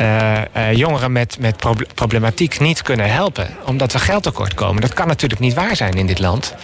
uh, 0.00 0.32
uh, 0.56 0.72
jongeren 0.72 1.12
met, 1.12 1.36
met 1.40 1.56
problematiek 1.94 2.60
niet 2.60 2.82
kunnen 2.82 3.12
helpen. 3.12 3.48
Omdat 3.64 3.92
we 3.92 3.98
geld 3.98 4.22
tekort 4.22 4.54
komen. 4.54 4.80
Dat 4.80 4.94
kan 4.94 5.06
natuurlijk 5.06 5.40
niet 5.40 5.54
waar 5.54 5.76
zijn 5.76 5.92
in 5.92 6.06
dit 6.06 6.18
land. 6.18 6.54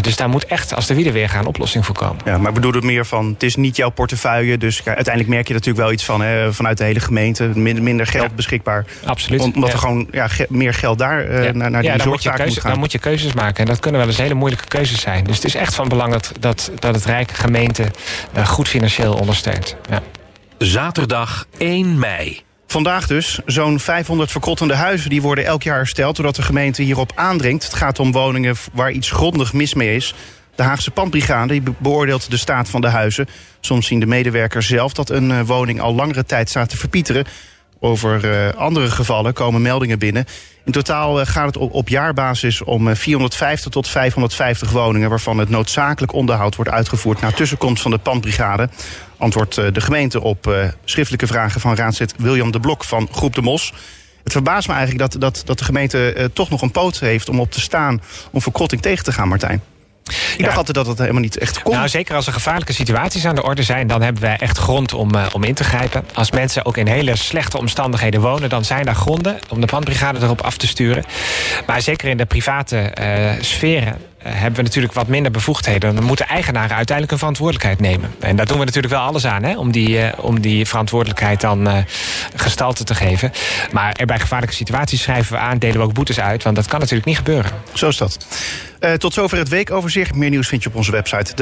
dus 0.00 0.16
daar 0.16 0.28
moet 0.28 0.46
echt, 0.46 0.74
als 0.74 0.86
de 0.86 0.94
wielen 0.94 1.12
weer 1.12 1.28
gaan, 1.28 1.40
een 1.40 1.46
oplossing 1.46 1.86
voor 1.86 1.94
komen. 1.94 2.22
Ja, 2.24 2.38
maar 2.38 2.48
ik 2.48 2.54
bedoel 2.54 2.72
het 2.72 2.84
meer 2.84 3.06
van, 3.06 3.26
het 3.26 3.42
is 3.42 3.56
niet 3.56 3.76
jouw 3.76 3.90
portefeuille. 3.90 4.58
Dus 4.58 4.84
uiteindelijk 4.84 5.28
merk 5.28 5.48
je 5.48 5.54
natuurlijk 5.54 5.84
wel 5.84 5.92
iets 5.92 6.04
van, 6.04 6.20
hè, 6.20 6.52
vanuit 6.52 6.78
de 6.78 6.84
hele 6.84 7.00
gemeente. 7.00 7.50
Minder, 7.54 7.82
minder 7.82 8.06
geld 8.06 8.28
ja. 8.28 8.34
beschikbaar. 8.34 8.84
Absoluut. 9.04 9.40
Omdat 9.40 9.72
er 9.72 9.78
gewoon 9.78 10.08
ja, 10.10 10.28
meer 10.48 10.74
geld 10.74 10.98
daar 10.98 11.24
naar, 11.54 11.70
naar 11.70 11.82
die 11.82 12.06
moet, 12.06 12.22
je 12.22 12.30
keuze, 12.30 12.44
moet 12.44 12.60
gaan. 12.60 12.70
Dan 12.70 12.80
moet 12.80 12.92
je 12.92 12.98
keuzes 12.98 13.32
maken. 13.32 13.56
En 13.56 13.66
dat 13.66 13.80
kunnen 13.80 14.00
wel 14.00 14.08
eens 14.08 14.18
hele 14.18 14.34
moeilijke 14.34 14.68
keuzes 14.68 15.00
zijn. 15.00 15.24
Dus 15.24 15.36
het 15.36 15.44
is 15.44 15.54
echt 15.54 15.74
van 15.74 15.88
belang 15.88 16.12
dat, 16.12 16.32
dat, 16.40 16.70
dat 16.78 16.94
het 16.94 17.04
Rijk 17.04 17.30
gemeente 17.32 17.73
uh, 17.78 18.46
goed 18.46 18.68
financieel 18.68 19.14
ondersteunt. 19.14 19.76
Ja. 19.90 20.02
Zaterdag 20.58 21.46
1 21.58 21.98
mei. 21.98 22.42
Vandaag 22.66 23.06
dus 23.06 23.38
zo'n 23.46 23.80
500 23.80 24.30
verkrottende 24.30 24.74
huizen 24.74 25.10
die 25.10 25.22
worden 25.22 25.44
elk 25.44 25.62
jaar 25.62 25.76
hersteld... 25.76 26.16
doordat 26.16 26.36
de 26.36 26.42
gemeente 26.42 26.82
hierop 26.82 27.12
aandringt. 27.14 27.64
Het 27.64 27.74
gaat 27.74 27.98
om 27.98 28.12
woningen 28.12 28.56
waar 28.72 28.90
iets 28.90 29.10
grondig 29.10 29.52
mis 29.52 29.74
mee 29.74 29.96
is. 29.96 30.14
De 30.54 30.62
Haagse 30.62 30.90
Pandbrigade 30.90 31.62
beoordeelt 31.78 32.30
de 32.30 32.36
staat 32.36 32.68
van 32.68 32.80
de 32.80 32.88
huizen. 32.88 33.28
Soms 33.60 33.86
zien 33.86 34.00
de 34.00 34.06
medewerkers 34.06 34.66
zelf 34.66 34.92
dat 34.92 35.10
een 35.10 35.30
uh, 35.30 35.40
woning 35.40 35.80
al 35.80 35.94
langere 35.94 36.24
tijd 36.24 36.48
staat 36.48 36.68
te 36.68 36.76
verpieteren. 36.76 37.24
Over 37.84 38.24
uh, 38.24 38.54
andere 38.54 38.90
gevallen 38.90 39.32
komen 39.32 39.62
meldingen 39.62 39.98
binnen. 39.98 40.24
In 40.64 40.72
totaal 40.72 41.20
uh, 41.20 41.26
gaat 41.26 41.46
het 41.46 41.56
op, 41.56 41.88
jaarbasis 41.88 42.62
om 42.62 42.88
uh, 42.88 42.94
450 42.94 43.70
tot 43.70 43.88
550 43.88 44.70
woningen... 44.70 45.08
waarvan 45.08 45.38
het 45.38 45.48
noodzakelijk 45.48 46.12
onderhoud 46.12 46.56
wordt 46.56 46.70
uitgevoerd... 46.70 47.20
na 47.20 47.30
tussenkomst 47.30 47.82
van 47.82 47.90
de 47.90 47.98
pandbrigade. 47.98 48.68
Antwoordt 49.16 49.54
de 49.54 49.80
gemeente 49.80 50.20
op 50.20 50.70
schriftelijke 50.84 51.26
vragen 51.26 51.60
van 51.60 51.74
raadslid 51.74 52.14
William 52.18 52.50
de 52.50 52.60
Blok 52.60 52.84
van 52.84 53.08
Groep 53.12 53.34
de 53.34 53.42
Mos. 53.42 53.72
Het 54.22 54.32
verbaast 54.32 54.68
me 54.68 54.74
eigenlijk 54.74 55.10
dat, 55.10 55.20
dat, 55.20 55.42
dat 55.46 55.58
de 55.58 55.64
gemeente 55.64 56.30
toch 56.32 56.50
nog 56.50 56.62
een 56.62 56.70
poot 56.70 57.00
heeft 57.00 57.28
om 57.28 57.40
op 57.40 57.50
te 57.50 57.60
staan... 57.60 58.02
om 58.30 58.40
verkrotting 58.40 58.82
tegen 58.82 59.04
te 59.04 59.12
gaan, 59.12 59.28
Martijn. 59.28 59.73
Ik 60.04 60.34
ja. 60.36 60.44
dacht 60.44 60.56
altijd 60.56 60.76
dat 60.76 60.86
het 60.86 60.98
helemaal 60.98 61.20
niet 61.20 61.38
echt 61.38 61.62
kon. 61.62 61.74
Nou, 61.74 61.88
zeker 61.88 62.14
als 62.14 62.26
er 62.26 62.32
gevaarlijke 62.32 62.72
situaties 62.72 63.26
aan 63.26 63.34
de 63.34 63.42
orde 63.42 63.62
zijn... 63.62 63.86
dan 63.86 64.02
hebben 64.02 64.22
wij 64.22 64.36
echt 64.36 64.58
grond 64.58 64.94
om, 64.94 65.14
uh, 65.14 65.26
om 65.32 65.44
in 65.44 65.54
te 65.54 65.64
grijpen. 65.64 66.04
Als 66.14 66.30
mensen 66.30 66.64
ook 66.64 66.76
in 66.76 66.86
hele 66.86 67.16
slechte 67.16 67.58
omstandigheden 67.58 68.20
wonen... 68.20 68.48
dan 68.48 68.64
zijn 68.64 68.84
daar 68.84 68.94
gronden 68.94 69.38
om 69.48 69.60
de 69.60 69.66
brandbrigade 69.66 70.18
erop 70.20 70.40
af 70.40 70.56
te 70.56 70.66
sturen. 70.66 71.04
Maar 71.66 71.82
zeker 71.82 72.08
in 72.08 72.16
de 72.16 72.26
private 72.26 72.92
uh, 73.00 73.30
sferen 73.40 73.96
hebben 74.24 74.54
we 74.54 74.62
natuurlijk 74.62 74.92
wat 74.92 75.08
minder 75.08 75.30
bevoegdheden. 75.30 75.94
Dan 75.94 76.04
moeten 76.04 76.26
eigenaren 76.26 76.76
uiteindelijk 76.76 77.12
een 77.12 77.18
verantwoordelijkheid 77.18 77.80
nemen. 77.80 78.14
En 78.20 78.36
daar 78.36 78.46
doen 78.46 78.58
we 78.58 78.64
natuurlijk 78.64 78.92
wel 78.92 79.02
alles 79.02 79.26
aan, 79.26 79.42
hè, 79.42 79.58
om, 79.58 79.72
die, 79.72 79.88
uh, 79.88 80.08
om 80.16 80.40
die 80.40 80.66
verantwoordelijkheid 80.66 81.40
dan 81.40 81.68
uh, 81.68 81.76
gestalte 82.36 82.84
te 82.84 82.94
geven. 82.94 83.32
Maar 83.72 83.92
er 83.92 84.06
bij 84.06 84.18
gevaarlijke 84.18 84.54
situaties 84.54 85.02
schrijven 85.02 85.32
we 85.32 85.38
aan, 85.38 85.58
delen 85.58 85.76
we 85.76 85.82
ook 85.82 85.92
boetes 85.92 86.20
uit, 86.20 86.42
want 86.42 86.56
dat 86.56 86.66
kan 86.66 86.78
natuurlijk 86.78 87.06
niet 87.06 87.16
gebeuren. 87.16 87.50
Zo 87.72 87.88
is 87.88 87.96
dat. 87.96 88.26
Uh, 88.80 88.92
tot 88.92 89.12
zover 89.12 89.38
het 89.38 89.48
weekoverzicht. 89.48 90.14
Meer 90.14 90.30
nieuws 90.30 90.48
vind 90.48 90.62
je 90.62 90.68
op 90.68 90.74
onze 90.74 90.90
website 90.90 91.34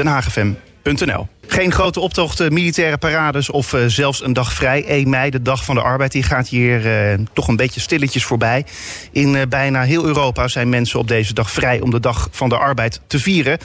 denhagefm.nl. 0.83 1.27
Geen 1.47 1.71
grote 1.71 1.99
optochten, 1.99 2.53
militaire 2.53 2.97
parades 2.97 3.49
of 3.49 3.73
uh, 3.73 3.81
zelfs 3.87 4.23
een 4.23 4.33
dag 4.33 4.53
vrij. 4.53 4.85
1 4.85 5.09
mei, 5.09 5.29
de 5.29 5.41
dag 5.41 5.63
van 5.63 5.75
de 5.75 5.81
arbeid, 5.81 6.11
die 6.11 6.23
gaat 6.23 6.47
hier 6.47 6.85
uh, 6.85 7.25
toch 7.33 7.47
een 7.47 7.55
beetje 7.55 7.79
stilletjes 7.79 8.23
voorbij. 8.23 8.65
In 9.11 9.33
uh, 9.33 9.41
bijna 9.49 9.81
heel 9.81 10.05
Europa 10.05 10.47
zijn 10.47 10.69
mensen 10.69 10.99
op 10.99 11.07
deze 11.07 11.33
dag 11.33 11.51
vrij 11.51 11.81
om 11.81 11.91
de 11.91 11.99
dag 11.99 12.27
van 12.31 12.49
de 12.49 12.57
arbeid 12.57 13.01
te 13.07 13.19
vieren. 13.19 13.57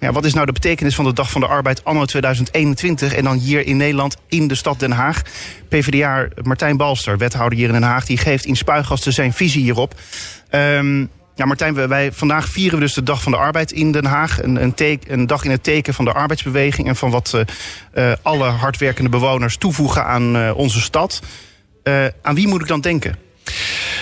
Ja, 0.00 0.12
wat 0.12 0.24
is 0.24 0.34
nou 0.34 0.46
de 0.46 0.52
betekenis 0.52 0.94
van 0.94 1.04
de 1.04 1.12
dag 1.12 1.30
van 1.30 1.40
de 1.40 1.46
arbeid 1.46 1.84
anno 1.84 2.04
2021 2.04 3.14
en 3.14 3.24
dan 3.24 3.38
hier 3.38 3.66
in 3.66 3.76
Nederland 3.76 4.16
in 4.28 4.48
de 4.48 4.54
stad 4.54 4.80
Den 4.80 4.92
Haag? 4.92 5.22
PvdA 5.68 6.28
Martijn 6.42 6.76
Balster, 6.76 7.18
wethouder 7.18 7.58
hier 7.58 7.66
in 7.66 7.72
Den 7.72 7.82
Haag, 7.82 8.06
die 8.06 8.18
geeft 8.18 8.44
in 8.44 8.56
Spuigasten 8.56 9.12
zijn 9.12 9.32
visie 9.32 9.62
hierop. 9.62 9.94
Um, 10.50 11.10
ja, 11.38 11.44
Martijn, 11.44 11.88
wij, 11.88 12.12
vandaag 12.12 12.48
vieren 12.48 12.78
we 12.78 12.84
dus 12.84 12.94
de 12.94 13.02
Dag 13.02 13.22
van 13.22 13.32
de 13.32 13.38
Arbeid 13.38 13.72
in 13.72 13.92
Den 13.92 14.04
Haag. 14.04 14.42
Een, 14.42 14.62
een, 14.62 15.00
een 15.08 15.26
dag 15.26 15.44
in 15.44 15.50
het 15.50 15.62
teken 15.62 15.94
van 15.94 16.04
de 16.04 16.12
arbeidsbeweging... 16.12 16.88
en 16.88 16.96
van 16.96 17.10
wat 17.10 17.32
uh, 17.34 17.40
uh, 17.94 18.12
alle 18.22 18.44
hardwerkende 18.44 19.10
bewoners 19.10 19.56
toevoegen 19.56 20.04
aan 20.04 20.36
uh, 20.36 20.56
onze 20.56 20.80
stad. 20.80 21.22
aan 22.22 22.34
wie 22.34 22.48
moet 22.48 22.60
ik 22.60 22.66
dan 22.66 22.80
denken? 22.80 23.18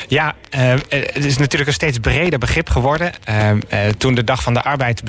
Ja, 0.09 0.35
het 0.89 1.25
is 1.25 1.39
natuurlijk 1.39 1.67
een 1.67 1.75
steeds 1.75 1.99
breder 1.99 2.39
begrip 2.39 2.71
geworden. 2.71 3.13
Toen 3.99 4.15
de 4.15 4.25
Dag 4.25 4.43
van 4.43 4.55
de 4.55 4.63
Arbeid 4.63 5.03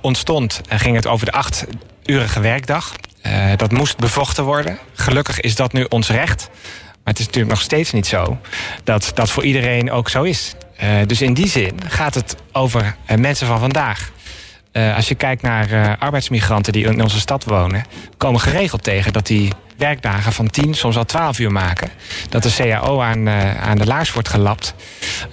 ontstond, 0.00 0.60
ging 0.68 0.96
het 0.96 1.06
over 1.06 1.26
de 1.26 1.32
achturige 1.32 2.40
werkdag. 2.40 2.92
dat 3.56 3.72
moest 3.72 3.96
bevochten 3.96 4.44
worden. 4.44 4.78
Gelukkig 4.94 5.40
is 5.40 5.54
dat 5.54 5.72
nu 5.72 5.84
ons 5.88 6.08
recht. 6.08 6.48
Maar 7.06 7.14
het 7.14 7.18
is 7.18 7.26
natuurlijk 7.26 7.54
nog 7.54 7.62
steeds 7.62 7.92
niet 7.92 8.06
zo 8.06 8.38
dat 8.84 9.10
dat 9.14 9.30
voor 9.30 9.44
iedereen 9.44 9.90
ook 9.90 10.08
zo 10.08 10.22
is. 10.22 10.54
Uh, 10.82 11.06
dus 11.06 11.22
in 11.22 11.34
die 11.34 11.48
zin 11.48 11.80
gaat 11.88 12.14
het 12.14 12.36
over 12.52 12.96
uh, 13.10 13.16
mensen 13.16 13.46
van 13.46 13.58
vandaag. 13.58 14.10
Uh, 14.72 14.96
als 14.96 15.08
je 15.08 15.14
kijkt 15.14 15.42
naar 15.42 15.96
arbeidsmigranten 15.98 16.72
die 16.72 16.84
in 16.84 17.02
onze 17.02 17.20
stad 17.20 17.44
wonen, 17.44 17.84
komen 18.16 18.40
geregeld 18.40 18.82
tegen 18.82 19.12
dat 19.12 19.26
die 19.26 19.52
werkdagen 19.76 20.32
van 20.32 20.50
10, 20.50 20.74
soms 20.74 20.96
al 20.96 21.04
12 21.04 21.38
uur 21.38 21.52
maken. 21.52 21.90
Dat 22.28 22.42
de 22.42 22.54
CAO 22.56 23.00
aan, 23.00 23.28
uh, 23.28 23.60
aan 23.60 23.78
de 23.78 23.86
laars 23.86 24.12
wordt 24.12 24.28
gelapt. 24.28 24.74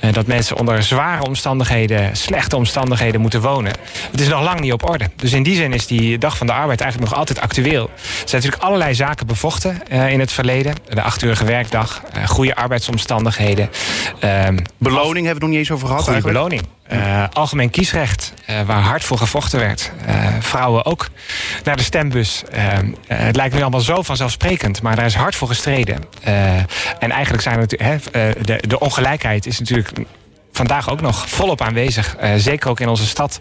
Uh, 0.01 0.13
dat 0.13 0.27
mensen 0.27 0.58
onder 0.58 0.84
zware 0.84 1.23
omstandigheden, 1.23 2.15
slechte 2.15 2.56
omstandigheden 2.56 3.21
moeten 3.21 3.41
wonen. 3.41 3.73
Het 4.12 4.21
is 4.21 4.27
nog 4.27 4.43
lang 4.43 4.60
niet 4.60 4.73
op 4.73 4.89
orde. 4.89 5.10
Dus 5.15 5.34
in 5.34 5.43
die 5.43 5.56
zin 5.56 5.73
is 5.73 5.88
die 5.88 6.17
dag 6.17 6.38
van 6.38 6.47
de 6.47 6.53
arbeid 6.53 6.82
eigenlijk 6.82 7.12
nog 7.12 7.19
altijd 7.19 7.39
actueel. 7.39 7.84
Er 7.84 7.99
zijn 8.13 8.41
natuurlijk 8.41 8.63
allerlei 8.63 8.95
zaken 8.95 9.27
bevochten 9.27 9.82
uh, 9.91 10.12
in 10.12 10.19
het 10.19 10.32
verleden. 10.32 10.75
De 10.89 11.01
achtuurige 11.01 11.45
werkdag, 11.45 12.01
goede 12.25 12.56
arbeidsomstandigheden. 12.56 13.69
Ehm, 14.19 14.58
beloning 14.77 15.25
hebben 15.25 15.34
we 15.34 15.39
nog 15.39 15.49
niet 15.49 15.60
eens 15.60 15.71
over 15.71 15.88
gehad. 15.88 16.03
Goede 16.03 16.21
beloning. 16.21 16.62
Uh, 16.91 17.24
algemeen 17.34 17.69
kiesrecht, 17.69 18.34
uh, 18.50 18.62
waar 18.62 18.82
hard 18.82 19.04
voor 19.04 19.17
gevochten 19.17 19.60
werd. 19.60 19.91
Uh, 20.08 20.28
vrouwen 20.39 20.86
ook 20.86 21.10
naar 21.63 21.78
de 21.78 21.84
stembus. 21.84 22.43
het 23.08 23.36
lijkt 23.36 23.56
nu 23.56 23.62
allemaal 23.62 23.80
zo 23.80 24.02
vanzelfsprekend, 24.02 24.82
maar 24.82 24.96
daar 24.96 25.06
is 25.06 25.15
hard 25.15 25.36
voor 25.36 25.48
gestreden. 25.48 26.04
en 27.00 27.12
eigenlijk 27.12 27.43
zijn 27.43 27.60
natuurlijk. 27.60 28.12
de, 28.46 28.63
de 28.67 28.80
ongelijkheid 28.80 29.46
is 29.46 29.60
natuurlijk 29.60 29.91
vandaag 30.52 30.89
ook 30.89 31.02
nog 31.02 31.30
volop 31.30 31.62
aanwezig. 31.62 32.15
Zeker 32.38 32.69
ook 32.69 32.80
in 32.80 32.88
onze 32.88 33.08
stad. 33.08 33.39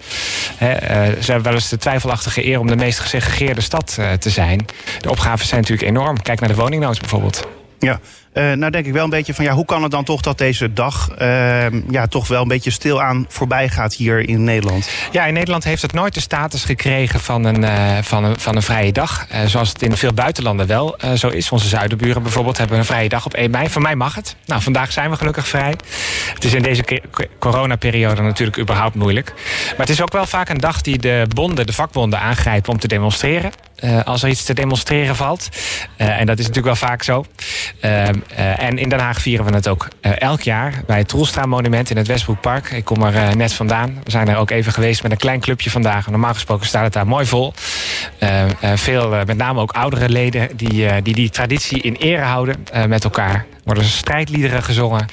Ze 0.59 1.24
hebben 1.26 1.42
wel 1.42 1.52
eens 1.52 1.68
de 1.68 1.78
twijfelachtige 1.78 2.46
eer 2.46 2.61
om 2.61 2.66
de 2.66 2.76
meest 2.76 2.98
gesegregeerde 2.98 3.61
stad 3.61 3.98
te 4.18 4.31
zijn. 4.31 4.66
De 5.00 5.11
opgaven 5.11 5.46
zijn 5.46 5.61
natuurlijk 5.61 5.88
enorm. 5.88 6.22
Kijk 6.22 6.40
naar 6.40 6.48
de 6.48 6.55
woningnood 6.55 7.00
bijvoorbeeld. 7.00 7.46
Ja, 7.78 8.00
uh, 8.34 8.52
nou 8.52 8.70
denk 8.70 8.86
ik 8.86 8.92
wel 8.92 9.04
een 9.04 9.10
beetje 9.10 9.34
van 9.34 9.44
ja, 9.44 9.52
hoe 9.52 9.64
kan 9.64 9.82
het 9.82 9.90
dan 9.90 10.04
toch 10.04 10.20
dat 10.20 10.38
deze 10.38 10.72
dag 10.72 11.10
uh, 11.20 11.70
ja, 11.90 12.06
toch 12.06 12.28
wel 12.28 12.42
een 12.42 12.48
beetje 12.48 12.70
stil 12.70 13.02
aan 13.02 13.26
voorbij 13.28 13.68
gaat 13.68 13.94
hier 13.94 14.28
in 14.28 14.44
Nederland? 14.44 14.90
Ja, 15.10 15.24
in 15.24 15.34
Nederland 15.34 15.64
heeft 15.64 15.82
het 15.82 15.92
nooit 15.92 16.14
de 16.14 16.20
status 16.20 16.64
gekregen 16.64 17.20
van 17.20 17.44
een, 17.44 17.62
uh, 17.62 17.98
van 18.02 18.24
een, 18.24 18.40
van 18.40 18.56
een 18.56 18.62
vrije 18.62 18.92
dag. 18.92 19.26
zoals 19.46 19.68
het 19.68 19.82
in 19.82 19.96
veel 19.96 20.12
buitenlanden 20.12 20.66
wel 20.66 20.96
zo 21.16 21.28
is. 21.28 21.50
Onze 21.50 21.68
zuidenburen 21.68 22.22
bijvoorbeeld 22.22 22.58
hebben 22.58 22.78
een 22.78 22.84
vrije 22.84 23.08
dag 23.08 23.24
op 23.24 23.34
1 23.34 23.50
mei. 23.50 23.68
Voor 23.68 23.82
mij 23.82 23.96
mag 23.96 24.14
het. 24.14 24.36
Nou, 24.46 24.62
vandaag 24.62 24.92
zijn 24.92 25.10
we 25.10 25.16
gelukkig 25.16 25.48
vrij. 25.48 25.74
Het 26.34 26.44
is 26.44 26.54
in 26.54 26.62
deze 26.62 27.02
coronaperiode 27.38 28.22
natuurlijk 28.22 28.58
überhaupt 28.58 28.94
moeilijk. 28.94 29.32
Maar 29.66 29.86
het 29.86 29.88
is 29.88 30.02
ook 30.02 30.12
wel 30.12 30.26
vaak 30.26 30.48
een 30.48 30.58
dag 30.58 30.80
die 30.80 30.98
de 30.98 31.26
bonden, 31.34 31.66
de 31.66 31.72
vakbonden 31.72 32.20
aangrijpen 32.20 32.72
om 32.72 32.78
te 32.78 32.88
demonstreren. 32.88 33.52
als 34.04 34.22
er 34.22 34.28
iets 34.28 34.44
te 34.44 34.54
demonstreren 34.54 35.16
valt. 35.16 35.48
en 35.96 36.26
dat 36.26 36.38
is 36.38 36.46
natuurlijk 36.46 36.78
wel 36.78 36.88
vaak 36.88 37.02
zo. 37.02 37.24
Ehm, 38.28 38.48
en 38.58 38.78
in 38.78 38.88
Den 38.88 38.98
Haag 38.98 39.20
vieren 39.20 39.46
we 39.46 39.52
het 39.52 39.68
ook 39.68 39.88
elk 40.00 40.40
jaar 40.40 40.82
bij 40.87 40.98
het 40.98 41.08
Troelstra 41.08 41.46
Monument 41.46 41.90
in 41.90 41.96
het 41.96 42.06
Westbroekpark. 42.06 42.70
Ik 42.70 42.85
kom 42.85 43.02
er 43.02 43.37
net 43.37 43.52
vandaan. 43.52 44.00
We 44.04 44.11
zijn 44.11 44.28
er 44.28 44.37
ook 44.37 44.50
even 44.50 44.72
geweest 44.72 45.02
met 45.02 45.12
een 45.12 45.18
klein 45.18 45.40
clubje 45.40 45.70
vandaag. 45.70 46.11
Normaal 46.11 46.35
gesproken 46.35 46.66
staat 46.66 46.85
het 46.85 46.92
daar 46.92 47.06
mooi 47.06 47.26
vol. 47.26 47.52
veel, 48.74 49.08
met 49.08 49.37
name 49.37 49.61
ook 49.61 49.72
oudere 49.72 50.08
leden, 50.08 50.56
die 50.56 51.02
die, 51.02 51.14
die 51.14 51.30
traditie 51.30 51.82
in 51.82 51.94
ere 51.94 52.22
houden 52.22 52.66
met 52.87 53.04
elkaar. 53.04 53.46
Worden 53.64 53.85
strijdliederen 53.85 54.62
gezongen, 54.62 55.06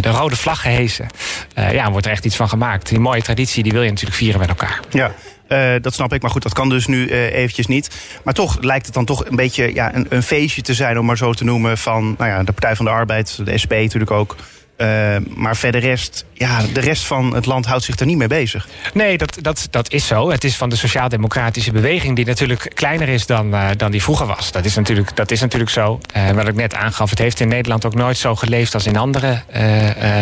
de 0.00 0.10
rode 0.10 0.36
vlag 0.36 0.60
gehesen. 0.60 1.06
ja, 1.54 1.90
wordt 1.90 2.06
er 2.06 2.12
echt 2.12 2.24
iets 2.24 2.36
van 2.36 2.48
gemaakt. 2.48 2.88
Die 2.88 2.98
mooie 2.98 3.22
traditie 3.22 3.62
die 3.62 3.72
wil 3.72 3.82
je 3.82 3.88
natuurlijk 3.88 4.16
vieren 4.16 4.40
met 4.40 4.48
elkaar. 4.48 4.80
Ja, 4.90 5.12
uh, 5.52 5.74
dat 5.80 5.94
snap 5.94 6.12
ik, 6.12 6.22
maar 6.22 6.30
goed, 6.30 6.42
dat 6.42 6.52
kan 6.52 6.68
dus 6.68 6.86
nu 6.86 7.08
uh, 7.08 7.32
eventjes 7.34 7.66
niet. 7.66 7.90
Maar 8.24 8.34
toch 8.34 8.60
lijkt 8.60 8.86
het 8.86 8.94
dan 8.94 9.04
toch 9.04 9.26
een 9.26 9.36
beetje 9.36 9.74
ja, 9.74 9.94
een, 9.94 10.06
een, 10.08 10.22
feestje 10.22 10.62
te 10.62 10.74
zijn, 10.74 10.98
om 10.98 11.06
maar 11.06 11.16
zo 11.16 11.32
te 11.32 11.44
noemen, 11.44 11.78
van 11.78 12.14
nou 12.18 12.30
ja, 12.30 12.42
de 12.42 12.52
Partij 12.52 12.76
van 12.76 12.84
de 12.84 12.90
Arbeid, 12.90 13.44
de 13.44 13.58
SP 13.62 13.70
natuurlijk 13.70 14.10
ook. 14.10 14.36
Uh, 14.80 15.16
maar 15.34 15.56
verder 15.56 15.80
rest, 15.80 16.24
ja, 16.32 16.60
de 16.72 16.80
rest 16.80 17.04
van 17.04 17.34
het 17.34 17.46
land 17.46 17.66
houdt 17.66 17.84
zich 17.84 17.98
er 17.98 18.06
niet 18.06 18.16
mee 18.16 18.28
bezig. 18.28 18.68
Nee, 18.94 19.18
dat, 19.18 19.38
dat, 19.40 19.68
dat 19.70 19.92
is 19.92 20.06
zo. 20.06 20.30
Het 20.30 20.44
is 20.44 20.56
van 20.56 20.68
de 20.68 20.76
sociaal-democratische 20.76 21.72
beweging... 21.72 22.16
die 22.16 22.26
natuurlijk 22.26 22.70
kleiner 22.74 23.08
is 23.08 23.26
dan, 23.26 23.54
uh, 23.54 23.68
dan 23.76 23.90
die 23.90 24.02
vroeger 24.02 24.26
was. 24.26 24.52
Dat 24.52 24.64
is 24.64 24.74
natuurlijk, 24.74 25.16
dat 25.16 25.30
is 25.30 25.40
natuurlijk 25.40 25.70
zo. 25.70 26.00
Uh, 26.16 26.30
wat 26.30 26.48
ik 26.48 26.54
net 26.54 26.74
aangaf, 26.74 27.10
het 27.10 27.18
heeft 27.18 27.40
in 27.40 27.48
Nederland 27.48 27.84
ook 27.84 27.94
nooit 27.94 28.16
zo 28.16 28.36
geleefd... 28.36 28.74
als 28.74 28.86
in 28.86 28.96
andere 28.96 29.42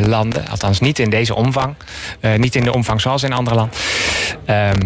landen. 0.07 0.49
Althans, 0.49 0.81
niet 0.81 0.99
in 0.99 1.11
deze 1.11 1.35
omvang. 1.35 1.75
niet 2.37 2.55
in 2.55 2.65
de 2.65 2.73
omvang 2.73 3.01
zoals 3.01 3.23
in 3.23 3.33
andere 3.33 3.57
landen. 3.57 3.77
Ehm, 4.45 4.81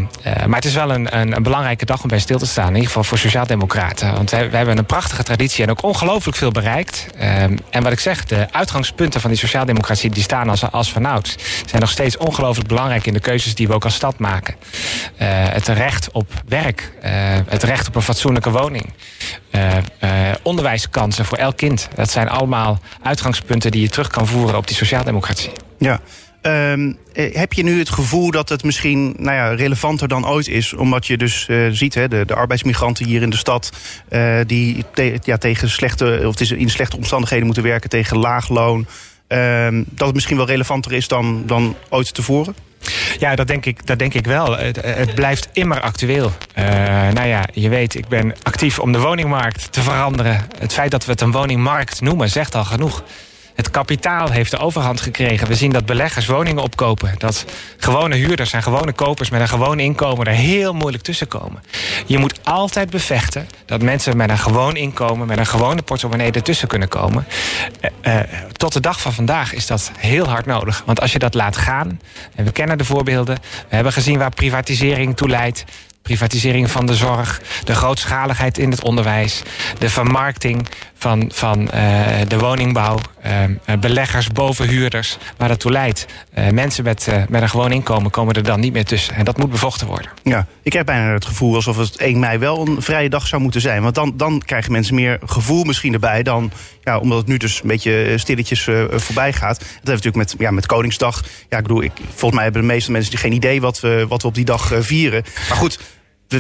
maar 0.47 0.57
het 0.57 0.65
is 0.65 0.75
wel 0.75 0.91
een, 0.91 1.19
een, 1.19 1.37
een, 1.37 1.43
belangrijke 1.43 1.85
dag 1.85 2.03
om 2.03 2.09
bij 2.09 2.19
stil 2.19 2.39
te 2.39 2.47
staan. 2.47 2.67
In 2.67 2.75
ieder 2.75 2.87
geval 2.87 3.05
voor 3.05 3.19
sociaaldemocraten. 3.19 4.13
Want 4.13 4.31
wij, 4.31 4.41
wij 4.49 4.57
hebben 4.57 4.79
een 4.79 4.87
prachtige 4.87 5.23
traditie 5.23 5.65
en 5.65 5.71
ook 5.71 5.83
ongelooflijk 5.83 6.37
veel 6.37 6.51
bereikt. 6.51 7.07
Ehm, 7.19 7.57
en 7.71 7.83
wat 7.83 7.93
ik 7.93 8.01
zeg, 8.01 8.25
de 8.25 8.47
uitgangspunten 8.51 9.21
van 9.21 9.31
die 9.31 9.39
sociaal 9.39 9.62
sociaaldemocratie 9.63 10.11
die 10.11 10.23
staan 10.23 10.49
als, 10.49 10.71
als 10.71 10.93
vanouds. 10.93 11.37
Zijn 11.67 11.81
nog 11.81 11.91
steeds 11.91 12.17
ongelooflijk 12.17 12.69
belangrijk 12.69 13.07
in 13.07 13.13
de 13.13 13.21
keuzes 13.21 13.55
die 13.55 13.69
we 13.69 13.75
ook 13.75 13.85
als 13.85 13.95
stad 13.95 14.19
maken. 14.19 14.55
Uh, 14.55 15.29
het 15.49 15.69
recht 15.69 16.11
op 16.13 16.31
werk, 16.49 16.93
uh, 17.05 17.11
het 17.47 17.63
recht 17.63 17.89
op 17.89 17.95
een 17.95 18.03
fatsoenlijke 18.03 18.51
woning. 18.51 18.93
Uh, 19.51 19.77
onderwijskansen 20.43 21.25
voor 21.25 21.39
elk 21.39 21.57
kind. 21.57 21.89
Dat 21.95 22.11
zijn 22.11 22.29
allemaal 22.29 22.79
uitgangspunten 23.03 23.71
die 23.71 23.81
je 23.81 23.89
terug 23.89 24.09
kan 24.09 24.27
voeren 24.27 24.57
op 24.57 24.67
die 24.67 24.77
sociaaldemocratie. 24.77 25.53
Ja, 25.79 26.01
Um, 26.47 26.99
heb 27.15 27.53
je 27.53 27.63
nu 27.63 27.79
het 27.79 27.91
gevoel 27.91 28.31
dat 28.31 28.49
het 28.49 28.65
misschien 28.65 29.15
nou 29.19 29.37
ja, 29.37 29.49
relevanter 29.49 30.09
dan 30.09 30.27
ooit 30.29 30.49
is? 30.49 30.75
Omdat 30.75 31.07
je 31.07 31.17
dus 31.17 31.49
ziet, 31.71 31.95
hè, 31.95 32.09
de, 32.09 32.25
de, 32.25 32.35
arbeidsmigranten 32.35 33.07
hier 33.07 33.23
in 33.23 33.31
de 33.31 33.37
stad... 33.37 33.71
Die 34.47 34.85
ja, 35.23 35.37
tegen 35.37 35.71
slechte, 35.71 36.23
of 36.27 36.41
in 36.41 36.71
slechte 36.71 36.97
omstandigheden 36.97 37.47
moeten 37.47 37.63
werken... 37.63 37.91
tegen 37.91 38.19
laag 38.19 38.49
loon, 38.49 38.87
Ehm, 38.87 39.12
dat 39.91 40.07
het 40.07 40.15
misschien 40.15 40.37
wel 40.37 40.47
relevanter 40.47 40.93
is 40.93 41.09
dan, 41.09 41.43
dan 41.47 41.77
ooit 41.89 42.15
tevoren? 42.15 42.55
Ja, 43.19 43.35
dat 43.35 43.47
denk 43.47 43.67
ik, 43.67 43.87
dat 43.87 43.99
denk 43.99 44.15
ik 44.15 44.27
wel. 44.27 44.57
Het, 44.57 44.83
het 44.83 45.15
blijft 45.15 45.49
immer 45.53 45.81
actueel. 45.81 46.33
Uh, 46.59 46.65
nou 47.09 47.27
ja, 47.27 47.45
je 47.53 47.69
weet, 47.69 47.95
ik 47.95 48.09
ben 48.09 48.35
actief 48.43 48.79
om 48.79 48.93
de 48.93 48.99
woningmarkt 48.99 49.73
te 49.73 49.81
veranderen. 49.81 50.47
Het 50.59 50.73
feit 50.73 50.91
dat 50.91 51.05
we 51.05 51.11
het 51.11 51.21
een 51.21 51.33
woningmarkt 51.33 52.01
noemen, 52.01 52.31
zegt 52.31 52.55
al 52.55 52.65
genoeg. 52.65 53.03
Het 53.55 53.71
kapitaal 53.71 54.31
heeft 54.31 54.51
de 54.51 54.59
overhand 54.59 55.01
gekregen. 55.01 55.49
We 55.49 55.55
zien 55.55 55.71
dat 55.71 55.87
beleggers 55.87 56.27
woningen 56.27 56.63
opkopen. 56.63 57.15
Dat 57.19 57.45
gewone 57.77 58.17
huurders 58.17 58.53
en 58.53 58.63
gewone 58.63 58.93
kopers 58.93 59.31
met 59.31 59.41
een 59.41 59.49
gewoon 59.49 59.79
inkomen 59.79 60.27
er 60.27 60.33
heel 60.33 60.73
moeilijk 60.75 61.03
tussen 61.03 61.29
komen. 61.29 61.63
Je 62.07 62.19
moet 62.19 62.41
altijd 62.45 62.91
bevechten 62.91 63.49
dat 63.67 63.83
mensen 63.83 64.17
met 64.17 64.31
een 64.31 64.39
gewoon 64.39 64.77
inkomen, 64.77 65.27
met 65.27 65.39
een 65.39 65.47
gewone 65.47 65.83
portemonnee 65.83 66.31
ertussen 66.31 66.69
kunnen 66.69 66.89
komen. 66.89 67.27
Uh, 68.03 68.15
uh, 68.15 68.21
tot 68.53 68.73
de 68.73 68.81
dag 68.81 69.01
van 69.01 69.13
vandaag 69.13 69.55
is 69.55 69.67
dat 69.67 69.91
heel 69.99 70.29
hard 70.29 70.47
nodig. 70.47 70.83
Want 70.87 71.01
als 71.01 71.13
je 71.13 71.19
dat 71.19 71.35
laat 71.35 71.57
gaan, 71.57 72.01
en 72.35 72.45
we 72.45 72.53
kennen 72.53 72.79
de 72.79 72.85
voorbeelden, 72.85 73.39
we 73.69 73.75
hebben 73.75 73.93
gezien 73.93 74.19
waar 74.19 74.31
privatisering 74.31 75.17
toe 75.17 75.29
leidt 75.29 75.65
privatisering 76.03 76.71
van 76.71 76.87
de 76.87 76.95
zorg, 76.95 77.41
de 77.65 77.75
grootschaligheid 77.75 78.59
in 78.59 78.71
het 78.71 78.83
onderwijs, 78.83 79.43
de 79.79 79.91
vermarkting 79.91 80.69
van, 80.95 81.31
van 81.35 81.61
uh, 81.61 81.69
de 82.29 82.39
woningbouw, 82.39 82.99
uh, 83.27 83.77
beleggers 83.81 84.29
boven 84.29 84.69
huurders, 84.69 85.19
waar 85.37 85.49
dat 85.49 85.61
toe 85.61 85.73
leidt. 85.73 86.07
Uh, 86.39 86.49
mensen 86.49 86.85
met, 86.85 87.09
met 87.29 87.43
een 87.43 87.49
gewoon 87.49 87.73
inkomen 87.73 88.11
komen 88.11 88.35
er 88.35 88.43
dan 88.43 88.61
niet 88.61 88.73
meer 88.73 88.85
tussen. 88.85 89.15
En 89.15 89.25
dat 89.25 89.37
moet 89.37 89.51
bevochten 89.51 89.87
worden. 89.87 90.11
Ja, 90.23 90.47
ik 90.63 90.73
heb 90.73 90.87
bijna 90.87 91.13
het 91.13 91.25
gevoel 91.25 91.55
alsof 91.55 91.77
het 91.77 91.97
1 91.97 92.19
mei 92.19 92.39
wel 92.39 92.67
een 92.67 92.83
vrije 92.83 93.09
dag 93.09 93.27
zou 93.27 93.43
moeten 93.43 93.61
zijn. 93.61 93.83
Want 93.83 93.95
dan, 93.95 94.13
dan 94.17 94.43
krijgen 94.45 94.73
mensen 94.73 94.95
meer 94.95 95.19
gevoel 95.25 95.65
misschien 95.65 95.93
erbij 95.93 96.23
dan, 96.23 96.53
ja, 96.85 96.99
omdat 96.99 97.19
het 97.19 97.27
nu 97.27 97.37
dus 97.37 97.63
een 97.63 97.69
beetje 97.69 98.19
stilletjes 98.19 98.69
voorbij 98.91 99.33
gaat. 99.33 99.59
Dat 99.59 99.69
heeft 99.69 100.05
natuurlijk 100.05 100.17
met, 100.17 100.35
ja, 100.39 100.51
met 100.51 100.67
Koningsdag. 100.67 101.25
Ja, 101.49 101.57
ik 101.57 101.63
bedoel, 101.63 101.83
ik, 101.83 101.93
volgens 102.09 102.35
mij 102.35 102.43
hebben 102.43 102.61
de 102.61 102.67
meeste 102.67 102.91
mensen 102.91 103.19
geen 103.19 103.33
idee 103.33 103.61
wat 103.61 103.81
we, 103.81 104.05
wat 104.09 104.23
we 104.23 104.29
op 104.29 104.35
die 104.35 104.45
dag 104.45 104.73
vieren. 104.81 105.25
Maar 105.49 105.59
goed 105.59 105.79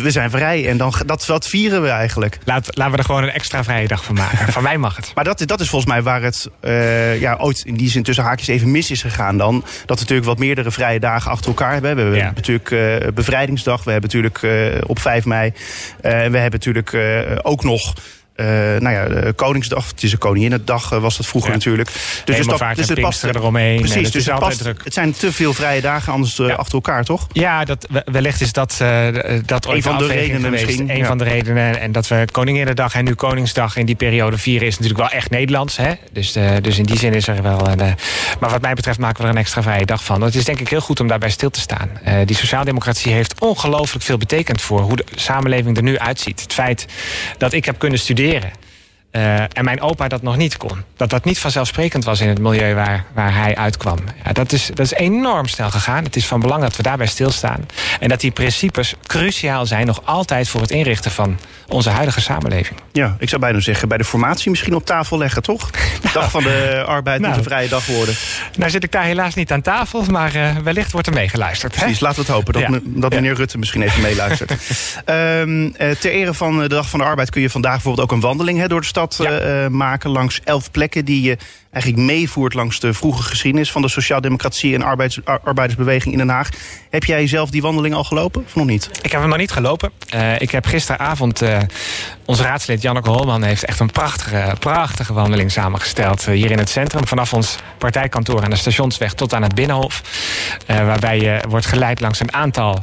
we 0.00 0.10
zijn 0.10 0.30
vrij 0.30 0.68
en 0.68 0.76
dan, 0.76 0.94
dat, 1.06 1.24
dat 1.26 1.46
vieren 1.46 1.82
we 1.82 1.88
eigenlijk. 1.88 2.38
Laat, 2.44 2.76
laten 2.76 2.92
we 2.92 2.98
er 2.98 3.04
gewoon 3.04 3.22
een 3.22 3.30
extra 3.30 3.64
vrije 3.64 3.88
dag 3.88 4.04
van 4.04 4.14
maken. 4.14 4.52
van 4.52 4.62
mij 4.62 4.78
mag 4.78 4.96
het. 4.96 5.10
Maar 5.14 5.24
dat, 5.24 5.42
dat 5.46 5.60
is 5.60 5.68
volgens 5.68 5.92
mij 5.92 6.02
waar 6.02 6.22
het 6.22 6.50
uh, 6.64 7.20
ja, 7.20 7.36
ooit 7.36 7.62
in 7.64 7.74
die 7.74 7.90
zin 7.90 8.02
tussen 8.02 8.24
haakjes 8.24 8.48
even 8.48 8.70
mis 8.70 8.90
is 8.90 9.02
gegaan 9.02 9.38
dan. 9.38 9.60
Dat 9.60 9.96
we 9.96 10.02
natuurlijk 10.02 10.28
wat 10.28 10.38
meerdere 10.38 10.70
vrije 10.70 11.00
dagen 11.00 11.30
achter 11.30 11.48
elkaar 11.48 11.72
hebben. 11.72 11.94
We 11.94 12.00
hebben 12.00 12.18
ja. 12.18 12.32
natuurlijk 12.34 12.70
uh, 12.70 13.12
bevrijdingsdag. 13.14 13.84
We 13.84 13.90
hebben 13.90 14.10
natuurlijk 14.10 14.42
uh, 14.42 14.80
op 14.86 15.00
5 15.00 15.24
mei. 15.24 15.52
En 16.00 16.32
we 16.32 16.38
hebben 16.38 16.60
natuurlijk 16.60 16.96
ook 17.42 17.64
nog... 17.64 17.94
Uh, 18.36 18.46
nou 18.78 18.90
ja, 18.90 19.32
Koningsdag, 19.32 19.88
het 19.88 20.02
is 20.02 20.12
een 20.12 20.18
Koninginnedag, 20.18 20.92
uh, 20.92 20.98
was 20.98 21.16
dat 21.16 21.26
vroeger 21.26 21.50
ja. 21.50 21.56
natuurlijk. 21.56 21.88
Dus, 22.24 22.36
dus, 22.36 22.46
dat, 22.46 22.76
dus 22.76 22.88
het 22.88 23.00
past 23.00 23.24
eromheen. 23.24 23.78
Precies, 23.78 24.10
dus 24.10 24.26
het, 24.26 24.38
past, 24.38 24.58
druk. 24.58 24.80
het 24.84 24.92
zijn 24.92 25.12
te 25.12 25.32
veel 25.32 25.54
vrije 25.54 25.80
dagen 25.80 26.12
anders 26.12 26.36
ja. 26.36 26.54
achter 26.54 26.74
elkaar, 26.74 27.04
toch? 27.04 27.26
Ja, 27.32 27.64
dat, 27.64 27.86
wellicht 28.04 28.40
is 28.40 28.52
dat, 28.52 28.76
dat 29.44 29.66
ooit 29.66 29.76
een 29.76 29.82
van 29.82 29.98
de 29.98 30.06
redenen 30.06 30.42
geweest. 30.42 30.66
misschien. 30.66 30.90
Een 30.90 30.96
ja. 30.96 31.06
van 31.06 31.18
de 31.18 31.24
redenen. 31.24 31.80
En 31.80 31.92
dat 31.92 32.08
we 32.08 32.24
Koninginnedag 32.30 32.94
en 32.94 33.04
nu 33.04 33.14
Koningsdag 33.14 33.76
in 33.76 33.86
die 33.86 33.94
periode 33.94 34.38
vieren... 34.38 34.66
is 34.66 34.78
natuurlijk 34.78 35.00
wel 35.00 35.18
echt 35.18 35.30
Nederlands. 35.30 35.76
Hè? 35.76 35.92
Dus, 36.12 36.32
dus 36.60 36.78
in 36.78 36.84
die 36.84 36.98
zin 36.98 37.14
is 37.14 37.28
er 37.28 37.42
wel... 37.42 37.68
Een, 37.68 37.94
maar 38.40 38.50
wat 38.50 38.60
mij 38.60 38.74
betreft 38.74 38.98
maken 38.98 39.16
we 39.16 39.24
er 39.24 39.34
een 39.34 39.40
extra 39.40 39.62
vrije 39.62 39.86
dag 39.86 40.04
van. 40.04 40.22
Het 40.22 40.34
is 40.34 40.44
denk 40.44 40.60
ik 40.60 40.68
heel 40.68 40.80
goed 40.80 41.00
om 41.00 41.06
daarbij 41.06 41.30
stil 41.30 41.50
te 41.50 41.60
staan. 41.60 41.90
die 42.24 42.36
sociaaldemocratie 42.36 43.12
heeft 43.12 43.40
ongelooflijk 43.40 44.04
veel 44.04 44.18
betekend... 44.18 44.60
voor 44.60 44.80
hoe 44.80 44.96
de 44.96 45.04
samenleving 45.14 45.76
er 45.76 45.82
nu 45.82 45.98
uitziet. 45.98 46.40
Het 46.40 46.52
feit 46.52 46.86
dat 47.38 47.52
ik 47.52 47.64
heb 47.64 47.78
kunnen 47.78 47.98
studeren 47.98 48.20
studeren 48.22 48.52
uh, 49.12 49.40
en 49.40 49.64
mijn 49.64 49.80
opa 49.80 50.08
dat 50.08 50.22
nog 50.22 50.36
niet 50.36 50.56
kon. 50.56 50.82
Dat 50.96 51.10
dat 51.10 51.24
niet 51.24 51.38
vanzelfsprekend 51.38 52.04
was 52.04 52.20
in 52.20 52.28
het 52.28 52.38
milieu 52.38 52.74
waar, 52.74 53.04
waar 53.14 53.34
hij 53.34 53.56
uitkwam. 53.56 53.98
Ja, 54.24 54.32
dat, 54.32 54.52
is, 54.52 54.66
dat 54.66 54.86
is 54.86 54.92
enorm 54.92 55.46
snel 55.48 55.70
gegaan. 55.70 56.04
Het 56.04 56.16
is 56.16 56.26
van 56.26 56.40
belang 56.40 56.62
dat 56.62 56.76
we 56.76 56.82
daarbij 56.82 57.06
stilstaan. 57.06 57.66
En 58.00 58.08
dat 58.08 58.20
die 58.20 58.30
principes 58.30 58.94
cruciaal 59.06 59.66
zijn 59.66 59.86
nog 59.86 60.00
altijd 60.04 60.48
voor 60.48 60.60
het 60.60 60.70
inrichten 60.70 61.10
van 61.10 61.38
onze 61.68 61.90
huidige 61.90 62.20
samenleving. 62.20 62.80
Ja, 62.92 63.16
ik 63.18 63.28
zou 63.28 63.40
bijna 63.40 63.60
zeggen, 63.60 63.88
bij 63.88 63.98
de 63.98 64.04
formatie 64.04 64.50
misschien 64.50 64.74
op 64.74 64.86
tafel 64.86 65.18
leggen, 65.18 65.42
toch? 65.42 65.70
Nou, 66.02 66.14
dag 66.14 66.30
van 66.30 66.42
de 66.42 66.84
arbeid 66.86 67.20
nou, 67.20 67.32
moet 67.32 67.44
een 67.44 67.50
vrije 67.50 67.68
dag 67.68 67.86
worden. 67.86 68.14
Nou 68.56 68.70
zit 68.70 68.84
ik 68.84 68.92
daar 68.92 69.04
helaas 69.04 69.34
niet 69.34 69.52
aan 69.52 69.60
tafel, 69.60 70.04
maar 70.10 70.36
uh, 70.36 70.56
wellicht 70.56 70.92
wordt 70.92 71.06
er 71.06 71.12
meegeluisterd. 71.12 71.72
Precies, 71.72 71.98
hè? 71.98 72.04
laten 72.04 72.20
we 72.20 72.26
het 72.26 72.36
hopen 72.36 72.52
dat, 72.52 72.62
ja. 72.62 72.78
dat 72.84 73.10
meneer 73.10 73.30
ja. 73.30 73.36
Rutte 73.36 73.58
misschien 73.58 73.82
even 73.82 74.00
meeluistert. 74.02 74.50
um, 75.06 75.64
uh, 75.64 75.70
ter 75.90 76.10
ere 76.10 76.34
van 76.34 76.58
de 76.58 76.68
dag 76.68 76.88
van 76.88 76.98
de 76.98 77.04
arbeid 77.04 77.30
kun 77.30 77.42
je 77.42 77.50
vandaag 77.50 77.72
bijvoorbeeld 77.72 78.04
ook 78.04 78.12
een 78.12 78.20
wandeling 78.20 78.58
hè, 78.58 78.68
door 78.68 78.80
de 78.80 78.86
stad 78.86 79.01
ja. 79.10 79.64
uh, 79.64 79.68
maken 79.68 80.10
langs 80.10 80.40
elf 80.44 80.70
plekken 80.70 81.04
die 81.04 81.22
je 81.22 81.36
eigenlijk 81.70 82.04
meevoert 82.04 82.54
langs 82.54 82.80
de 82.80 82.92
vroege 82.94 83.22
geschiedenis 83.22 83.72
van 83.72 83.82
de 83.82 83.88
sociaaldemocratie 83.88 84.74
en 84.74 84.82
arbeids, 84.82 85.18
arbeidersbeweging 85.24 86.12
in 86.12 86.18
Den 86.18 86.28
Haag. 86.28 86.48
Heb 86.90 87.04
jij 87.04 87.26
zelf 87.26 87.50
die 87.50 87.62
wandeling 87.62 87.94
al 87.94 88.04
gelopen 88.04 88.44
of 88.46 88.54
nog 88.54 88.66
niet? 88.66 88.90
Ik 89.02 89.12
heb 89.12 89.20
hem 89.20 89.28
nog 89.28 89.38
niet 89.38 89.50
gelopen. 89.50 89.90
Uh, 90.14 90.40
ik 90.40 90.50
heb 90.50 90.66
gisteravond 90.66 91.42
uh, 91.42 91.58
onze 92.24 92.42
raadslid 92.42 92.82
Janneke 92.82 93.10
Holman 93.10 93.42
heeft 93.42 93.64
echt 93.64 93.80
een 93.80 93.90
prachtige, 93.90 94.54
prachtige 94.58 95.12
wandeling 95.12 95.50
samengesteld 95.50 96.28
uh, 96.28 96.34
hier 96.34 96.50
in 96.50 96.58
het 96.58 96.68
centrum. 96.68 97.06
Vanaf 97.06 97.32
ons 97.32 97.56
partijkantoor 97.78 98.42
aan 98.42 98.50
de 98.50 98.56
stationsweg 98.56 99.14
tot 99.14 99.34
aan 99.34 99.42
het 99.42 99.54
Binnenhof. 99.54 100.02
waarbij 100.66 101.20
je 101.20 101.40
wordt 101.48 101.66
geleid 101.66 102.00
langs 102.00 102.20
een 102.20 102.32
aantal 102.32 102.82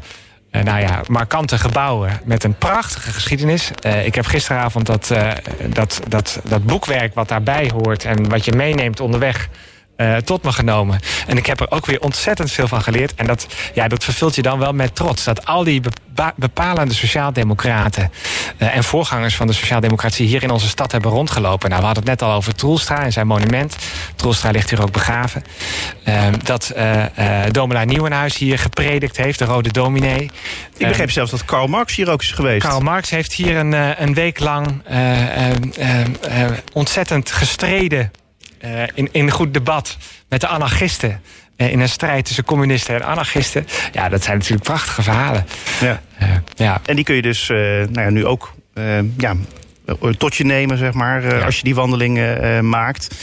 uh, 0.51 0.61
nou 0.61 0.79
ja, 0.79 1.01
markante 1.07 1.57
gebouwen 1.57 2.19
met 2.23 2.43
een 2.43 2.55
prachtige 2.55 3.11
geschiedenis. 3.11 3.71
Uh, 3.85 4.05
ik 4.05 4.15
heb 4.15 4.25
gisteravond 4.25 4.85
dat, 4.85 5.09
uh, 5.11 5.31
dat, 5.67 6.01
dat, 6.07 6.41
dat 6.43 6.65
boekwerk 6.65 7.13
wat 7.13 7.27
daarbij 7.27 7.71
hoort... 7.73 8.05
en 8.05 8.29
wat 8.29 8.45
je 8.45 8.51
meeneemt 8.51 8.99
onderweg 8.99 9.49
eh, 9.99 10.15
tot 10.15 10.43
me 10.43 10.51
genomen. 10.51 10.99
En 11.27 11.37
ik 11.37 11.45
heb 11.45 11.59
er 11.59 11.71
ook 11.71 11.85
weer 11.85 11.99
ontzettend 11.99 12.51
veel 12.51 12.67
van 12.67 12.81
geleerd. 12.81 13.15
En 13.15 13.25
dat, 13.25 13.47
ja, 13.73 13.87
dat 13.87 14.03
vervult 14.03 14.35
je 14.35 14.41
dan 14.41 14.59
wel 14.59 14.73
met 14.73 14.95
trots. 14.95 15.23
Dat 15.23 15.45
al 15.45 15.63
die 15.63 15.81
bepalende 16.35 16.93
sociaaldemocraten 16.93 18.11
uh, 18.57 18.75
en 18.75 18.83
voorgangers 18.83 19.35
van 19.35 19.47
de 19.47 19.53
sociaaldemocratie 19.53 20.27
hier 20.27 20.43
in 20.43 20.49
onze 20.49 20.67
stad 20.67 20.91
hebben 20.91 21.11
rondgelopen. 21.11 21.69
Nou, 21.69 21.81
we 21.81 21.85
hadden 21.87 22.03
het 22.03 22.19
net 22.19 22.29
al 22.29 22.35
over 22.35 22.55
Troelstra 22.55 23.03
en 23.03 23.11
zijn 23.11 23.27
monument. 23.27 23.75
Troelstra 24.15 24.51
ligt 24.51 24.69
hier 24.69 24.81
ook 24.81 24.91
begraven. 24.91 25.43
Uh, 26.07 26.27
dat 26.43 26.73
uh, 26.77 27.03
dominee 27.51 27.85
Nieuwenhuis 27.85 28.37
hier 28.37 28.59
gepredikt 28.59 29.17
heeft, 29.17 29.39
de 29.39 29.45
rode 29.45 29.71
dominee. 29.71 30.31
Ik 30.77 30.87
begreep 30.87 31.11
zelfs 31.11 31.31
dat 31.31 31.45
Karl 31.45 31.67
Marx 31.67 31.95
hier 31.95 32.09
ook 32.09 32.21
is 32.21 32.31
geweest. 32.31 32.67
Karl 32.67 32.79
Marx 32.79 33.09
heeft 33.09 33.33
hier 33.33 33.55
een, 33.55 34.01
een 34.03 34.13
week 34.13 34.39
lang 34.39 34.81
ontzettend 36.73 37.31
gestreden 37.31 38.11
in, 38.93 39.09
in 39.11 39.23
een 39.23 39.31
goed 39.31 39.53
debat 39.53 39.97
met 40.29 40.41
de 40.41 40.47
anarchisten. 40.47 41.21
In 41.55 41.79
een 41.79 41.89
strijd 41.89 42.25
tussen 42.25 42.43
communisten 42.43 42.95
en 42.95 43.05
anarchisten. 43.05 43.67
Ja, 43.91 44.09
dat 44.09 44.23
zijn 44.23 44.37
natuurlijk 44.37 44.63
prachtige 44.63 45.03
verhalen. 45.03 45.45
Ja. 45.81 46.01
ja. 46.55 46.81
En 46.85 46.95
die 46.95 47.05
kun 47.05 47.15
je 47.15 47.21
dus 47.21 47.47
nou 47.47 48.01
ja, 48.01 48.09
nu 48.09 48.25
ook 48.25 48.53
ja, 49.17 49.35
tot 50.17 50.35
je 50.35 50.45
nemen, 50.45 50.77
zeg 50.77 50.93
maar, 50.93 51.43
als 51.43 51.57
je 51.57 51.63
die 51.63 51.75
wandelingen 51.75 52.69
maakt. 52.69 53.15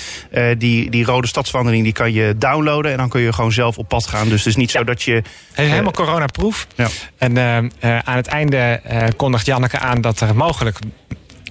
die, 0.58 0.90
die 0.90 1.04
rode 1.04 1.26
stadswandeling 1.26 1.84
die 1.84 1.92
kan 1.92 2.12
je 2.12 2.34
downloaden 2.38 2.90
en 2.90 2.96
dan 2.96 3.08
kun 3.08 3.20
je 3.20 3.32
gewoon 3.32 3.52
zelf 3.52 3.78
op 3.78 3.88
pad 3.88 4.06
gaan. 4.06 4.28
Dus 4.28 4.38
het 4.38 4.46
is 4.46 4.56
niet 4.56 4.70
zo 4.70 4.84
dat 4.84 5.02
je... 5.02 5.14
Het 5.14 5.24
is 5.64 5.68
helemaal 5.68 5.92
coronaproof. 5.92 6.66
Ja. 6.74 6.88
En 7.18 7.38
aan 8.04 8.16
het 8.16 8.26
einde 8.26 8.80
kondigt 9.16 9.46
Janneke 9.46 9.78
aan 9.78 10.00
dat 10.00 10.20
er 10.20 10.36
mogelijk 10.36 10.78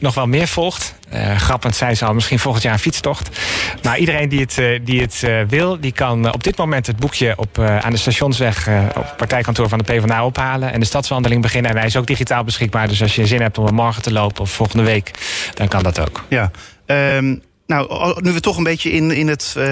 nog 0.02 0.14
wel 0.16 0.28
meer 0.28 0.48
volgt. 0.48 0.96
Uh, 1.14 1.36
grappend 1.36 1.76
zei 1.76 1.96
ze 1.96 2.06
al, 2.06 2.14
misschien 2.14 2.40
volgend 2.40 2.64
jaar 2.64 2.74
een 2.74 2.80
fietstocht. 2.80 3.40
Maar 3.84 3.98
iedereen 3.98 4.30
die 4.30 4.40
het, 4.40 4.58
uh, 4.58 4.80
die 4.84 5.02
het 5.02 5.22
uh, 5.26 5.42
wil, 5.48 5.80
die 5.80 5.92
kan 5.92 6.34
op 6.34 6.44
dit 6.44 6.58
moment 6.58 6.88
het 6.88 6.98
boekje 6.98 7.34
op, 7.38 7.60
aan 7.60 7.92
de 7.92 7.98
stationsweg 7.98 8.68
op 8.96 9.04
het 9.04 9.18
partijkantoor 9.18 9.70
van 9.70 9.78
de 9.78 9.84
PvdA 9.84 10.26
ophalen 10.26 10.74
en 10.74 10.80
de 10.80 10.86
stadswandeling 10.86 11.42
beginnen. 11.42 11.72
En 11.72 11.78
hij 11.78 11.86
is 11.86 11.98
ook 11.98 12.08
digitaal 12.08 12.44
beschikbaar. 12.44 12.88
Dus 12.88 13.02
als 13.02 13.16
je 13.16 13.26
zin 13.26 13.42
hebt 13.42 13.58
om 13.58 13.74
morgen 13.74 14.02
te 14.02 14.12
lopen 14.12 14.42
of 14.42 14.52
volgende 14.52 14.84
week, 14.84 15.12
dan 15.54 15.68
kan 15.68 15.84
dat 15.84 16.00
ook. 16.00 16.24
Ja. 16.30 16.52
Um... 16.86 17.42
Nou, 17.68 18.16
nu 18.22 18.32
we 18.32 18.40
toch 18.40 18.58
een 18.58 18.64
beetje 18.64 18.92
in, 18.92 19.12
in 19.12 19.28
het, 19.28 19.56
uh, 19.58 19.64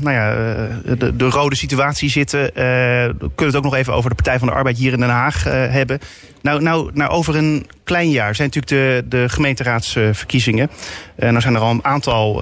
nou 0.00 0.10
ja, 0.10 0.34
de, 0.94 1.16
de, 1.16 1.28
rode 1.28 1.56
situatie 1.56 2.10
zitten... 2.10 2.40
Uh, 2.40 2.52
kunnen 2.54 3.32
we 3.36 3.44
het 3.44 3.56
ook 3.56 3.62
nog 3.62 3.74
even 3.74 3.94
over 3.94 4.10
de 4.10 4.16
Partij 4.16 4.38
van 4.38 4.48
de 4.48 4.54
Arbeid 4.54 4.78
hier 4.78 4.92
in 4.92 5.00
Den 5.00 5.08
Haag 5.08 5.44
hebben. 5.44 5.98
Nou, 6.42 6.62
nou, 6.62 6.90
nou, 6.94 7.10
over 7.10 7.36
een 7.36 7.66
klein 7.84 8.10
jaar 8.10 8.34
zijn 8.34 8.50
natuurlijk 8.54 9.08
de, 9.08 9.18
de 9.18 9.28
gemeenteraadsverkiezingen. 9.28 10.70
En 11.16 11.32
dan 11.32 11.42
zijn 11.42 11.54
er 11.54 11.60
al 11.60 11.70
een 11.70 11.84
aantal, 11.84 12.38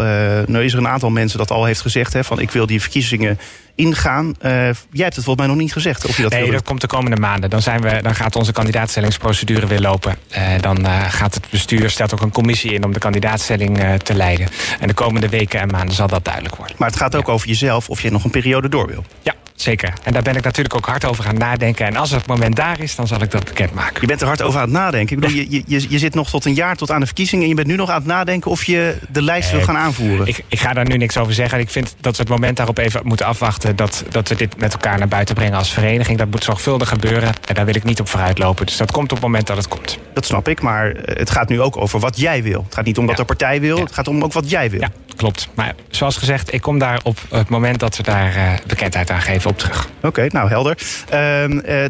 nou 0.47 0.65
is 0.65 0.73
er 0.73 0.79
een 0.79 0.89
aantal 0.89 1.11
mensen 1.11 1.39
dat 1.39 1.51
al 1.51 1.65
heeft 1.65 1.81
gezegd... 1.81 2.13
Hè, 2.13 2.25
van 2.25 2.41
ik 2.41 2.51
wil 2.51 2.67
die 2.67 2.81
verkiezingen 2.81 3.39
ingaan. 3.75 4.27
Uh, 4.27 4.51
jij 4.53 4.75
hebt 4.93 5.17
het 5.17 5.25
volgens 5.25 5.37
mij 5.37 5.47
nog 5.47 5.57
niet 5.57 5.73
gezegd. 5.73 6.05
Of 6.07 6.17
je 6.17 6.23
dat 6.23 6.33
nee, 6.33 6.51
dat 6.51 6.63
komt 6.63 6.81
de 6.81 6.87
komende 6.87 7.17
maanden. 7.17 7.51
Dan, 7.51 7.63
zijn 7.63 7.81
we, 7.81 7.99
dan 8.03 8.15
gaat 8.15 8.37
onze 8.37 8.53
kandidaatstellingsprocedure 8.53 9.67
weer 9.67 9.81
lopen. 9.81 10.17
Uh, 10.37 10.61
dan 10.61 10.81
uh, 10.81 11.05
gaat 11.09 11.35
het 11.35 11.47
bestuur 11.51 11.91
stelt 11.91 12.15
ook 12.15 12.21
een 12.21 12.33
commissie 12.33 12.73
in 12.73 12.85
om 12.85 12.93
de 12.93 12.99
kandidaatstelling 12.99 13.79
te 14.03 14.15
leiden. 14.15 14.49
En 14.81 14.89
de 14.89 14.95
komende 14.95 15.29
weken 15.29 15.61
en 15.61 15.69
maanden 15.69 15.95
zal 15.95 16.07
dat 16.07 16.25
duidelijk 16.25 16.57
worden. 16.57 16.77
Maar 16.79 16.89
het 16.89 16.99
gaat 16.99 17.15
ook 17.15 17.29
over 17.29 17.49
jezelf 17.49 17.89
of 17.89 18.03
je 18.03 18.11
nog 18.11 18.25
een 18.25 18.31
periode 18.31 18.69
door 18.69 18.87
wil. 18.87 19.05
Ja, 19.23 19.35
Zeker. 19.63 19.93
En 20.03 20.13
daar 20.13 20.23
ben 20.23 20.37
ik 20.37 20.45
natuurlijk 20.45 20.75
ook 20.75 20.87
hard 20.87 21.05
over 21.05 21.27
aan 21.27 21.37
nadenken. 21.39 21.87
En 21.87 21.97
als 21.97 22.11
het 22.11 22.27
moment 22.27 22.57
daar 22.57 22.81
is, 22.81 22.97
dan 22.97 23.07
zal 23.07 23.23
ik 23.23 23.31
dat 23.31 23.45
bekendmaken. 23.45 24.01
Je 24.01 24.07
bent 24.07 24.21
er 24.21 24.27
hard 24.27 24.43
over 24.43 24.61
aan 24.61 24.65
het 24.65 24.75
nadenken. 24.75 25.17
Ik 25.17 25.23
bedoel, 25.23 25.37
je, 25.37 25.63
je, 25.67 25.87
je 25.89 25.99
zit 25.99 26.15
nog 26.15 26.31
tot 26.31 26.45
een 26.45 26.55
jaar 26.55 26.77
tot 26.77 26.91
aan 26.91 27.01
de 27.01 27.07
verkiezingen... 27.07 27.43
en 27.43 27.49
je 27.49 27.55
bent 27.55 27.67
nu 27.67 27.77
nog 27.77 27.89
aan 27.89 27.95
het 27.95 28.07
nadenken 28.07 28.51
of 28.51 28.65
je 28.65 28.97
de 29.09 29.23
lijst 29.23 29.51
wil 29.51 29.61
gaan 29.61 29.77
aanvoeren. 29.77 30.27
Ik, 30.27 30.45
ik, 30.49 30.61
ga 30.61 30.73
daar 30.73 30.87
nu 30.87 30.97
niks 30.97 31.19
over 31.19 31.35
zeggen. 31.35 31.59
Ik 31.59 31.71
vind 31.71 31.95
dat 32.01 32.17
we 32.17 32.23
het 32.23 32.31
moment 32.31 32.57
daarop 32.57 32.79
even 32.79 33.01
moeten 33.05 33.27
afwachten... 33.27 33.77
Dat, 33.77 34.05
dat 34.11 34.29
we 34.29 34.35
dit 34.35 34.57
met 34.59 34.73
elkaar 34.73 34.99
naar 34.99 35.09
buiten 35.09 35.35
brengen 35.35 35.59
als 35.59 35.73
vereniging. 35.73 36.19
Dat 36.19 36.31
moet 36.31 36.45
zorgvuldig 36.45 36.89
gebeuren. 36.89 37.33
En 37.47 37.55
daar 37.55 37.65
wil 37.65 37.75
ik 37.75 37.85
niet 37.85 38.01
op 38.01 38.09
vooruit 38.09 38.39
lopen. 38.39 38.67
Dus 38.67 38.77
dat 38.77 38.91
komt 38.91 39.11
op 39.13 39.17
het 39.17 39.27
moment 39.27 39.47
dat 39.47 39.57
het 39.57 39.69
komt. 39.69 39.99
Dat 40.15 40.27
snap 40.27 40.49
ik, 40.49 40.63
maar 40.63 40.91
eh, 40.91 41.17
het 41.17 41.31
gaat 41.31 41.49
nu 41.49 41.61
ook 41.61 41.77
over 41.77 42.01
wat 42.01 42.19
jij 42.19 42.43
wil. 42.43 42.63
Het 42.65 42.75
gaat 42.75 42.85
niet 42.85 42.99
om 42.99 43.07
wat 43.07 43.17
de 43.17 43.25
partij 43.25 43.61
wil, 43.61 43.79
het 43.79 43.93
gaat 43.93 44.09
om 44.09 44.23
ook 44.23 44.33
wat 44.33 44.51
jij 44.51 44.71
wil. 44.71 44.81
Ja, 44.81 44.91
klopt. 45.23 45.49
Maar 45.55 45.75
zoals 45.91 46.17
gezegd, 46.17 46.55
ik 46.55 46.61
kom 46.61 46.79
daar 46.79 47.01
op 47.03 47.19
het 47.31 47.49
moment 47.49 47.81
dat 47.81 47.97
we 47.97 48.03
daar 48.03 48.37
uh, 48.37 48.53
bekendheid 48.67 49.11
aan 49.11 49.21
geven 49.21 49.51
op 49.51 49.59
terug. 49.59 49.89
Oké, 50.03 50.27
nou 50.29 50.49
helder. 50.49 50.79
Uh, 51.05 51.11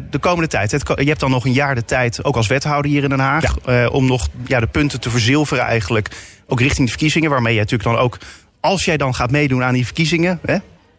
de 0.09 0.19
komende 0.19 0.47
tijd, 0.47 0.71
het, 0.71 0.91
je 0.95 1.07
hebt 1.07 1.19
dan 1.19 1.31
nog 1.31 1.45
een 1.45 1.53
jaar 1.53 1.75
de 1.75 1.85
tijd, 1.85 2.23
ook 2.23 2.35
als 2.35 2.47
wethouder 2.47 2.91
hier 2.91 3.03
in 3.03 3.09
Den 3.09 3.19
Haag, 3.19 3.55
ja. 3.65 3.83
uh, 3.83 3.93
om 3.93 4.05
nog 4.05 4.27
ja, 4.45 4.59
de 4.59 4.67
punten 4.67 4.99
te 4.99 5.09
verzilveren 5.09 5.63
eigenlijk, 5.63 6.09
ook 6.47 6.59
richting 6.59 6.85
de 6.85 6.91
verkiezingen, 6.91 7.29
waarmee 7.29 7.53
je 7.53 7.59
natuurlijk 7.59 7.89
dan 7.89 7.97
ook, 7.99 8.17
als 8.59 8.85
jij 8.85 8.97
dan 8.97 9.15
gaat 9.15 9.31
meedoen 9.31 9.63
aan 9.63 9.73
die 9.73 9.85
verkiezingen, 9.85 10.39
hè, 10.45 10.57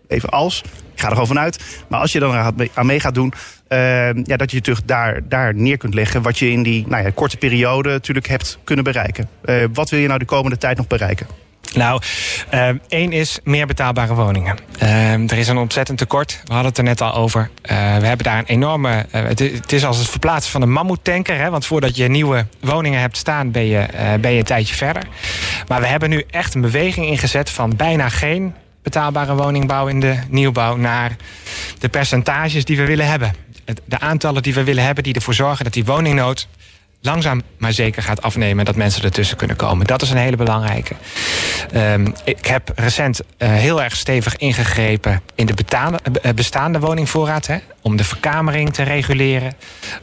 even 0.08 0.28
als, 0.28 0.62
ik 0.94 1.00
ga 1.00 1.06
er 1.06 1.12
gewoon 1.12 1.26
vanuit, 1.26 1.84
maar 1.88 2.00
als 2.00 2.12
je 2.12 2.18
dan 2.18 2.54
aan 2.74 2.86
mee 2.86 3.00
gaat 3.00 3.14
doen, 3.14 3.32
uh, 3.68 3.78
ja, 4.12 4.36
dat 4.36 4.50
je 4.50 4.60
terug 4.60 4.84
daar, 4.84 5.20
daar 5.28 5.54
neer 5.54 5.76
kunt 5.76 5.94
leggen 5.94 6.22
wat 6.22 6.38
je 6.38 6.50
in 6.50 6.62
die 6.62 6.84
nou 6.88 7.04
ja, 7.04 7.10
korte 7.10 7.36
periode 7.36 7.88
natuurlijk 7.88 8.28
hebt 8.28 8.58
kunnen 8.64 8.84
bereiken. 8.84 9.28
wat 9.72 9.90
wil 9.90 10.00
je 10.00 10.06
nou 10.06 10.18
de 10.18 10.24
komende 10.24 10.58
tijd 10.58 10.76
nog 10.76 10.86
bereiken? 10.86 11.26
Nou, 11.72 12.00
uh, 12.54 12.68
één 12.88 13.12
is 13.12 13.38
meer 13.42 13.66
betaalbare 13.66 14.14
woningen. 14.14 14.58
Uh, 14.82 15.30
er 15.30 15.38
is 15.38 15.48
een 15.48 15.56
ontzettend 15.56 15.98
tekort. 15.98 16.40
We 16.44 16.52
hadden 16.52 16.68
het 16.68 16.78
er 16.78 16.84
net 16.84 17.00
al 17.00 17.14
over. 17.14 17.40
Uh, 17.62 17.68
we 17.96 18.06
hebben 18.06 18.24
daar 18.24 18.38
een 18.38 18.46
enorme. 18.46 19.06
Het, 19.10 19.38
het, 19.38 19.72
is 19.72 19.84
als 19.84 19.98
het 19.98 20.08
verplaatsen 20.08 20.52
van 20.52 20.62
een 20.62 20.72
mammoetanker. 20.72 21.36
Hè, 21.36 21.50
want 21.50 21.66
voordat 21.66 21.96
je 21.96 22.08
nieuwe 22.08 22.46
woningen 22.60 23.00
hebt 23.00 23.16
staan, 23.16 23.50
ben 23.50 23.66
je, 23.66 23.86
ben 24.20 24.32
je 24.32 24.38
een 24.38 24.44
tijdje 24.44 24.74
verder. 24.74 25.02
Maar 25.68 25.80
we 25.80 25.86
hebben 25.86 26.10
nu 26.10 26.24
echt 26.30 26.54
een 26.54 26.60
beweging 26.60 27.06
ingezet 27.06 27.50
van 27.50 27.76
bijna 27.76 28.08
geen 28.08 28.54
betaalbare 28.82 29.34
woningbouw 29.34 29.86
in 29.86 30.00
de 30.00 30.18
nieuwbouw 30.28 30.76
naar 30.76 31.16
de 31.78 31.88
percentages 31.88 32.64
die 32.64 32.76
we 32.76 32.86
willen 32.86 33.06
hebben. 33.06 33.34
De 33.84 34.00
aantallen 34.00 34.42
die 34.42 34.54
we 34.54 34.64
willen 34.64 34.84
hebben, 34.84 35.04
die 35.04 35.14
ervoor 35.14 35.34
zorgen 35.34 35.64
dat 35.64 35.72
die 35.72 35.84
woningnood 35.84 36.48
langzaam 37.04 37.42
maar 37.58 37.72
zeker 37.72 38.02
gaat 38.02 38.22
afnemen... 38.22 38.64
dat 38.64 38.76
mensen 38.76 39.02
ertussen 39.02 39.36
kunnen 39.36 39.56
komen. 39.56 39.86
Dat 39.86 40.02
is 40.02 40.10
een 40.10 40.16
hele 40.16 40.36
belangrijke. 40.36 40.94
Um, 41.74 42.14
ik 42.24 42.46
heb 42.46 42.72
recent 42.74 43.20
uh, 43.20 43.48
heel 43.48 43.82
erg 43.82 43.96
stevig 43.96 44.36
ingegrepen... 44.36 45.22
in 45.34 45.46
de 45.46 45.54
uh, 46.22 46.32
bestaande 46.34 46.78
woningvoorraad. 46.78 47.46
Hè, 47.46 47.56
om 47.82 47.96
de 47.96 48.04
verkamering 48.04 48.72
te 48.72 48.82
reguleren. 48.82 49.52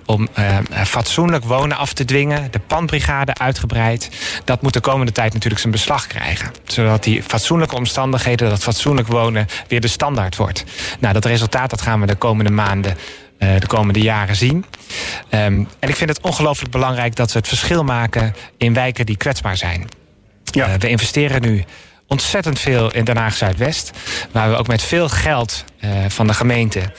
Om 0.06 0.28
uh, 0.40 0.58
fatsoenlijk 0.86 1.44
wonen 1.44 1.78
af 1.78 1.94
te 1.94 2.06
dwingen. 2.06 2.52
De 2.52 2.60
pandbrigade 2.60 3.34
uitgebreid. 3.34 4.10
Dat 4.44 4.62
moet 4.62 4.74
de 4.74 4.80
komende 4.80 5.12
tijd 5.12 5.34
natuurlijk 5.34 5.62
zijn 5.62 5.74
beslag 5.74 6.08
krijgen. 6.08 6.52
Zodat 6.66 7.04
die 7.04 7.24
fatsoenlijke 7.24 7.76
omstandigheden... 7.76 8.50
dat 8.50 8.64
fatsoenlijk 8.64 9.08
wonen 9.08 9.48
weer 9.68 9.82
de 9.82 9.88
standaard 9.88 10.36
wordt. 10.36 10.64
Nou, 11.00 11.14
dat 11.14 11.26
resultaat 11.26 11.70
dat 11.70 11.82
gaan 11.82 12.00
we 12.00 12.06
de 12.06 12.16
komende 12.16 12.52
maanden 12.52 12.98
de 13.60 13.68
komende 13.68 14.00
jaren 14.00 14.36
zien. 14.36 14.66
Um, 15.30 15.68
en 15.80 15.90
ik 15.90 15.96
vind 15.96 16.10
het 16.10 16.22
ongelooflijk 16.22 16.72
belangrijk 16.72 17.16
dat 17.16 17.32
we 17.32 17.40
het 17.40 17.48
verschil 17.48 17.84
maken 17.84 18.36
in 18.58 18.74
wijken 18.74 19.06
die 19.06 19.18
kwetsbaar 19.18 19.58
zijn. 19.58 19.88
Ja. 20.44 20.68
Uh, 20.68 20.74
we 20.74 20.90
investeren 20.90 21.42
nu 21.42 21.64
ontzettend 22.08 22.60
veel 22.60 22.94
in 22.94 23.04
Den 23.04 23.18
Haag 23.18 23.34
Zuidwest. 23.34 23.92
Waar 24.32 24.50
we 24.50 24.56
ook 24.56 24.68
met 24.68 24.82
veel 24.82 25.10
geld 25.10 25.64
uh, 25.80 25.90
van 26.08 26.28
de 26.28 26.34
gemeente 26.34 26.94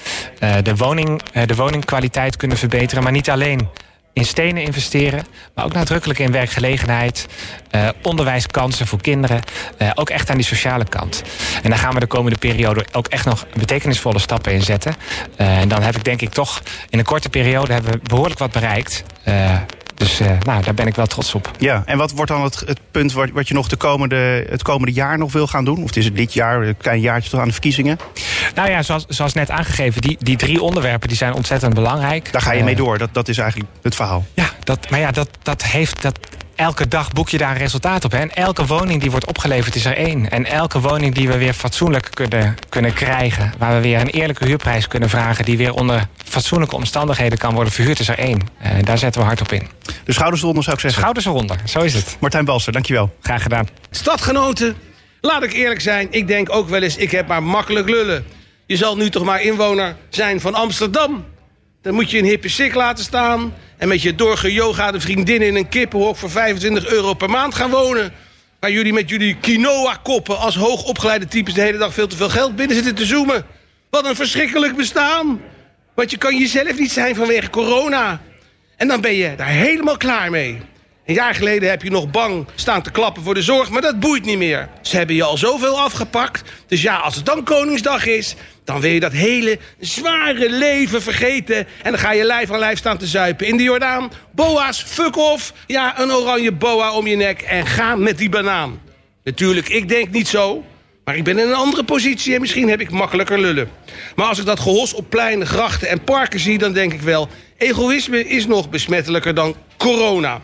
de, 0.62 0.76
woning, 0.76 1.22
de 1.22 1.55
woningkwaliteit 1.55 2.36
kunnen 2.36 2.57
verbeteren. 2.57 3.03
Maar 3.03 3.12
niet 3.12 3.30
alleen 3.30 3.68
in 4.12 4.24
stenen 4.24 4.62
investeren, 4.62 5.24
maar 5.54 5.64
ook 5.64 5.72
nadrukkelijk 5.72 6.18
in 6.18 6.32
werkgelegenheid, 6.32 7.26
uh, 7.74 7.88
onderwijskansen 8.02 8.86
voor 8.86 9.00
kinderen, 9.00 9.40
uh, 9.78 9.90
ook 9.94 10.10
echt 10.10 10.30
aan 10.30 10.36
die 10.36 10.44
sociale 10.44 10.84
kant. 10.84 11.22
En 11.62 11.70
daar 11.70 11.78
gaan 11.78 11.94
we 11.94 12.00
de 12.00 12.06
komende 12.06 12.38
periode 12.38 12.86
ook 12.92 13.06
echt 13.06 13.24
nog 13.24 13.46
betekenisvolle 13.54 14.18
stappen 14.18 14.52
in 14.52 14.62
zetten. 14.62 14.94
Uh, 15.40 15.58
en 15.58 15.68
dan 15.68 15.82
heb 15.82 15.96
ik 15.96 16.04
denk 16.04 16.20
ik 16.20 16.30
toch 16.30 16.62
in 16.90 16.98
een 16.98 17.04
korte 17.04 17.28
periode 17.28 17.72
hebben 17.72 17.92
we 17.92 17.98
behoorlijk 18.02 18.38
wat 18.38 18.52
bereikt. 18.52 19.04
Dus 19.95 20.20
uh, 20.20 20.26
nou, 20.47 20.62
daar 20.62 20.74
ben 20.74 20.86
ik 20.86 20.95
wel 20.95 21.07
trots 21.07 21.34
op. 21.34 21.51
Ja, 21.59 21.82
en 21.86 21.99
wat 21.99 22.11
wordt 22.11 22.30
dan 22.30 22.43
het, 22.43 22.61
het 22.66 22.80
punt 22.90 23.12
wat, 23.12 23.30
wat 23.30 23.49
je 23.49 23.55
nog 23.55 23.68
de 23.68 23.76
komende, 23.76 24.47
het 24.49 24.62
komende 24.62 24.93
jaar 24.93 25.18
nog 25.18 25.32
wil 25.32 25.47
gaan 25.47 25.64
doen? 25.64 25.82
Of 25.82 25.97
is 25.97 26.05
het 26.05 26.16
dit 26.16 26.32
jaar, 26.32 26.62
een 26.62 26.76
klein 26.76 27.01
jaartje 27.01 27.30
toch 27.30 27.40
aan 27.40 27.47
de 27.47 27.53
verkiezingen? 27.53 27.99
Nou 28.55 28.70
ja, 28.70 28.82
zoals, 28.82 29.05
zoals 29.09 29.32
net 29.32 29.51
aangegeven, 29.51 30.01
die, 30.03 30.16
die 30.20 30.36
drie 30.36 30.62
onderwerpen 30.62 31.09
die 31.09 31.16
zijn 31.16 31.34
ontzettend 31.34 31.74
belangrijk. 31.74 32.32
Daar 32.32 32.43
ga 32.43 32.53
je 32.53 32.64
mee 32.64 32.76
door, 32.76 32.99
dat, 32.99 33.09
dat 33.12 33.28
is 33.28 33.38
eigenlijk 33.38 33.70
het 33.82 33.95
verhaal. 33.95 34.24
Ja, 34.34 34.51
dat, 34.64 34.90
maar 34.90 35.01
ja, 35.01 35.11
dat, 35.11 35.28
dat 35.43 35.62
heeft, 35.62 36.03
dat, 36.03 36.18
elke 36.62 36.88
dag 36.88 37.12
boek 37.12 37.28
je 37.28 37.38
daar 37.38 37.50
een 37.50 37.56
resultaat 37.56 38.04
op. 38.04 38.12
Hè? 38.12 38.18
En 38.18 38.34
elke 38.34 38.66
woning 38.66 39.00
die 39.00 39.10
wordt 39.10 39.26
opgeleverd 39.26 39.74
is 39.74 39.84
er 39.84 39.96
één. 39.96 40.30
En 40.30 40.46
elke 40.46 40.80
woning 40.80 41.14
die 41.14 41.28
we 41.28 41.38
weer 41.38 41.52
fatsoenlijk 41.52 42.08
kunnen, 42.14 42.54
kunnen 42.68 42.94
krijgen... 42.94 43.52
waar 43.58 43.74
we 43.74 43.80
weer 43.80 44.00
een 44.00 44.08
eerlijke 44.08 44.44
huurprijs 44.44 44.88
kunnen 44.88 45.08
vragen... 45.08 45.44
die 45.44 45.56
weer 45.56 45.74
onder 45.74 46.06
fatsoenlijke 46.24 46.74
omstandigheden 46.74 47.38
kan 47.38 47.54
worden 47.54 47.72
verhuurd, 47.72 48.00
is 48.00 48.08
er 48.08 48.18
één. 48.18 48.40
Uh, 48.62 48.70
daar 48.82 48.98
zetten 48.98 49.20
we 49.20 49.26
hard 49.26 49.40
op 49.40 49.52
in. 49.52 49.68
De 50.04 50.12
schouders 50.12 50.42
eronder 50.42 50.62
zou 50.62 50.74
ik 50.74 50.82
zeggen. 50.82 51.00
Schouders 51.00 51.26
eronder, 51.26 51.56
zo 51.64 51.80
is 51.80 51.94
het. 51.94 52.16
Martijn 52.20 52.44
Balser, 52.44 52.72
dankjewel. 52.72 53.16
Graag 53.20 53.42
gedaan. 53.42 53.68
Stadgenoten, 53.90 54.76
laat 55.20 55.42
ik 55.42 55.52
eerlijk 55.52 55.80
zijn. 55.80 56.08
Ik 56.10 56.26
denk 56.26 56.52
ook 56.54 56.68
wel 56.68 56.82
eens, 56.82 56.96
ik 56.96 57.10
heb 57.10 57.26
maar 57.26 57.42
makkelijk 57.42 57.88
lullen. 57.88 58.24
Je 58.66 58.76
zal 58.76 58.96
nu 58.96 59.10
toch 59.10 59.24
maar 59.24 59.42
inwoner 59.42 59.96
zijn 60.08 60.40
van 60.40 60.54
Amsterdam. 60.54 61.24
Dan 61.83 61.95
moet 61.95 62.11
je 62.11 62.18
een 62.18 62.24
hippe 62.24 62.49
sik 62.49 62.74
laten 62.74 63.05
staan... 63.05 63.55
en 63.76 63.89
met 63.89 64.03
je 64.03 64.14
doorgeyogaade 64.14 65.01
vriendin 65.01 65.43
in 65.43 65.57
een 65.57 65.68
kippenhok... 65.68 66.16
voor 66.16 66.30
25 66.30 66.87
euro 66.87 67.14
per 67.14 67.30
maand 67.30 67.55
gaan 67.55 67.70
wonen. 67.70 68.12
Waar 68.61 68.70
jullie 68.70 68.93
met 68.93 69.09
jullie 69.09 69.37
quinoa-koppen 69.37 70.39
als 70.39 70.57
hoogopgeleide 70.57 71.26
types... 71.26 71.55
de 71.55 71.61
hele 71.61 71.78
dag 71.78 71.95
veel 71.95 72.07
te 72.07 72.16
veel 72.16 72.28
geld 72.28 72.57
binnen 72.57 72.76
zitten 72.76 72.95
te 72.95 73.05
zoomen. 73.05 73.45
Wat 73.91 74.07
een 74.07 74.16
verschrikkelijk 74.16 74.76
bestaan. 74.76 75.41
Want 75.95 76.11
je 76.11 76.16
kan 76.16 76.39
jezelf 76.39 76.78
niet 76.78 76.93
zijn 76.93 77.14
vanwege 77.14 77.51
corona. 77.51 78.20
En 78.76 78.89
dan 78.89 79.01
ben 79.01 79.14
je 79.14 79.37
daar 79.37 79.47
helemaal 79.47 79.97
klaar 79.97 80.30
mee. 80.30 80.61
Een 81.07 81.14
jaar 81.14 81.34
geleden 81.34 81.70
heb 81.70 81.82
je 81.82 81.90
nog 81.90 82.11
bang 82.11 82.46
staan 82.55 82.82
te 82.82 82.90
klappen 82.90 83.22
voor 83.22 83.34
de 83.34 83.42
zorg, 83.42 83.70
maar 83.70 83.82
dat 83.82 84.00
boeit 84.00 84.24
niet 84.24 84.38
meer. 84.38 84.68
Ze 84.82 84.96
hebben 84.96 85.16
je 85.16 85.22
al 85.22 85.36
zoveel 85.36 85.80
afgepakt. 85.80 86.42
Dus 86.66 86.82
ja, 86.82 86.96
als 86.96 87.16
het 87.16 87.24
dan 87.24 87.44
Koningsdag 87.44 88.07
is, 88.07 88.34
dan 88.64 88.80
wil 88.80 88.90
je 88.90 89.00
dat 89.00 89.12
hele 89.12 89.59
zware 89.78 90.50
leven 90.50 91.03
vergeten. 91.03 91.57
En 91.57 91.90
dan 91.90 91.98
ga 91.98 92.12
je 92.12 92.24
lijf 92.24 92.50
aan 92.50 92.59
lijf 92.59 92.78
staan 92.78 92.98
te 92.98 93.07
zuipen. 93.07 93.46
In 93.46 93.57
de 93.57 93.62
Jordaan, 93.62 94.12
boa's, 94.30 94.82
fuck 94.82 95.16
off. 95.16 95.53
Ja, 95.66 96.00
een 96.00 96.12
oranje 96.12 96.53
boa 96.53 96.92
om 96.92 97.07
je 97.07 97.16
nek 97.16 97.40
en 97.40 97.66
ga 97.66 97.96
met 97.96 98.18
die 98.18 98.28
banaan. 98.28 98.80
Natuurlijk, 99.24 99.68
ik 99.68 99.88
denk 99.88 100.11
niet 100.11 100.28
zo. 100.28 100.64
Maar 101.05 101.16
ik 101.16 101.24
ben 101.24 101.38
in 101.38 101.46
een 101.46 101.55
andere 101.55 101.84
positie 101.84 102.34
en 102.34 102.40
misschien 102.40 102.68
heb 102.68 102.80
ik 102.80 102.90
makkelijker 102.90 103.40
lullen. 103.40 103.70
Maar 104.16 104.26
als 104.26 104.38
ik 104.38 104.46
dat 104.46 104.61
gehos 104.61 104.94
op 104.94 105.11
pleinen, 105.11 105.46
grachten 105.46 105.88
en 105.88 106.05
parken 106.05 106.40
zie... 106.40 106.59
dan 106.59 106.72
denk 106.72 106.92
ik 106.92 107.00
wel, 107.00 107.28
egoïsme 107.59 108.28
is 108.28 108.46
nog 108.46 108.70
besmettelijker 108.70 109.34
dan 109.34 109.57
corona. 109.76 110.40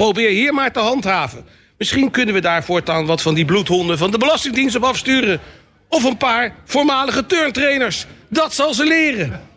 Probeer 0.00 0.30
hier 0.30 0.54
maar 0.54 0.72
te 0.72 0.78
handhaven. 0.78 1.46
Misschien 1.78 2.10
kunnen 2.10 2.34
we 2.34 2.40
daar 2.40 2.64
voortaan 2.64 3.06
wat 3.06 3.22
van 3.22 3.34
die 3.34 3.44
bloedhonden 3.44 3.98
van 3.98 4.10
de 4.10 4.18
Belastingdienst 4.18 4.76
op 4.76 4.82
afsturen. 4.82 5.40
Of 5.88 6.04
een 6.04 6.16
paar 6.16 6.54
voormalige 6.64 7.26
turntrainers. 7.26 8.06
Dat 8.28 8.54
zal 8.54 8.74
ze 8.74 8.84
leren. 8.84 9.48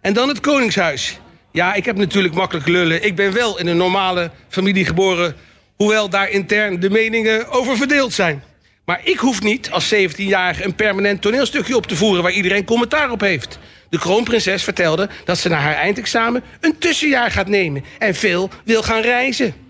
En 0.00 0.12
dan 0.12 0.28
het 0.28 0.40
Koningshuis. 0.40 1.18
Ja, 1.50 1.74
ik 1.74 1.84
heb 1.84 1.96
natuurlijk 1.96 2.34
makkelijk 2.34 2.68
lullen. 2.68 3.04
Ik 3.04 3.16
ben 3.16 3.32
wel 3.32 3.58
in 3.58 3.66
een 3.66 3.76
normale 3.76 4.30
familie 4.48 4.84
geboren... 4.84 5.36
hoewel 5.76 6.08
daar 6.08 6.30
intern 6.30 6.80
de 6.80 6.90
meningen 6.90 7.48
over 7.48 7.76
verdeeld 7.76 8.12
zijn. 8.12 8.42
Maar 8.84 9.00
ik 9.04 9.18
hoef 9.18 9.42
niet 9.42 9.70
als 9.70 9.94
17-jarige 9.94 10.64
een 10.64 10.74
permanent 10.74 11.22
toneelstukje 11.22 11.76
op 11.76 11.86
te 11.86 11.96
voeren... 11.96 12.22
waar 12.22 12.32
iedereen 12.32 12.64
commentaar 12.64 13.10
op 13.10 13.20
heeft. 13.20 13.58
De 13.90 13.98
kroonprinses 13.98 14.64
vertelde 14.64 15.08
dat 15.24 15.38
ze 15.38 15.48
na 15.48 15.56
haar 15.56 15.74
eindexamen 15.74 16.42
een 16.60 16.78
tussenjaar 16.78 17.30
gaat 17.30 17.48
nemen... 17.48 17.84
en 17.98 18.14
veel 18.14 18.50
wil 18.64 18.82
gaan 18.82 19.00
reizen. 19.00 19.62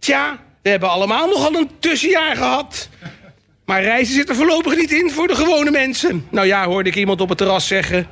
Tja, 0.00 0.38
we 0.62 0.68
hebben 0.68 0.90
allemaal 0.90 1.28
nogal 1.28 1.54
een 1.54 1.70
tussenjaar 1.78 2.36
gehad. 2.36 2.88
Maar 3.64 3.82
reizen 3.82 4.14
zit 4.14 4.28
er 4.28 4.34
voorlopig 4.34 4.76
niet 4.76 4.92
in 4.92 5.10
voor 5.10 5.28
de 5.28 5.34
gewone 5.34 5.70
mensen. 5.70 6.26
Nou 6.30 6.46
ja, 6.46 6.66
hoorde 6.66 6.88
ik 6.88 6.96
iemand 6.96 7.20
op 7.20 7.28
het 7.28 7.38
terras 7.38 7.66
zeggen... 7.66 8.06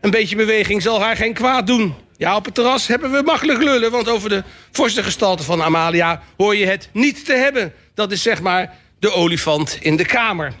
een 0.00 0.10
beetje 0.10 0.36
beweging 0.36 0.82
zal 0.82 1.00
haar 1.00 1.16
geen 1.16 1.34
kwaad 1.34 1.66
doen. 1.66 1.94
Ja, 2.16 2.36
op 2.36 2.44
het 2.44 2.54
terras 2.54 2.86
hebben 2.86 3.12
we 3.12 3.22
makkelijk 3.22 3.62
lullen... 3.62 3.90
want 3.90 4.08
over 4.08 4.28
de 4.28 4.42
forse 4.70 5.02
gestalte 5.02 5.42
van 5.42 5.62
Amalia 5.62 6.22
hoor 6.36 6.56
je 6.56 6.66
het 6.66 6.88
niet 6.92 7.24
te 7.24 7.32
hebben. 7.32 7.72
Dat 7.94 8.12
is 8.12 8.22
zeg 8.22 8.40
maar 8.40 8.74
de 8.98 9.12
olifant 9.12 9.78
in 9.80 9.96
de 9.96 10.06
kamer. 10.06 10.52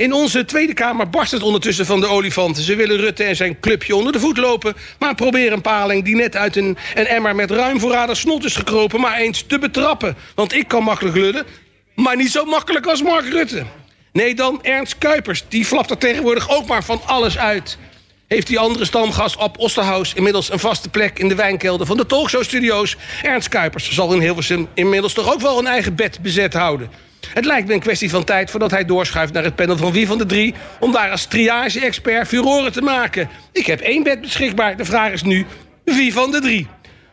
In 0.00 0.12
onze 0.12 0.44
Tweede 0.44 0.74
Kamer 0.74 1.10
barst 1.10 1.32
het 1.32 1.42
ondertussen 1.42 1.86
van 1.86 2.00
de 2.00 2.06
olifanten. 2.06 2.62
Ze 2.62 2.74
willen 2.76 2.96
Rutte 2.96 3.24
en 3.24 3.36
zijn 3.36 3.60
clubje 3.60 3.96
onder 3.96 4.12
de 4.12 4.20
voet 4.20 4.36
lopen... 4.36 4.74
maar 4.98 5.14
proberen 5.14 5.52
een 5.52 5.60
paling 5.60 6.04
die 6.04 6.16
net 6.16 6.36
uit 6.36 6.56
een, 6.56 6.76
een 6.94 7.06
emmer 7.06 7.34
met 7.34 7.50
ruim 7.50 7.80
voorraden 7.80 8.16
snot 8.16 8.44
is 8.44 8.56
gekropen... 8.56 9.00
maar 9.00 9.16
eens 9.16 9.42
te 9.42 9.58
betrappen. 9.58 10.16
Want 10.34 10.54
ik 10.54 10.68
kan 10.68 10.82
makkelijk 10.82 11.16
lullen, 11.16 11.46
maar 11.94 12.16
niet 12.16 12.30
zo 12.30 12.44
makkelijk 12.44 12.86
als 12.86 13.02
Mark 13.02 13.28
Rutte. 13.28 13.64
Nee, 14.12 14.34
dan 14.34 14.62
Ernst 14.62 14.98
Kuipers. 14.98 15.44
Die 15.48 15.64
flapt 15.64 15.90
er 15.90 15.98
tegenwoordig 15.98 16.50
ook 16.50 16.66
maar 16.66 16.84
van 16.84 17.00
alles 17.06 17.38
uit. 17.38 17.78
Heeft 18.26 18.46
die 18.46 18.58
andere 18.58 18.84
stamgast 18.84 19.36
op 19.36 19.58
Osterhaus 19.58 20.14
inmiddels 20.14 20.52
een 20.52 20.58
vaste 20.58 20.88
plek 20.88 21.18
in 21.18 21.28
de 21.28 21.34
wijnkelder 21.34 21.86
van 21.86 21.96
de 21.96 22.06
talkshow-studio's? 22.06 22.96
Ernst 23.22 23.48
Kuipers 23.48 23.90
zal 23.90 24.12
in 24.12 24.20
Hilversum 24.20 24.68
inmiddels 24.74 25.12
toch 25.12 25.32
ook 25.32 25.40
wel 25.40 25.58
een 25.58 25.66
eigen 25.66 25.94
bed 25.94 26.18
bezet 26.22 26.52
houden. 26.52 27.09
Het 27.28 27.44
lijkt 27.44 27.68
me 27.68 27.74
een 27.74 27.80
kwestie 27.80 28.10
van 28.10 28.24
tijd 28.24 28.50
voordat 28.50 28.70
hij 28.70 28.84
doorschuift 28.84 29.32
naar 29.32 29.44
het 29.44 29.54
panel 29.54 29.76
van 29.76 29.92
wie 29.92 30.06
van 30.06 30.18
de 30.18 30.26
drie... 30.26 30.54
om 30.80 30.92
daar 30.92 31.10
als 31.10 31.24
triage-expert 31.24 32.28
furoren 32.28 32.72
te 32.72 32.82
maken. 32.82 33.28
Ik 33.52 33.66
heb 33.66 33.80
één 33.80 34.02
bed 34.02 34.20
beschikbaar. 34.20 34.76
De 34.76 34.84
vraag 34.84 35.12
is 35.12 35.22
nu, 35.22 35.46
wie 35.84 36.12
van 36.12 36.30
de 36.30 36.40
drie? 36.40 36.66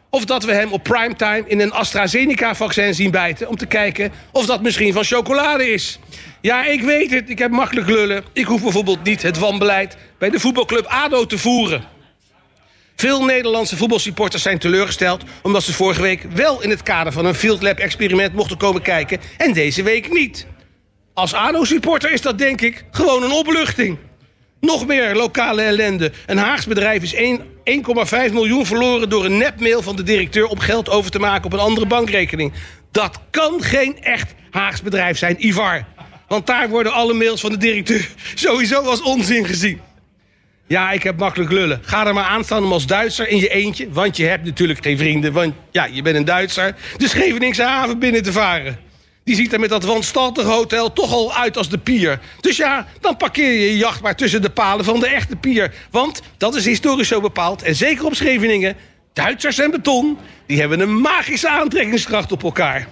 Of 0.10 0.26
dat 0.26 0.44
we 0.44 0.54
hem 0.54 0.72
op 0.72 0.84
primetime 0.84 1.44
in 1.48 1.60
een 1.60 1.72
AstraZeneca-vaccin 1.72 2.94
zien 2.94 3.12
bijten... 3.12 3.48
om 3.48 3.56
te 3.56 3.66
kijken 3.66 4.12
of 4.32 4.46
dat 4.46 4.62
misschien 4.62 4.94
van 4.94 5.04
chocolade 5.04 5.72
is. 5.72 6.00
Ja, 6.42 6.66
ik 6.66 6.82
weet 6.82 7.12
het, 7.12 7.30
ik 7.30 7.40
heb 7.40 7.52
makkelijk 7.52 7.90
lullen. 7.90 8.24
Ik 8.34 8.46
hoef 8.46 8.62
bijvoorbeeld 8.62 9.04
niet 9.04 9.22
het 9.22 9.38
wanbeleid 9.38 9.98
bij 10.18 10.30
de 10.30 10.40
voetbalclub 10.40 10.86
ADO 10.86 11.26
te 11.26 11.38
voeren. 11.38 11.97
Veel 13.00 13.26
Nederlandse 13.26 13.78
voetbalsupporters 13.78 14.44
zijn 14.44 14.58
teleurgesteld... 14.60 15.24
omdat 15.42 15.64
ze 15.64 15.74
vorige 15.74 16.02
week 16.02 16.26
wel 16.34 16.62
in 16.62 16.70
het 16.70 16.84
kader 16.84 17.14
van 17.14 17.26
een 17.26 17.36
Field 17.36 17.62
Lab-experiment 17.62 18.34
mochten 18.34 18.58
komen 18.58 18.82
kijken... 18.82 19.20
en 19.38 19.54
deze 19.54 19.84
week 19.84 20.12
niet. 20.12 20.48
Als 21.14 21.34
ADO-supporter 21.34 22.12
is 22.12 22.22
dat 22.22 22.38
denk 22.38 22.62
ik 22.62 22.86
gewoon 22.92 23.24
een 23.24 23.32
opluchting. 23.32 23.98
Nog 24.60 24.88
meer 24.88 25.16
lokale 25.16 25.62
ellende. 25.62 26.12
Een 26.26 26.38
Haags 26.38 26.66
bedrijf 26.66 27.04
is 27.04 27.16
1,5 28.28 28.34
miljoen 28.34 28.66
verloren 28.66 29.10
door 29.10 29.26
een 29.26 29.38
nepmail 29.38 29.82
van 29.82 29.96
de 29.96 30.04
directeur... 30.04 30.46
om 30.46 30.60
geld 30.60 30.90
over 30.90 31.12
te 31.12 31.20
maken 31.20 31.46
op 31.46 31.54
een 31.54 31.60
andere 31.60 31.88
bankrekening. 31.88 32.54
Dat 32.92 33.20
kan 33.30 33.62
geen 33.62 34.04
echt 34.04 34.34
Haags 34.52 34.82
bedrijf 34.82 35.18
zijn, 35.18 35.46
Ivar. 35.46 35.86
Want 36.28 36.48
daar 36.48 36.70
worden 36.70 36.92
alle 36.94 37.14
mails 37.14 37.42
van 37.42 37.52
de 37.52 37.58
directeur 37.58 38.10
sowieso 38.36 38.82
als 38.82 39.02
onzin 39.02 39.46
gezien. 39.46 39.82
Ja, 40.68 40.92
ik 40.92 41.04
heb 41.04 41.18
makkelijk 41.18 41.52
lullen. 41.52 41.82
Ga 41.84 42.08
er 42.08 42.14
maar 42.14 42.24
aan 42.24 42.44
staan 42.44 42.64
om 42.64 42.72
als 42.72 42.86
Duitser 42.86 43.28
in 43.28 43.38
je 43.38 43.50
eentje... 43.50 43.90
want 43.90 44.18
je 44.18 44.26
hebt 44.26 44.46
natuurlijk 44.46 44.84
geen 44.84 44.98
vrienden, 44.98 45.34
want 45.34 45.54
ja, 45.72 45.86
je 45.86 46.02
bent 46.02 46.16
een 46.16 46.26
Duitser... 46.26 46.76
de 46.98 47.08
Scheveningse 47.08 47.64
haven 47.64 48.00
binnen 48.00 48.24
te 48.24 48.32
varen. 48.32 48.80
Die 49.24 49.36
ziet 49.36 49.54
er 49.54 49.60
met 49.60 49.70
dat 49.70 49.84
wanstaltige 49.84 50.50
hotel 50.50 50.94
toch 50.94 51.12
al 51.12 51.36
uit 51.36 51.58
als 51.58 51.70
de 51.70 51.78
pier. 51.78 52.20
Dus 52.42 52.58
ja, 52.58 52.88
dan 53.02 53.18
parkeer 53.18 53.52
je 53.52 53.60
je 53.60 53.78
jacht 53.78 54.02
maar 54.02 54.16
tussen 54.16 54.42
de 54.42 54.50
palen 54.50 54.86
van 54.86 55.00
de 55.00 55.08
echte 55.08 55.36
pier. 55.36 55.74
Want, 55.92 56.22
dat 56.38 56.56
is 56.56 56.66
historisch 56.66 57.08
zo 57.08 57.22
bepaald, 57.22 57.64
en 57.64 57.76
zeker 57.76 58.06
op 58.06 58.16
Scheveningen... 58.16 58.76
Duitsers 59.14 59.60
en 59.60 59.72
beton, 59.72 60.18
die 60.46 60.60
hebben 60.60 60.80
een 60.80 61.02
magische 61.02 61.50
aantrekkingskracht 61.50 62.32
op 62.32 62.44
elkaar. 62.44 62.88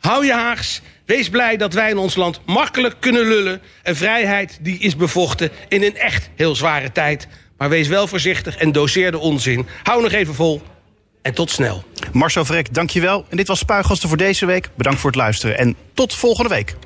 Hou 0.00 0.26
je 0.26 0.32
Haags, 0.32 0.80
wees 1.08 1.28
blij 1.28 1.56
dat 1.56 1.72
wij 1.72 1.90
in 1.90 1.98
ons 1.98 2.16
land 2.16 2.40
makkelijk 2.46 2.94
kunnen 3.00 3.26
lullen. 3.26 3.60
En 3.82 3.96
vrijheid 3.96 4.58
die 4.60 4.78
is 4.78 4.96
bevochten 4.96 5.50
in 5.68 5.82
een 5.82 5.96
echt 5.96 6.30
heel 6.36 6.54
zware 6.54 6.92
tijd. 6.92 7.28
Maar 7.56 7.68
wees 7.68 7.88
wel 7.88 8.06
voorzichtig 8.06 8.56
en 8.56 8.72
doseer 8.72 9.10
de 9.10 9.18
onzin. 9.18 9.66
Hou 9.82 10.02
nog 10.02 10.12
even 10.12 10.34
vol 10.34 10.62
en 11.22 11.34
tot 11.34 11.50
snel. 11.50 11.84
Marcel 12.12 12.44
Vrek, 12.44 12.74
dankjewel. 12.74 13.24
En 13.28 13.36
dit 13.36 13.48
was 13.48 13.58
Spuigasten 13.58 14.08
voor 14.08 14.18
deze 14.18 14.46
week. 14.46 14.68
Bedankt 14.76 15.00
voor 15.00 15.10
het 15.10 15.18
luisteren 15.18 15.58
en 15.58 15.76
tot 15.94 16.14
volgende 16.14 16.50
week. 16.50 16.74